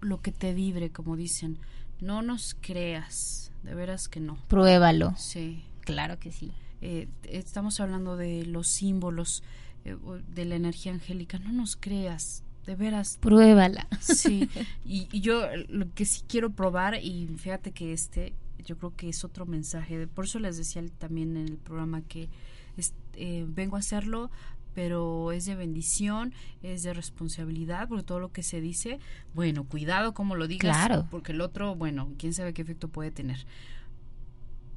lo 0.00 0.20
que 0.22 0.30
te 0.30 0.54
vibre, 0.54 0.90
como 0.90 1.16
dicen, 1.16 1.58
no 2.00 2.22
nos 2.22 2.54
creas, 2.60 3.50
de 3.64 3.74
veras 3.74 4.06
que 4.08 4.20
no. 4.20 4.36
Pruébalo. 4.48 5.14
Sí, 5.16 5.64
Claro 5.80 6.18
que 6.18 6.30
sí. 6.32 6.52
eh, 6.80 7.08
estamos 7.24 7.80
hablando 7.80 8.16
de 8.16 8.46
los 8.46 8.68
símbolos, 8.68 9.42
de 9.84 10.44
la 10.44 10.54
energía 10.56 10.92
angélica, 10.92 11.38
no 11.38 11.52
nos 11.52 11.76
creas, 11.76 12.42
de 12.66 12.74
veras. 12.76 13.18
Pruébala. 13.20 13.86
Sí, 14.00 14.48
y, 14.84 15.08
y 15.12 15.20
yo 15.20 15.44
eh, 15.44 15.66
lo 15.68 15.92
que 15.94 16.04
sí 16.06 16.22
quiero 16.26 16.50
probar, 16.50 16.98
y 17.02 17.26
fíjate 17.36 17.72
que 17.72 17.92
este, 17.92 18.32
yo 18.64 18.78
creo 18.78 18.94
que 18.96 19.08
es 19.10 19.24
otro 19.24 19.44
mensaje, 19.46 20.06
por 20.06 20.24
eso 20.24 20.38
les 20.38 20.56
decía 20.56 20.82
también 20.98 21.36
en 21.36 21.48
el 21.48 21.56
programa 21.58 22.00
que 22.02 22.28
es- 22.76 22.94
eh, 23.14 23.44
vengo 23.48 23.76
a 23.76 23.80
hacerlo, 23.80 24.30
pero 24.74 25.30
es 25.30 25.44
de 25.44 25.54
bendición, 25.54 26.32
es 26.62 26.82
de 26.82 26.94
responsabilidad, 26.94 27.86
porque 27.86 28.02
todo 28.02 28.18
lo 28.18 28.32
que 28.32 28.42
se 28.42 28.60
dice, 28.60 28.98
bueno, 29.32 29.64
cuidado 29.64 30.14
como 30.14 30.34
lo 30.34 30.48
digas, 30.48 30.76
Claro. 30.76 31.06
porque 31.12 31.30
el 31.32 31.40
otro, 31.42 31.76
bueno, 31.76 32.08
quién 32.18 32.32
sabe 32.34 32.54
qué 32.54 32.62
efecto 32.62 32.88
puede 32.88 33.12
tener. 33.12 33.46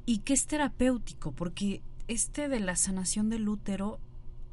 Y 0.06 0.18
que 0.18 0.34
es 0.34 0.46
terapéutico, 0.46 1.32
porque 1.32 1.82
este 2.06 2.48
de 2.48 2.60
la 2.60 2.76
sanación 2.76 3.28
del 3.28 3.48
útero, 3.48 3.98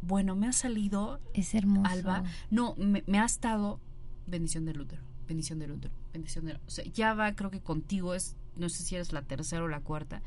bueno, 0.02 0.36
me 0.36 0.48
ha 0.48 0.54
salido 0.54 1.20
Es 1.34 1.54
hermoso. 1.56 1.90
Alba, 1.90 2.24
no, 2.52 2.76
me, 2.78 3.04
me 3.08 3.20
ha 3.20 3.26
estado 3.26 3.80
bendición 4.28 4.66
del 4.66 4.82
útero, 4.82 5.02
bendición 5.28 5.60
del 5.60 5.72
útero, 5.72 5.94
bendición 6.14 6.46
del 6.46 6.58
O 6.68 6.70
sea, 6.70 6.86
ya 6.86 7.14
va, 7.14 7.36
creo 7.36 7.50
que 7.52 7.60
contigo 7.62 8.14
es, 8.14 8.36
no 8.56 8.70
sé 8.70 8.84
si 8.84 8.96
eres 8.96 9.12
la 9.14 9.22
tercera 9.22 9.64
o 9.64 9.68
la 9.68 9.82
cuarta, 9.82 10.22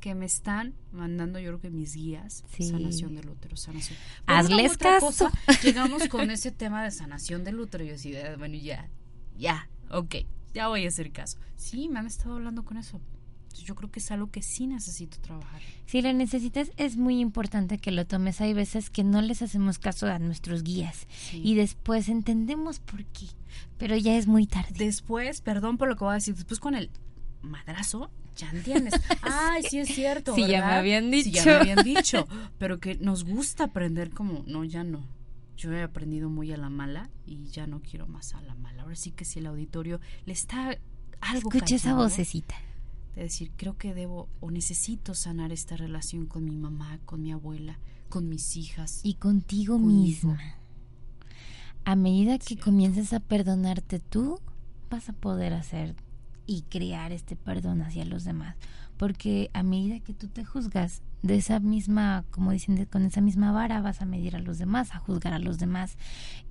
que 0.00 0.14
me 0.16 0.26
están 0.26 0.74
mandando 0.90 1.38
yo 1.38 1.50
creo 1.50 1.60
que 1.60 1.70
mis 1.70 1.94
guías, 1.94 2.44
Sí. 2.56 2.64
sanación 2.68 3.14
del 3.14 3.28
útero, 3.30 3.56
sanación. 3.56 3.96
Hazles 4.26 4.76
caso. 4.76 5.06
cosa, 5.06 5.30
llegamos 5.62 6.08
con 6.08 6.30
ese 6.30 6.50
tema 6.50 6.82
de 6.82 6.90
sanación 6.90 7.44
del 7.44 7.60
útero 7.60 7.84
y 7.84 7.88
yo 7.88 7.94
así, 7.94 8.10
de, 8.10 8.36
bueno, 8.36 8.56
ya, 8.56 8.88
ya, 9.38 9.68
ok, 9.90 10.16
ya 10.54 10.66
voy 10.68 10.84
a 10.84 10.88
hacer 10.88 11.12
caso. 11.12 11.38
Sí, 11.56 11.88
me 11.88 12.00
han 12.00 12.06
estado 12.06 12.34
hablando 12.34 12.64
con 12.64 12.76
eso. 12.78 13.00
Yo 13.54 13.74
creo 13.74 13.90
que 13.90 14.00
es 14.00 14.10
algo 14.10 14.30
que 14.30 14.42
sí 14.42 14.66
necesito 14.66 15.18
trabajar. 15.20 15.60
Si 15.86 16.02
lo 16.02 16.12
necesitas, 16.12 16.70
es 16.76 16.96
muy 16.96 17.20
importante 17.20 17.78
que 17.78 17.90
lo 17.92 18.06
tomes. 18.06 18.40
Hay 18.40 18.54
veces 18.54 18.90
que 18.90 19.04
no 19.04 19.20
les 19.22 19.42
hacemos 19.42 19.78
caso 19.78 20.06
a 20.06 20.18
nuestros 20.18 20.62
guías 20.62 21.06
Sí. 21.30 21.40
y 21.44 21.54
después 21.54 22.08
entendemos 22.08 22.80
por 22.80 23.04
qué, 23.04 23.26
pero 23.78 23.96
ya 23.96 24.16
es 24.16 24.26
muy 24.26 24.46
tarde. 24.46 24.74
Después, 24.76 25.40
perdón 25.40 25.78
por 25.78 25.88
lo 25.88 25.96
que 25.96 26.04
voy 26.04 26.12
a 26.12 26.14
decir, 26.14 26.34
después 26.34 26.60
con 26.60 26.74
el 26.74 26.90
madrazo, 27.42 28.10
ya 28.36 28.48
entiendes. 28.50 28.94
Ay, 29.22 29.62
sí 29.68 29.78
es 29.78 29.88
cierto. 29.94 30.34
Sí, 30.34 30.46
ya 30.46 30.64
me 30.66 30.72
habían 30.72 31.10
Sí, 31.12 31.30
ya 31.30 31.42
dicho. 31.42 31.44
me 31.44 31.52
habían 31.72 31.84
dicho. 31.84 32.26
Pero 32.58 32.80
que 32.80 32.94
nos 32.96 33.24
gusta 33.24 33.64
aprender 33.64 34.10
como, 34.10 34.44
no, 34.46 34.64
ya 34.64 34.84
no. 34.84 35.06
Yo 35.56 35.72
he 35.72 35.82
aprendido 35.82 36.30
muy 36.30 36.50
a 36.52 36.56
la 36.56 36.70
mala 36.70 37.10
y 37.26 37.44
ya 37.50 37.66
no 37.66 37.80
quiero 37.82 38.06
más 38.06 38.34
a 38.34 38.40
la 38.40 38.54
mala. 38.54 38.82
Ahora 38.82 38.96
sí 38.96 39.10
que 39.12 39.24
si 39.24 39.38
el 39.38 39.46
auditorio 39.46 40.00
le 40.24 40.32
está 40.32 40.76
algo 41.20 41.50
Escucha 41.50 41.76
esa 41.76 41.90
callado, 41.90 42.04
vocecita. 42.04 42.54
De 43.14 43.22
decir, 43.22 43.50
creo 43.56 43.76
que 43.76 43.94
debo 43.94 44.28
o 44.40 44.50
necesito 44.50 45.14
sanar 45.14 45.52
esta 45.52 45.76
relación 45.76 46.26
con 46.26 46.44
mi 46.44 46.56
mamá, 46.56 46.98
con 47.04 47.22
mi 47.22 47.32
abuela, 47.32 47.78
con 48.08 48.28
mis 48.28 48.56
hijas. 48.56 49.00
Y 49.02 49.14
contigo 49.14 49.74
Conmigo. 49.74 50.02
misma. 50.02 50.38
A 51.84 51.96
medida 51.96 52.38
que 52.38 52.46
Cierto. 52.46 52.64
comiences 52.66 53.12
a 53.12 53.20
perdonarte 53.20 53.98
tú, 53.98 54.40
vas 54.90 55.08
a 55.08 55.12
poder 55.12 55.52
hacer 55.52 55.94
y 56.46 56.62
crear 56.62 57.12
este 57.12 57.34
perdón 57.36 57.82
hacia 57.82 58.04
los 58.04 58.24
demás. 58.24 58.56
Porque 58.96 59.50
a 59.52 59.62
medida 59.62 59.98
que 60.00 60.12
tú 60.14 60.28
te 60.28 60.44
juzgas 60.44 61.02
de 61.22 61.36
esa 61.36 61.58
misma, 61.60 62.24
como 62.30 62.52
dicen, 62.52 62.76
de- 62.76 62.86
con 62.86 63.02
esa 63.04 63.20
misma 63.20 63.50
vara 63.52 63.80
vas 63.80 64.00
a 64.00 64.04
medir 64.06 64.36
a 64.36 64.40
los 64.40 64.58
demás, 64.58 64.92
a 64.94 64.98
juzgar 64.98 65.32
a 65.32 65.38
los 65.38 65.58
demás. 65.58 65.96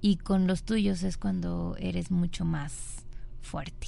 Y 0.02 0.18
con 0.18 0.48
los 0.48 0.64
tuyos 0.64 1.04
es 1.04 1.18
cuando 1.18 1.76
eres 1.80 2.12
mucho 2.12 2.44
más 2.44 3.06
fuerte. 3.42 3.88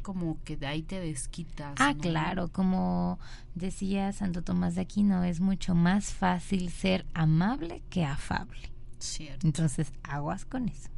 Como 0.00 0.38
que 0.44 0.56
de 0.56 0.66
ahí 0.66 0.82
te 0.82 1.00
desquitas. 1.00 1.74
Ah, 1.78 1.94
¿no? 1.94 2.00
claro, 2.00 2.48
como 2.48 3.18
decía 3.54 4.12
Santo 4.12 4.42
Tomás 4.42 4.74
de 4.74 4.82
Aquino, 4.82 5.24
es 5.24 5.40
mucho 5.40 5.74
más 5.74 6.12
fácil 6.12 6.70
ser 6.70 7.06
amable 7.14 7.82
que 7.90 8.04
afable. 8.04 8.70
Cierto. 8.98 9.46
Entonces, 9.46 9.92
aguas 10.02 10.44
con 10.44 10.68
eso. 10.68 10.90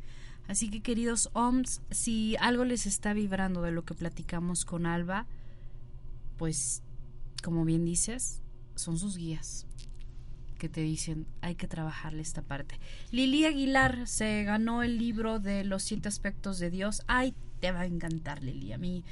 Así 0.49 0.71
que 0.71 0.83
queridos 0.83 1.31
OMS, 1.35 1.83
si 1.91 2.37
algo 2.41 2.65
les 2.65 2.87
está 2.87 3.13
vibrando 3.13 3.63
de 3.63 3.71
lo 3.71 3.85
que 3.85 3.95
platicamos 3.95 4.65
con 4.65 4.87
Alba, 4.87 5.27
pues 6.37 6.83
como 7.43 7.65
bien 7.65 7.85
dices, 7.85 8.43
son 8.75 8.99
sus 8.99 9.17
guías 9.17 9.67
que 10.63 10.69
te 10.69 10.81
dicen 10.81 11.27
hay 11.41 11.57
que 11.57 11.67
trabajarle 11.67 12.23
esta 12.23 12.41
parte. 12.41 12.79
Lili 13.11 13.47
Aguilar 13.47 14.07
se 14.07 14.45
ganó 14.45 14.85
el 14.85 14.97
libro 14.97 15.41
de 15.41 15.65
los 15.65 15.83
siete 15.83 16.07
aspectos 16.09 16.61
de 16.61 16.71
Dios. 16.71 17.03
Ay, 17.09 17.35
te 17.59 17.73
va 17.73 17.81
a 17.81 17.87
encantar 17.87 18.45
Lili. 18.45 18.73
A 18.73 18.79
mí 18.79 19.03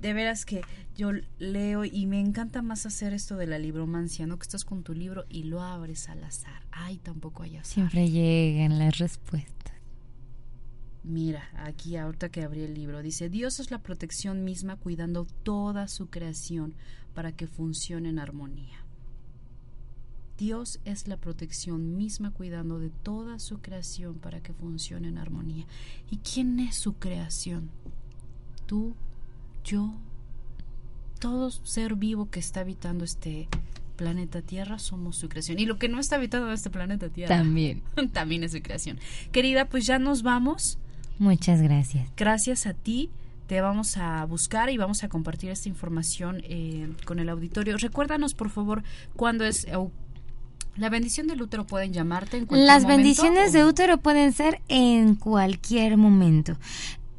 de 0.00 0.14
veras 0.14 0.44
que 0.44 0.60
yo 0.94 1.10
leo 1.40 1.84
y 1.84 2.06
me 2.06 2.20
encanta 2.20 2.62
más 2.62 2.86
hacer 2.86 3.14
esto 3.14 3.36
de 3.36 3.48
la 3.48 3.58
libromancia, 3.58 4.28
¿no? 4.28 4.38
Que 4.38 4.44
estás 4.44 4.64
con 4.64 4.84
tu 4.84 4.94
libro 4.94 5.24
y 5.28 5.42
lo 5.42 5.60
abres 5.60 6.08
al 6.08 6.22
azar. 6.22 6.62
Ay, 6.70 6.98
tampoco 6.98 7.42
hay 7.42 7.56
azar. 7.56 7.72
Siempre 7.72 8.08
llegan 8.08 8.78
las 8.78 8.96
respuestas. 8.98 9.74
Mira, 11.02 11.50
aquí 11.56 11.96
ahorita 11.96 12.28
que 12.28 12.44
abrí 12.44 12.60
el 12.60 12.74
libro, 12.74 13.02
dice, 13.02 13.28
Dios 13.28 13.58
es 13.58 13.72
la 13.72 13.82
protección 13.82 14.44
misma 14.44 14.76
cuidando 14.76 15.26
toda 15.42 15.88
su 15.88 16.10
creación 16.10 16.76
para 17.12 17.32
que 17.32 17.48
funcione 17.48 18.08
en 18.08 18.20
armonía. 18.20 18.85
Dios 20.38 20.80
es 20.84 21.08
la 21.08 21.16
protección 21.16 21.96
misma 21.96 22.30
cuidando 22.30 22.78
de 22.78 22.90
toda 22.90 23.38
su 23.38 23.58
creación 23.60 24.14
para 24.14 24.40
que 24.40 24.52
funcione 24.52 25.08
en 25.08 25.18
armonía. 25.18 25.66
¿Y 26.10 26.18
quién 26.18 26.60
es 26.60 26.76
su 26.76 26.94
creación? 26.94 27.70
Tú, 28.66 28.94
yo, 29.64 29.94
todo 31.18 31.50
ser 31.50 31.94
vivo 31.94 32.30
que 32.30 32.40
está 32.40 32.60
habitando 32.60 33.04
este 33.04 33.48
planeta 33.96 34.42
Tierra 34.42 34.78
somos 34.78 35.16
su 35.16 35.28
creación. 35.28 35.58
Y 35.58 35.64
lo 35.64 35.78
que 35.78 35.88
no 35.88 35.98
está 35.98 36.16
habitando 36.16 36.52
este 36.52 36.68
planeta 36.70 37.08
Tierra 37.08 37.34
También. 37.34 37.82
también 38.12 38.44
es 38.44 38.52
su 38.52 38.60
creación. 38.60 38.98
Querida, 39.32 39.68
pues 39.68 39.86
ya 39.86 39.98
nos 39.98 40.22
vamos. 40.22 40.78
Muchas 41.18 41.62
gracias. 41.62 42.08
Gracias 42.14 42.66
a 42.66 42.74
ti. 42.74 43.10
Te 43.46 43.60
vamos 43.60 43.96
a 43.96 44.24
buscar 44.26 44.70
y 44.70 44.76
vamos 44.76 45.02
a 45.04 45.08
compartir 45.08 45.50
esta 45.50 45.68
información 45.68 46.42
eh, 46.44 46.92
con 47.04 47.20
el 47.20 47.28
auditorio. 47.28 47.76
Recuérdanos, 47.78 48.34
por 48.34 48.50
favor, 48.50 48.82
cuándo 49.14 49.44
es 49.44 49.66
la 50.76 50.88
bendición 50.88 51.26
del 51.26 51.42
útero. 51.42 51.66
Pueden 51.66 51.92
llamarte 51.92 52.36
en 52.36 52.46
cualquier 52.46 52.66
Las 52.66 52.82
momento, 52.82 53.02
bendiciones 53.02 53.50
o- 53.50 53.52
de 53.52 53.64
útero 53.64 53.98
pueden 53.98 54.32
ser 54.32 54.60
en 54.68 55.14
cualquier 55.14 55.96
momento. 55.96 56.56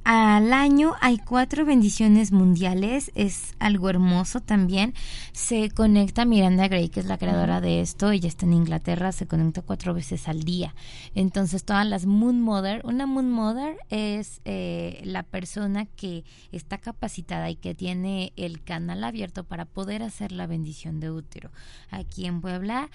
Al 0.09 0.53
año 0.53 0.93
hay 1.01 1.17
cuatro 1.17 1.65
bendiciones 1.65 2.31
mundiales, 2.31 3.11
es 3.13 3.55
algo 3.59 3.89
hermoso 3.89 4.39
también. 4.39 4.93
Se 5.33 5.69
conecta 5.69 6.23
Miranda 6.23 6.69
Gray, 6.69 6.87
que 6.87 7.01
es 7.01 7.07
la 7.07 7.17
creadora 7.17 7.59
de 7.59 7.81
esto, 7.81 8.11
ella 8.11 8.29
está 8.29 8.45
en 8.45 8.53
Inglaterra, 8.53 9.11
se 9.11 9.27
conecta 9.27 9.63
cuatro 9.63 9.93
veces 9.93 10.29
al 10.29 10.43
día. 10.43 10.73
Entonces 11.13 11.65
todas 11.65 11.85
las 11.85 12.05
Moon 12.05 12.39
Mother, 12.41 12.83
una 12.85 13.05
Moon 13.05 13.29
Mother 13.29 13.75
es 13.89 14.39
eh, 14.45 15.01
la 15.03 15.23
persona 15.23 15.87
que 15.87 16.23
está 16.53 16.77
capacitada 16.77 17.49
y 17.49 17.57
que 17.57 17.75
tiene 17.75 18.31
el 18.37 18.63
canal 18.63 19.03
abierto 19.03 19.43
para 19.43 19.65
poder 19.65 20.03
hacer 20.03 20.31
la 20.31 20.47
bendición 20.47 21.01
de 21.01 21.11
útero. 21.11 21.51
Aquí 21.91 22.27
en 22.27 22.39
Puebla, 22.39 22.89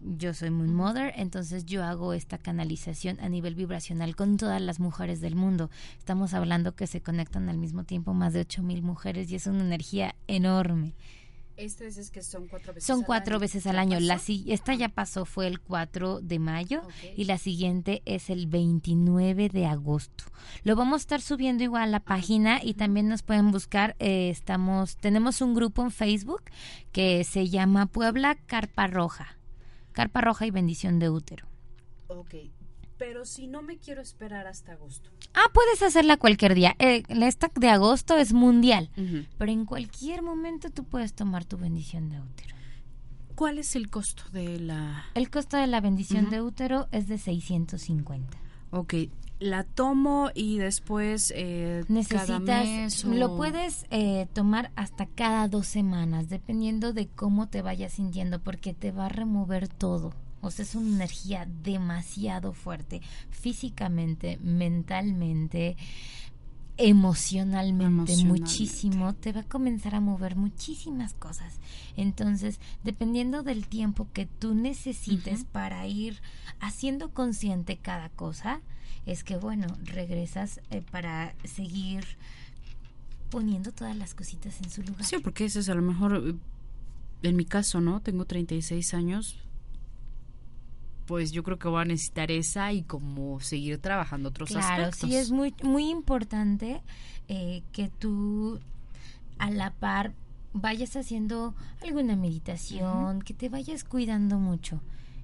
yo 0.00 0.34
soy 0.34 0.50
Moon 0.50 0.74
Mother, 0.74 1.12
entonces 1.14 1.64
yo 1.64 1.84
hago 1.84 2.12
esta 2.12 2.38
canalización 2.38 3.20
a 3.20 3.28
nivel 3.28 3.54
vibracional 3.54 4.16
con 4.16 4.36
todas 4.36 4.60
las 4.60 4.80
mujeres 4.80 5.20
del 5.20 5.36
mundo. 5.36 5.70
Estamos 5.96 6.23
hablando 6.32 6.74
que 6.74 6.86
se 6.86 7.02
conectan 7.02 7.48
al 7.50 7.58
mismo 7.58 7.84
tiempo 7.84 8.14
más 8.14 8.32
de 8.32 8.40
8000 8.40 8.82
mujeres 8.82 9.30
y 9.30 9.34
es 9.34 9.46
una 9.46 9.64
energía 9.64 10.14
enorme. 10.28 10.94
Este 11.56 11.86
es 11.86 12.10
que 12.10 12.20
son 12.22 12.48
cuatro 12.48 12.74
veces 12.74 12.84
Son 12.84 13.00
al 13.00 13.06
cuatro 13.06 13.34
año. 13.34 13.40
veces 13.40 13.66
al 13.66 13.74
¿Ya 13.76 13.80
año. 13.82 14.00
La, 14.00 14.20
esta 14.48 14.74
ya 14.74 14.88
pasó, 14.88 15.24
fue 15.24 15.46
el 15.46 15.60
4 15.60 16.20
de 16.20 16.38
mayo 16.40 16.82
y 17.16 17.24
la 17.26 17.38
siguiente 17.38 18.02
es 18.06 18.28
el 18.28 18.48
29 18.48 19.50
de 19.50 19.66
agosto. 19.66 20.24
Lo 20.64 20.74
vamos 20.74 20.94
a 20.94 21.02
estar 21.02 21.20
subiendo 21.20 21.62
igual 21.62 21.82
a 21.82 21.86
la 21.86 22.00
página 22.00 22.58
y 22.62 22.74
también 22.74 23.08
nos 23.08 23.22
pueden 23.22 23.52
buscar. 23.52 23.94
eh, 24.00 24.30
estamos, 24.30 24.96
tenemos 24.96 25.40
un 25.42 25.54
grupo 25.54 25.82
en 25.82 25.92
Facebook 25.92 26.42
que 26.90 27.22
se 27.22 27.48
llama 27.48 27.86
Puebla 27.86 28.34
Carpa 28.34 28.88
Roja. 28.88 29.38
Carpa 29.92 30.22
Roja 30.22 30.46
y 30.46 30.50
bendición 30.50 30.98
de 30.98 31.08
útero. 31.10 31.46
Ok, 32.08 32.34
pero 33.06 33.26
si 33.26 33.48
no 33.48 33.60
me 33.60 33.76
quiero 33.76 34.00
esperar 34.00 34.46
hasta 34.46 34.72
agosto. 34.72 35.10
Ah, 35.34 35.50
puedes 35.52 35.82
hacerla 35.82 36.16
cualquier 36.16 36.54
día. 36.54 36.74
Eh, 36.78 37.02
esta 37.08 37.50
de 37.54 37.68
agosto 37.68 38.16
es 38.16 38.32
mundial. 38.32 38.88
Pero 39.36 39.52
en 39.52 39.66
cualquier 39.66 40.22
momento 40.22 40.70
tú 40.70 40.84
puedes 40.84 41.12
tomar 41.12 41.44
tu 41.44 41.58
bendición 41.58 42.08
de 42.08 42.18
útero. 42.20 42.54
¿Cuál 43.34 43.58
es 43.58 43.76
el 43.76 43.90
costo 43.90 44.22
de 44.32 44.58
la...? 44.58 45.04
El 45.14 45.28
costo 45.28 45.58
de 45.58 45.66
la 45.66 45.82
bendición 45.82 46.30
de 46.30 46.40
útero 46.40 46.88
es 46.92 47.06
de 47.06 47.18
650. 47.18 48.38
Ok, 48.70 48.94
la 49.38 49.64
tomo 49.64 50.30
y 50.34 50.56
después 50.56 51.30
eh, 51.36 51.82
cada 52.08 52.38
Necesitas, 52.38 52.64
mes 52.66 53.04
o- 53.04 53.08
lo 53.12 53.36
puedes 53.36 53.84
eh, 53.90 54.28
tomar 54.32 54.70
hasta 54.76 55.04
cada 55.06 55.46
dos 55.48 55.66
semanas, 55.66 56.30
dependiendo 56.30 56.94
de 56.94 57.08
cómo 57.08 57.48
te 57.50 57.60
vayas 57.60 57.92
sintiendo, 57.92 58.40
porque 58.40 58.72
te 58.72 58.92
va 58.92 59.06
a 59.06 59.08
remover 59.10 59.68
todo. 59.68 60.14
O 60.44 60.50
sea, 60.50 60.64
es 60.64 60.74
una 60.74 60.94
energía 60.94 61.46
demasiado 61.62 62.52
fuerte, 62.52 63.00
físicamente, 63.30 64.38
mentalmente, 64.42 65.76
emocionalmente, 66.76 67.84
Emocionalmente. 67.86 68.40
muchísimo. 68.40 69.14
Te 69.14 69.32
va 69.32 69.40
a 69.40 69.44
comenzar 69.44 69.94
a 69.94 70.00
mover 70.00 70.36
muchísimas 70.36 71.14
cosas. 71.14 71.54
Entonces, 71.96 72.58
dependiendo 72.82 73.42
del 73.42 73.66
tiempo 73.66 74.08
que 74.12 74.26
tú 74.26 74.54
necesites 74.54 75.44
para 75.44 75.86
ir 75.86 76.20
haciendo 76.60 77.10
consciente 77.10 77.76
cada 77.76 78.08
cosa, 78.10 78.60
es 79.06 79.22
que 79.22 79.36
bueno, 79.36 79.68
regresas 79.84 80.60
eh, 80.70 80.82
para 80.90 81.34
seguir 81.44 82.04
poniendo 83.30 83.72
todas 83.72 83.96
las 83.96 84.14
cositas 84.14 84.60
en 84.62 84.70
su 84.70 84.82
lugar. 84.82 85.04
Sí, 85.04 85.16
porque 85.22 85.44
ese 85.44 85.60
es 85.60 85.68
a 85.68 85.74
lo 85.74 85.82
mejor, 85.82 86.22
eh, 86.26 86.34
en 87.28 87.36
mi 87.36 87.44
caso, 87.44 87.80
¿no? 87.80 88.00
Tengo 88.00 88.24
36 88.24 88.94
años. 88.94 89.38
Pues 91.06 91.32
yo 91.32 91.42
creo 91.42 91.58
que 91.58 91.68
voy 91.68 91.82
a 91.82 91.84
necesitar 91.84 92.30
esa 92.30 92.72
y 92.72 92.82
como 92.82 93.38
seguir 93.40 93.78
trabajando 93.78 94.30
otros 94.30 94.48
Claro, 94.50 94.84
aspectos. 94.84 95.10
sí 95.10 95.16
es 95.16 95.30
muy 95.30 95.54
muy 95.62 95.90
importante 95.90 96.80
eh, 97.28 97.62
que 97.72 97.88
tú 97.88 98.58
a 99.38 99.50
la 99.50 99.70
par 99.70 100.12
vayas 100.54 100.96
haciendo 100.96 101.54
alguna 101.82 102.16
meditación, 102.16 103.20
que 103.22 103.34
te 103.34 103.48
vayas 103.48 103.82
cuidando 103.84 104.38
mucho, 104.38 104.80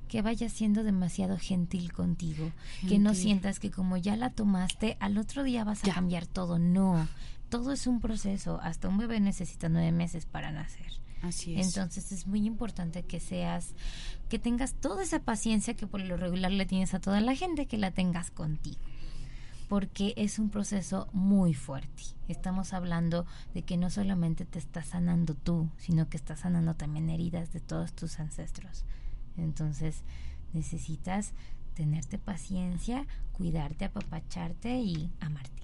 que 0.08 0.22
vayas 0.22 0.52
siendo 0.52 0.82
demasiado 0.82 1.38
gentil 1.38 1.92
contigo, 1.92 2.50
que 2.88 2.98
no 2.98 3.14
sientas 3.14 3.60
que 3.60 3.70
como 3.70 3.96
ya 3.96 4.16
la 4.16 4.30
tomaste, 4.30 4.96
al 5.00 5.16
otro 5.18 5.44
día 5.44 5.62
vas 5.64 5.84
a 5.84 5.86
Ya. 5.86 5.94
cambiar 5.94 6.26
todo. 6.26 6.58
No, 6.58 7.06
todo 7.48 7.72
es 7.72 7.86
un 7.86 8.00
proceso. 8.00 8.58
Hasta 8.60 8.88
un 8.88 8.98
bebé 8.98 9.20
necesita 9.20 9.68
nueve 9.68 9.92
meses 9.92 10.26
para 10.26 10.50
nacer. 10.50 10.90
Así 11.22 11.58
es. 11.58 11.68
Entonces 11.68 12.12
es 12.12 12.26
muy 12.26 12.46
importante 12.46 13.02
que 13.02 13.20
seas, 13.20 13.74
que 14.28 14.38
tengas 14.38 14.74
toda 14.74 15.02
esa 15.02 15.20
paciencia 15.20 15.74
que 15.74 15.86
por 15.86 16.00
lo 16.00 16.16
regular 16.16 16.52
le 16.52 16.66
tienes 16.66 16.94
a 16.94 17.00
toda 17.00 17.20
la 17.20 17.34
gente, 17.34 17.66
que 17.66 17.78
la 17.78 17.90
tengas 17.90 18.30
contigo. 18.30 18.80
Porque 19.68 20.14
es 20.16 20.38
un 20.38 20.50
proceso 20.50 21.08
muy 21.12 21.54
fuerte. 21.54 22.02
Estamos 22.26 22.72
hablando 22.72 23.24
de 23.54 23.62
que 23.62 23.76
no 23.76 23.90
solamente 23.90 24.44
te 24.44 24.58
estás 24.58 24.88
sanando 24.88 25.34
tú, 25.34 25.70
sino 25.78 26.08
que 26.08 26.16
estás 26.16 26.40
sanando 26.40 26.74
también 26.74 27.08
heridas 27.08 27.52
de 27.52 27.60
todos 27.60 27.92
tus 27.92 28.18
ancestros. 28.18 28.84
Entonces 29.36 30.02
necesitas 30.52 31.34
tenerte 31.74 32.18
paciencia, 32.18 33.06
cuidarte, 33.32 33.84
apapacharte 33.84 34.80
y 34.80 35.10
amarte. 35.20 35.59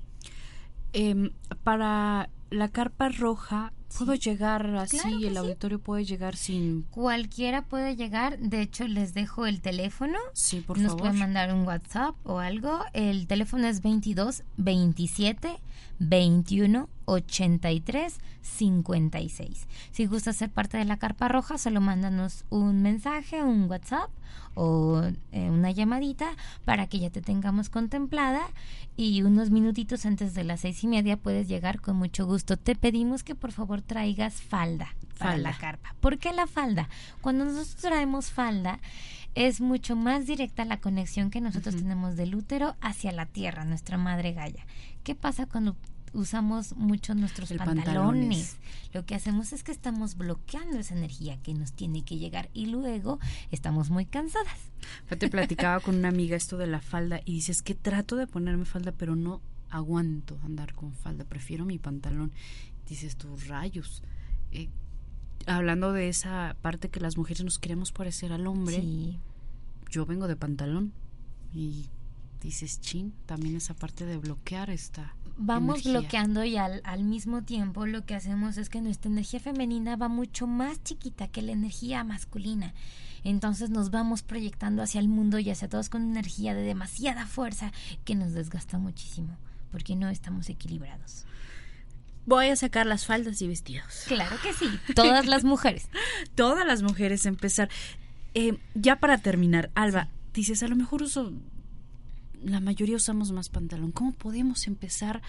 Em, 0.99 1.31
para 1.63 2.31
la 2.51 2.69
carpa 2.69 3.09
roja, 3.11 3.73
¿puedo 3.99 4.15
Sí. 4.15 4.21
llegar 4.31 4.67
así? 4.77 4.99
Claro 4.99 5.17
¿El 5.19 5.31
sí. 5.33 5.37
auditorio 5.37 5.79
puede 5.79 6.05
llegar 6.05 6.37
sin...? 6.37 6.83
Cualquiera 6.91 7.63
puede 7.63 7.97
llegar, 7.97 8.39
de 8.39 8.63
hecho 8.63 8.87
les 8.89 9.13
dejo 9.13 9.47
el 9.47 9.61
teléfono. 9.61 10.17
Sí, 10.33 10.61
por 10.61 10.79
Nos 10.79 10.89
favor. 10.93 11.01
pueden 11.01 11.19
mandar 11.19 11.53
un 11.53 11.67
WhatsApp 11.67 12.15
o 12.25 12.39
algo. 12.39 12.81
El 12.95 13.27
teléfono 13.27 13.67
es 13.67 13.83
22 13.83 14.43
27 14.57 15.59
21 15.99 16.89
83 17.05 18.19
56. 18.43 19.67
Si 19.93 20.07
gusta 20.07 20.33
ser 20.33 20.51
parte 20.51 20.79
de 20.79 20.85
la 20.85 20.97
Carpa 20.99 21.29
Roja, 21.29 21.59
solo 21.59 21.81
mándanos 21.81 22.45
un 22.49 22.81
mensaje, 22.83 23.43
un 23.43 23.69
WhatsApp 23.69 24.09
o 24.55 25.03
eh, 25.33 25.51
una 25.51 25.71
llamadita 25.71 26.31
para 26.65 26.87
que 26.87 26.99
ya 26.99 27.11
te 27.11 27.21
tengamos 27.21 27.69
contemplada 27.69 28.43
y 28.97 29.23
unos 29.23 29.51
minutitos 29.51 30.07
antes 30.07 30.35
de 30.35 30.45
las 30.45 30.61
seis 30.61 30.83
y 30.83 30.89
media 30.89 31.17
puedes 31.17 31.49
llegar 31.49 31.81
con 31.81 31.97
mucho 31.97 32.27
gusto. 32.27 32.57
Te 32.57 32.75
pedimos 32.75 33.23
que 33.23 33.35
por 33.35 33.53
favor 33.53 33.83
traigas 33.83 34.35
falda 34.35 34.89
para 35.19 35.37
la 35.37 35.53
carpa. 35.57 35.95
¿Por 36.01 36.19
qué 36.19 36.33
la 36.33 36.47
falda? 36.47 36.89
Cuando 37.21 37.45
nosotros 37.45 37.77
traemos 37.77 38.31
falda 38.31 38.81
es 39.35 39.61
mucho 39.61 39.97
más 39.97 40.27
directa 40.27 40.65
la 40.65 40.81
conexión 40.81 41.31
que 41.31 41.43
nosotros 41.43 41.77
tenemos 41.77 42.17
del 42.17 42.35
útero 42.35 42.75
hacia 42.81 43.13
la 43.13 43.27
tierra, 43.27 43.67
nuestra 43.67 43.99
madre 43.99 44.33
Gaia. 44.33 44.67
¿Qué 45.05 45.15
pasa 45.15 45.45
cuando 45.45 45.77
usamos 46.17 46.75
mucho 46.77 47.15
nuestros 47.15 47.51
pantalones? 47.51 47.85
pantalones. 47.85 48.57
Lo 48.93 49.05
que 49.07 49.15
hacemos 49.15 49.53
es 49.53 49.63
que 49.63 49.73
estamos 49.73 50.17
bloqueando 50.17 50.79
esa 50.79 50.95
energía 50.95 51.37
que 51.43 51.55
nos 51.55 51.73
tiene 51.73 52.03
que 52.05 52.17
llegar 52.19 52.49
y 52.55 52.67
luego 52.67 53.19
estamos 53.51 53.91
muy 53.91 54.07
cansadas. 54.07 54.59
Yo 55.11 55.19
te 55.19 55.29
platicaba 55.29 55.81
con 55.81 55.97
una 55.97 56.09
amiga 56.09 56.37
esto 56.37 56.57
de 56.57 56.67
la 56.67 56.81
falda 56.81 57.21
y 57.25 57.33
dices 57.35 57.63
que 57.63 57.75
trato 57.75 58.17
de 58.17 58.27
ponerme 58.27 58.65
falda, 58.65 58.93
pero 58.93 59.15
no 59.17 59.41
aguanto 59.71 60.39
andar 60.45 60.75
con 60.75 60.93
falda, 60.95 61.25
prefiero 61.25 61.65
mi 61.65 61.79
pantalón. 61.79 62.33
Dices 62.89 63.17
tus 63.17 63.49
rayos. 63.49 64.03
Eh, 64.53 64.69
hablando 65.47 65.93
de 65.93 66.09
esa 66.09 66.57
parte 66.63 66.89
que 66.89 67.01
las 67.01 67.17
mujeres 67.17 67.45
nos 67.45 67.59
queremos 67.59 67.93
parecer 67.93 68.33
al 68.33 68.47
hombre, 68.47 68.77
Sí. 68.81 69.19
yo 69.91 70.07
vengo 70.07 70.29
de 70.29 70.37
pantalón 70.37 70.93
y 71.53 71.87
dices 72.41 72.81
chin, 72.81 73.13
también 73.27 73.57
esa 73.57 73.75
parte 73.75 74.07
de 74.07 74.17
bloquear 74.19 74.71
esta 74.71 75.15
Vamos 75.39 75.81
energía. 75.81 76.01
bloqueando 76.01 76.45
y 76.45 76.57
al, 76.57 76.81
al 76.85 77.05
mismo 77.05 77.43
tiempo 77.43 77.87
lo 77.87 78.05
que 78.05 78.15
hacemos 78.15 78.57
es 78.57 78.69
que 78.69 78.81
nuestra 78.81 79.11
energía 79.11 79.41
femenina 79.41 79.97
va 79.97 80.09
mucho 80.09 80.47
más 80.47 80.83
chiquita 80.83 81.29
que 81.29 81.43
la 81.43 81.53
energía 81.53 82.05
masculina. 82.05 82.75
Entonces 83.25 83.71
nos 83.71 83.91
vamos 83.91 84.23
proyectando 84.23 84.83
hacia 84.83 85.01
el 85.01 85.09
mundo 85.09 85.39
y 85.39 85.51
hacia 85.51 85.69
todos 85.69 85.89
con 85.89 86.03
energía 86.03 86.55
de 86.55 86.63
demasiada 86.63 87.27
fuerza 87.27 87.73
que 88.05 88.15
nos 88.15 88.33
desgasta 88.33 88.79
muchísimo 88.79 89.37
porque 89.71 89.97
no 89.97 90.09
estamos 90.09 90.49
equilibrados. 90.49 91.27
Voy 92.25 92.49
a 92.49 92.57
sacar 92.57 92.87
las 92.87 93.07
faldas 93.07 93.41
y 93.43 93.49
vestidos. 93.49 94.05
Claro 94.07 94.37
que 94.43 94.53
sí, 94.53 94.69
todas 94.95 95.27
las 95.27 95.45
mujeres. 95.45 95.89
Todas 96.35 96.67
las 96.67 96.83
mujeres 96.83 97.27
empezar. 97.27 97.69
Eh, 98.35 98.59
ya 98.75 99.01
para 99.01 99.19
terminar, 99.19 99.71
Alba, 99.75 100.09
dices, 100.35 100.63
a 100.63 100.69
lo 100.69 100.77
mejor 100.77 101.03
uso, 101.03 101.33
la 102.43 102.61
mayoría 102.61 102.97
usamos 102.97 103.33
más 103.33 103.49
pantalón. 103.49 103.93
¿Cómo 103.93 104.13
podemos 104.13 104.67
empezar 104.67 105.23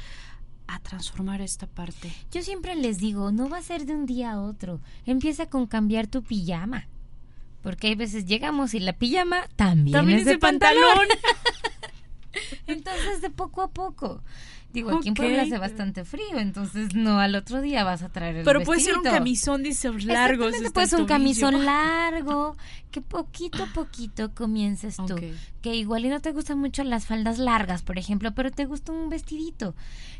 a 0.68 0.80
transformar 0.80 1.42
esta 1.42 1.68
parte? 1.68 2.12
Yo 2.32 2.42
siempre 2.42 2.76
les 2.76 2.98
digo, 3.00 3.32
no 3.32 3.50
va 3.50 3.58
a 3.58 3.62
ser 3.64 3.86
de 3.86 3.94
un 3.94 4.06
día 4.06 4.32
a 4.34 4.42
otro. 4.42 4.82
Empieza 5.06 5.48
con 5.50 5.68
cambiar 5.68 6.08
tu 6.08 6.24
pijama. 6.24 6.88
Porque 7.62 7.88
hay 7.88 7.96
veces 7.96 8.26
llegamos 8.26 8.74
y 8.74 8.80
la 8.80 8.94
pijama 8.94 9.48
también, 9.56 9.94
También 9.94 10.20
es 10.20 10.26
de 10.26 10.32
de 10.34 10.38
pantalón. 10.38 10.84
pantalón. 10.84 11.08
Entonces, 12.68 13.22
de 13.22 13.30
poco 13.30 13.62
a 13.62 13.72
poco. 13.72 14.22
Digo, 14.78 14.96
aquí 14.96 15.08
en 15.08 15.16
Puebla 15.16 15.42
hace 15.42 15.58
bastante 15.58 16.06
frío, 16.06 16.38
entonces 16.38 16.94
no 16.94 17.20
al 17.20 17.34
otro 17.34 17.62
día 17.62 17.84
vas 17.84 18.04
a 18.04 18.10
traer 18.10 18.38
el 18.38 18.46
Pero 18.46 18.62
puede 18.62 18.80
ser 18.80 18.96
un 18.96 19.04
camisón, 19.04 19.64
dice, 19.64 19.92
largos. 19.92 20.54
Puede 20.72 20.86
ser 20.86 21.02
un 21.02 21.08
camisón 21.08 21.66
largo, 21.66 22.56
que 22.92 23.02
poquito 23.02 23.64
a 23.64 23.74
poquito 23.74 24.36
comiences 24.36 24.98
tú. 24.98 25.16
Que 25.64 25.74
igual 25.74 26.06
y 26.06 26.10
no 26.10 26.20
te 26.20 26.32
gustan 26.32 26.60
mucho 26.60 26.84
las 26.84 27.08
faldas 27.08 27.40
largas, 27.40 27.82
por 27.82 27.98
ejemplo, 27.98 28.36
pero 28.36 28.52
te 28.52 28.66
gusta 28.66 28.92
un 28.92 29.10
vestidito. 29.10 29.74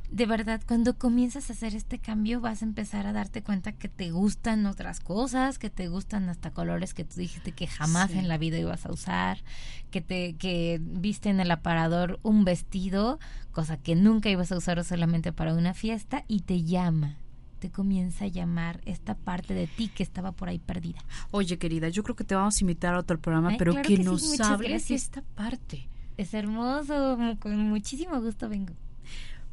De 0.10 0.26
verdad, 0.26 0.62
cuando 0.66 0.98
comienzas 0.98 1.50
a 1.50 1.54
hacer 1.54 1.76
este 1.76 2.00
cambio 2.00 2.40
vas 2.40 2.62
a 2.62 2.66
empezar 2.66 3.06
a 3.08 3.14
darte 3.14 3.44
cuenta 3.44 3.74
que 3.74 3.90
te 3.90 4.12
gustan 4.12 4.66
otras 4.66 5.02
cosas, 5.02 5.60
que 5.60 5.70
te 5.70 5.90
gustan 5.90 6.30
hasta 6.30 6.52
colores 6.52 6.94
que 6.94 7.04
tú 7.04 7.20
dijiste 7.20 7.52
que 7.52 7.68
jamás 7.68 8.12
en 8.12 8.30
la 8.30 8.38
vida 8.38 8.58
ibas 8.58 8.86
a 8.86 8.92
usar, 8.92 9.40
que 9.92 10.02
te 10.02 10.34
que 10.34 10.80
viste 10.82 11.30
en 11.30 11.42
el 11.42 11.52
aparador 11.52 12.20
un 12.24 12.46
vestido, 12.46 13.20
cosa 13.52 13.78
que 13.78 13.96
nunca 13.96 14.30
ibas 14.30 14.52
a 14.52 14.58
usar 14.58 14.82
solamente 14.86 15.34
para 15.34 15.54
una 15.54 15.74
fiesta 15.74 16.24
y 16.28 16.42
te 16.42 16.64
llama 16.64 17.18
te 17.60 17.72
comienza 17.72 18.26
a 18.26 18.28
llamar 18.28 18.82
esta 18.86 19.16
parte 19.16 19.56
de 19.56 19.66
ti 19.66 19.88
que 19.88 20.04
estaba 20.04 20.32
por 20.32 20.48
ahí 20.48 20.60
perdida. 20.60 21.00
Oye, 21.32 21.58
querida, 21.58 21.90
yo 21.90 22.04
creo 22.04 22.16
que 22.16 22.24
te 22.24 22.36
vamos 22.36 22.58
a 22.58 22.64
invitar 22.64 22.94
a 22.94 23.00
otro 23.00 23.20
programa, 23.20 23.56
pero 23.58 23.82
que, 23.82 23.98
nos 23.98 24.40
hables 24.40 24.92
esta 24.92 25.24
parte. 25.36 25.90
Es 26.18 26.36
hermoso, 26.36 27.18
con 27.40 27.58
muchísimo 27.68 28.22
gusto 28.22 28.48
vengo. 28.48 28.74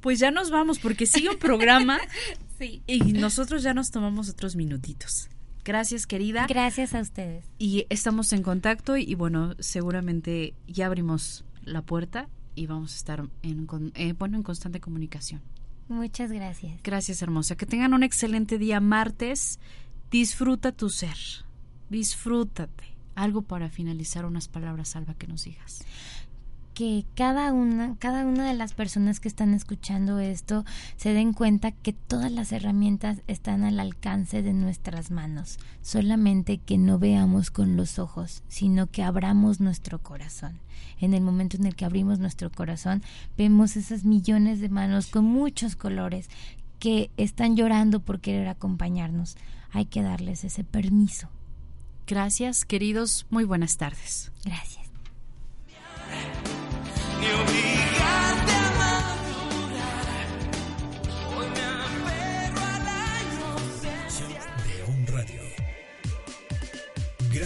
Pues 0.05 0.19
ya 0.19 0.31
nos 0.31 0.51
vamos 0.51 0.81
porque 0.81 1.07
sigue 1.07 1.31
un 1.31 1.39
programa 1.39 1.99
sí. 2.59 2.83
y 2.87 3.15
nosotros 3.15 3.63
ya 3.63 3.73
nos 3.73 3.91
tomamos 3.91 4.29
otros 4.29 4.55
minutitos. 4.55 5.31
Gracias, 5.65 6.07
querida. 6.07 6.47
Gracias 6.47 6.95
a 6.95 7.01
ustedes. 7.01 7.47
Y 7.57 7.87
estamos 7.89 8.35
en 8.35 8.43
contacto 8.43 8.99
y, 8.99 9.15
bueno, 9.15 9.55
seguramente 9.61 10.53
ya 10.69 10.85
abrimos 10.85 11.47
la 11.63 11.81
puerta 11.81 12.29
y 12.55 12.67
vamos 12.67 12.93
a 12.93 12.97
estar 12.97 13.25
en, 13.43 13.67
eh, 13.95 14.13
bueno, 14.13 14.37
en 14.37 14.43
constante 14.43 14.79
comunicación. 14.79 15.41
Muchas 15.89 16.31
gracias. 16.31 16.83
Gracias, 16.83 17.23
hermosa. 17.23 17.57
Que 17.57 17.65
tengan 17.65 17.95
un 17.95 18.03
excelente 18.03 18.59
día 18.59 18.81
martes. 18.81 19.59
Disfruta 20.11 20.73
tu 20.73 20.91
ser. 20.91 21.17
Disfrútate. 21.89 22.85
Algo 23.15 23.41
para 23.41 23.71
finalizar, 23.71 24.27
unas 24.27 24.49
palabras, 24.49 24.91
Salva, 24.91 25.15
que 25.15 25.29
nos 25.29 25.45
digas 25.45 25.83
que 26.75 27.07
cada 27.15 27.53
una, 27.53 27.97
cada 27.99 28.27
una 28.27 28.49
de 28.49 28.55
las 28.55 28.75
personas 28.75 29.21
que 29.21 29.29
están 29.29 29.55
escuchando 29.55 30.19
esto 30.19 30.65
se 30.97 31.15
den 31.15 31.33
cuenta 31.33 31.71
que 31.71 31.93
todas 31.93 32.33
las 32.33 32.51
herramientas 32.51 33.23
están 33.29 33.63
al 33.63 33.79
alcance 33.79 34.43
de 34.43 34.53
nuestras 34.53 35.13
manos, 35.13 35.59
solamente 35.83 36.59
que 36.59 36.77
no 36.77 36.99
veamos 36.99 37.51
con 37.51 37.77
los 37.77 38.01
ojos, 38.01 38.43
sino 38.49 38.89
que 38.89 39.05
abramos 39.05 39.61
nuestro 39.61 40.01
corazón. 40.01 40.59
En 41.01 41.15
el 41.15 41.23
momento 41.23 41.57
en 41.57 41.67
el 41.67 41.77
que 41.77 41.85
abrimos 41.85 42.19
nuestro 42.19 42.51
corazón, 42.51 43.03
vemos 43.39 43.77
esas 43.77 44.05
millones 44.05 44.61
de 44.61 44.69
manos 44.69 45.07
con 45.07 45.25
muchos 45.25 45.77
colores 45.77 46.29
que 46.81 47.11
están 47.17 47.57
llorando 47.57 48.01
por 48.01 48.21
querer 48.21 48.49
acompañarnos. 48.49 49.37
Hay 49.71 49.87
que 49.87 50.03
darles 50.03 50.45
ese 50.45 50.65
permiso. 50.65 51.29
Gracias, 52.07 52.65
queridos. 52.65 53.27
Muy 53.31 53.45
buenas 53.45 53.77
tardes. 53.77 54.33
Gracias. 54.45 54.85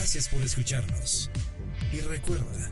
Gracias 0.09 0.29
por 0.29 0.43
escucharnos. 0.43 1.31
Y 1.93 2.01
recuerda, 2.01 2.71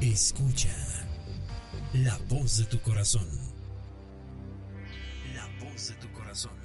escucha 0.00 0.74
la 1.92 2.18
voz 2.28 2.58
de 2.58 2.64
tu 2.64 2.80
corazón. 2.80 3.28
La 5.34 5.46
voz 5.64 5.88
de 5.88 5.94
tu 5.94 6.10
corazón. 6.12 6.61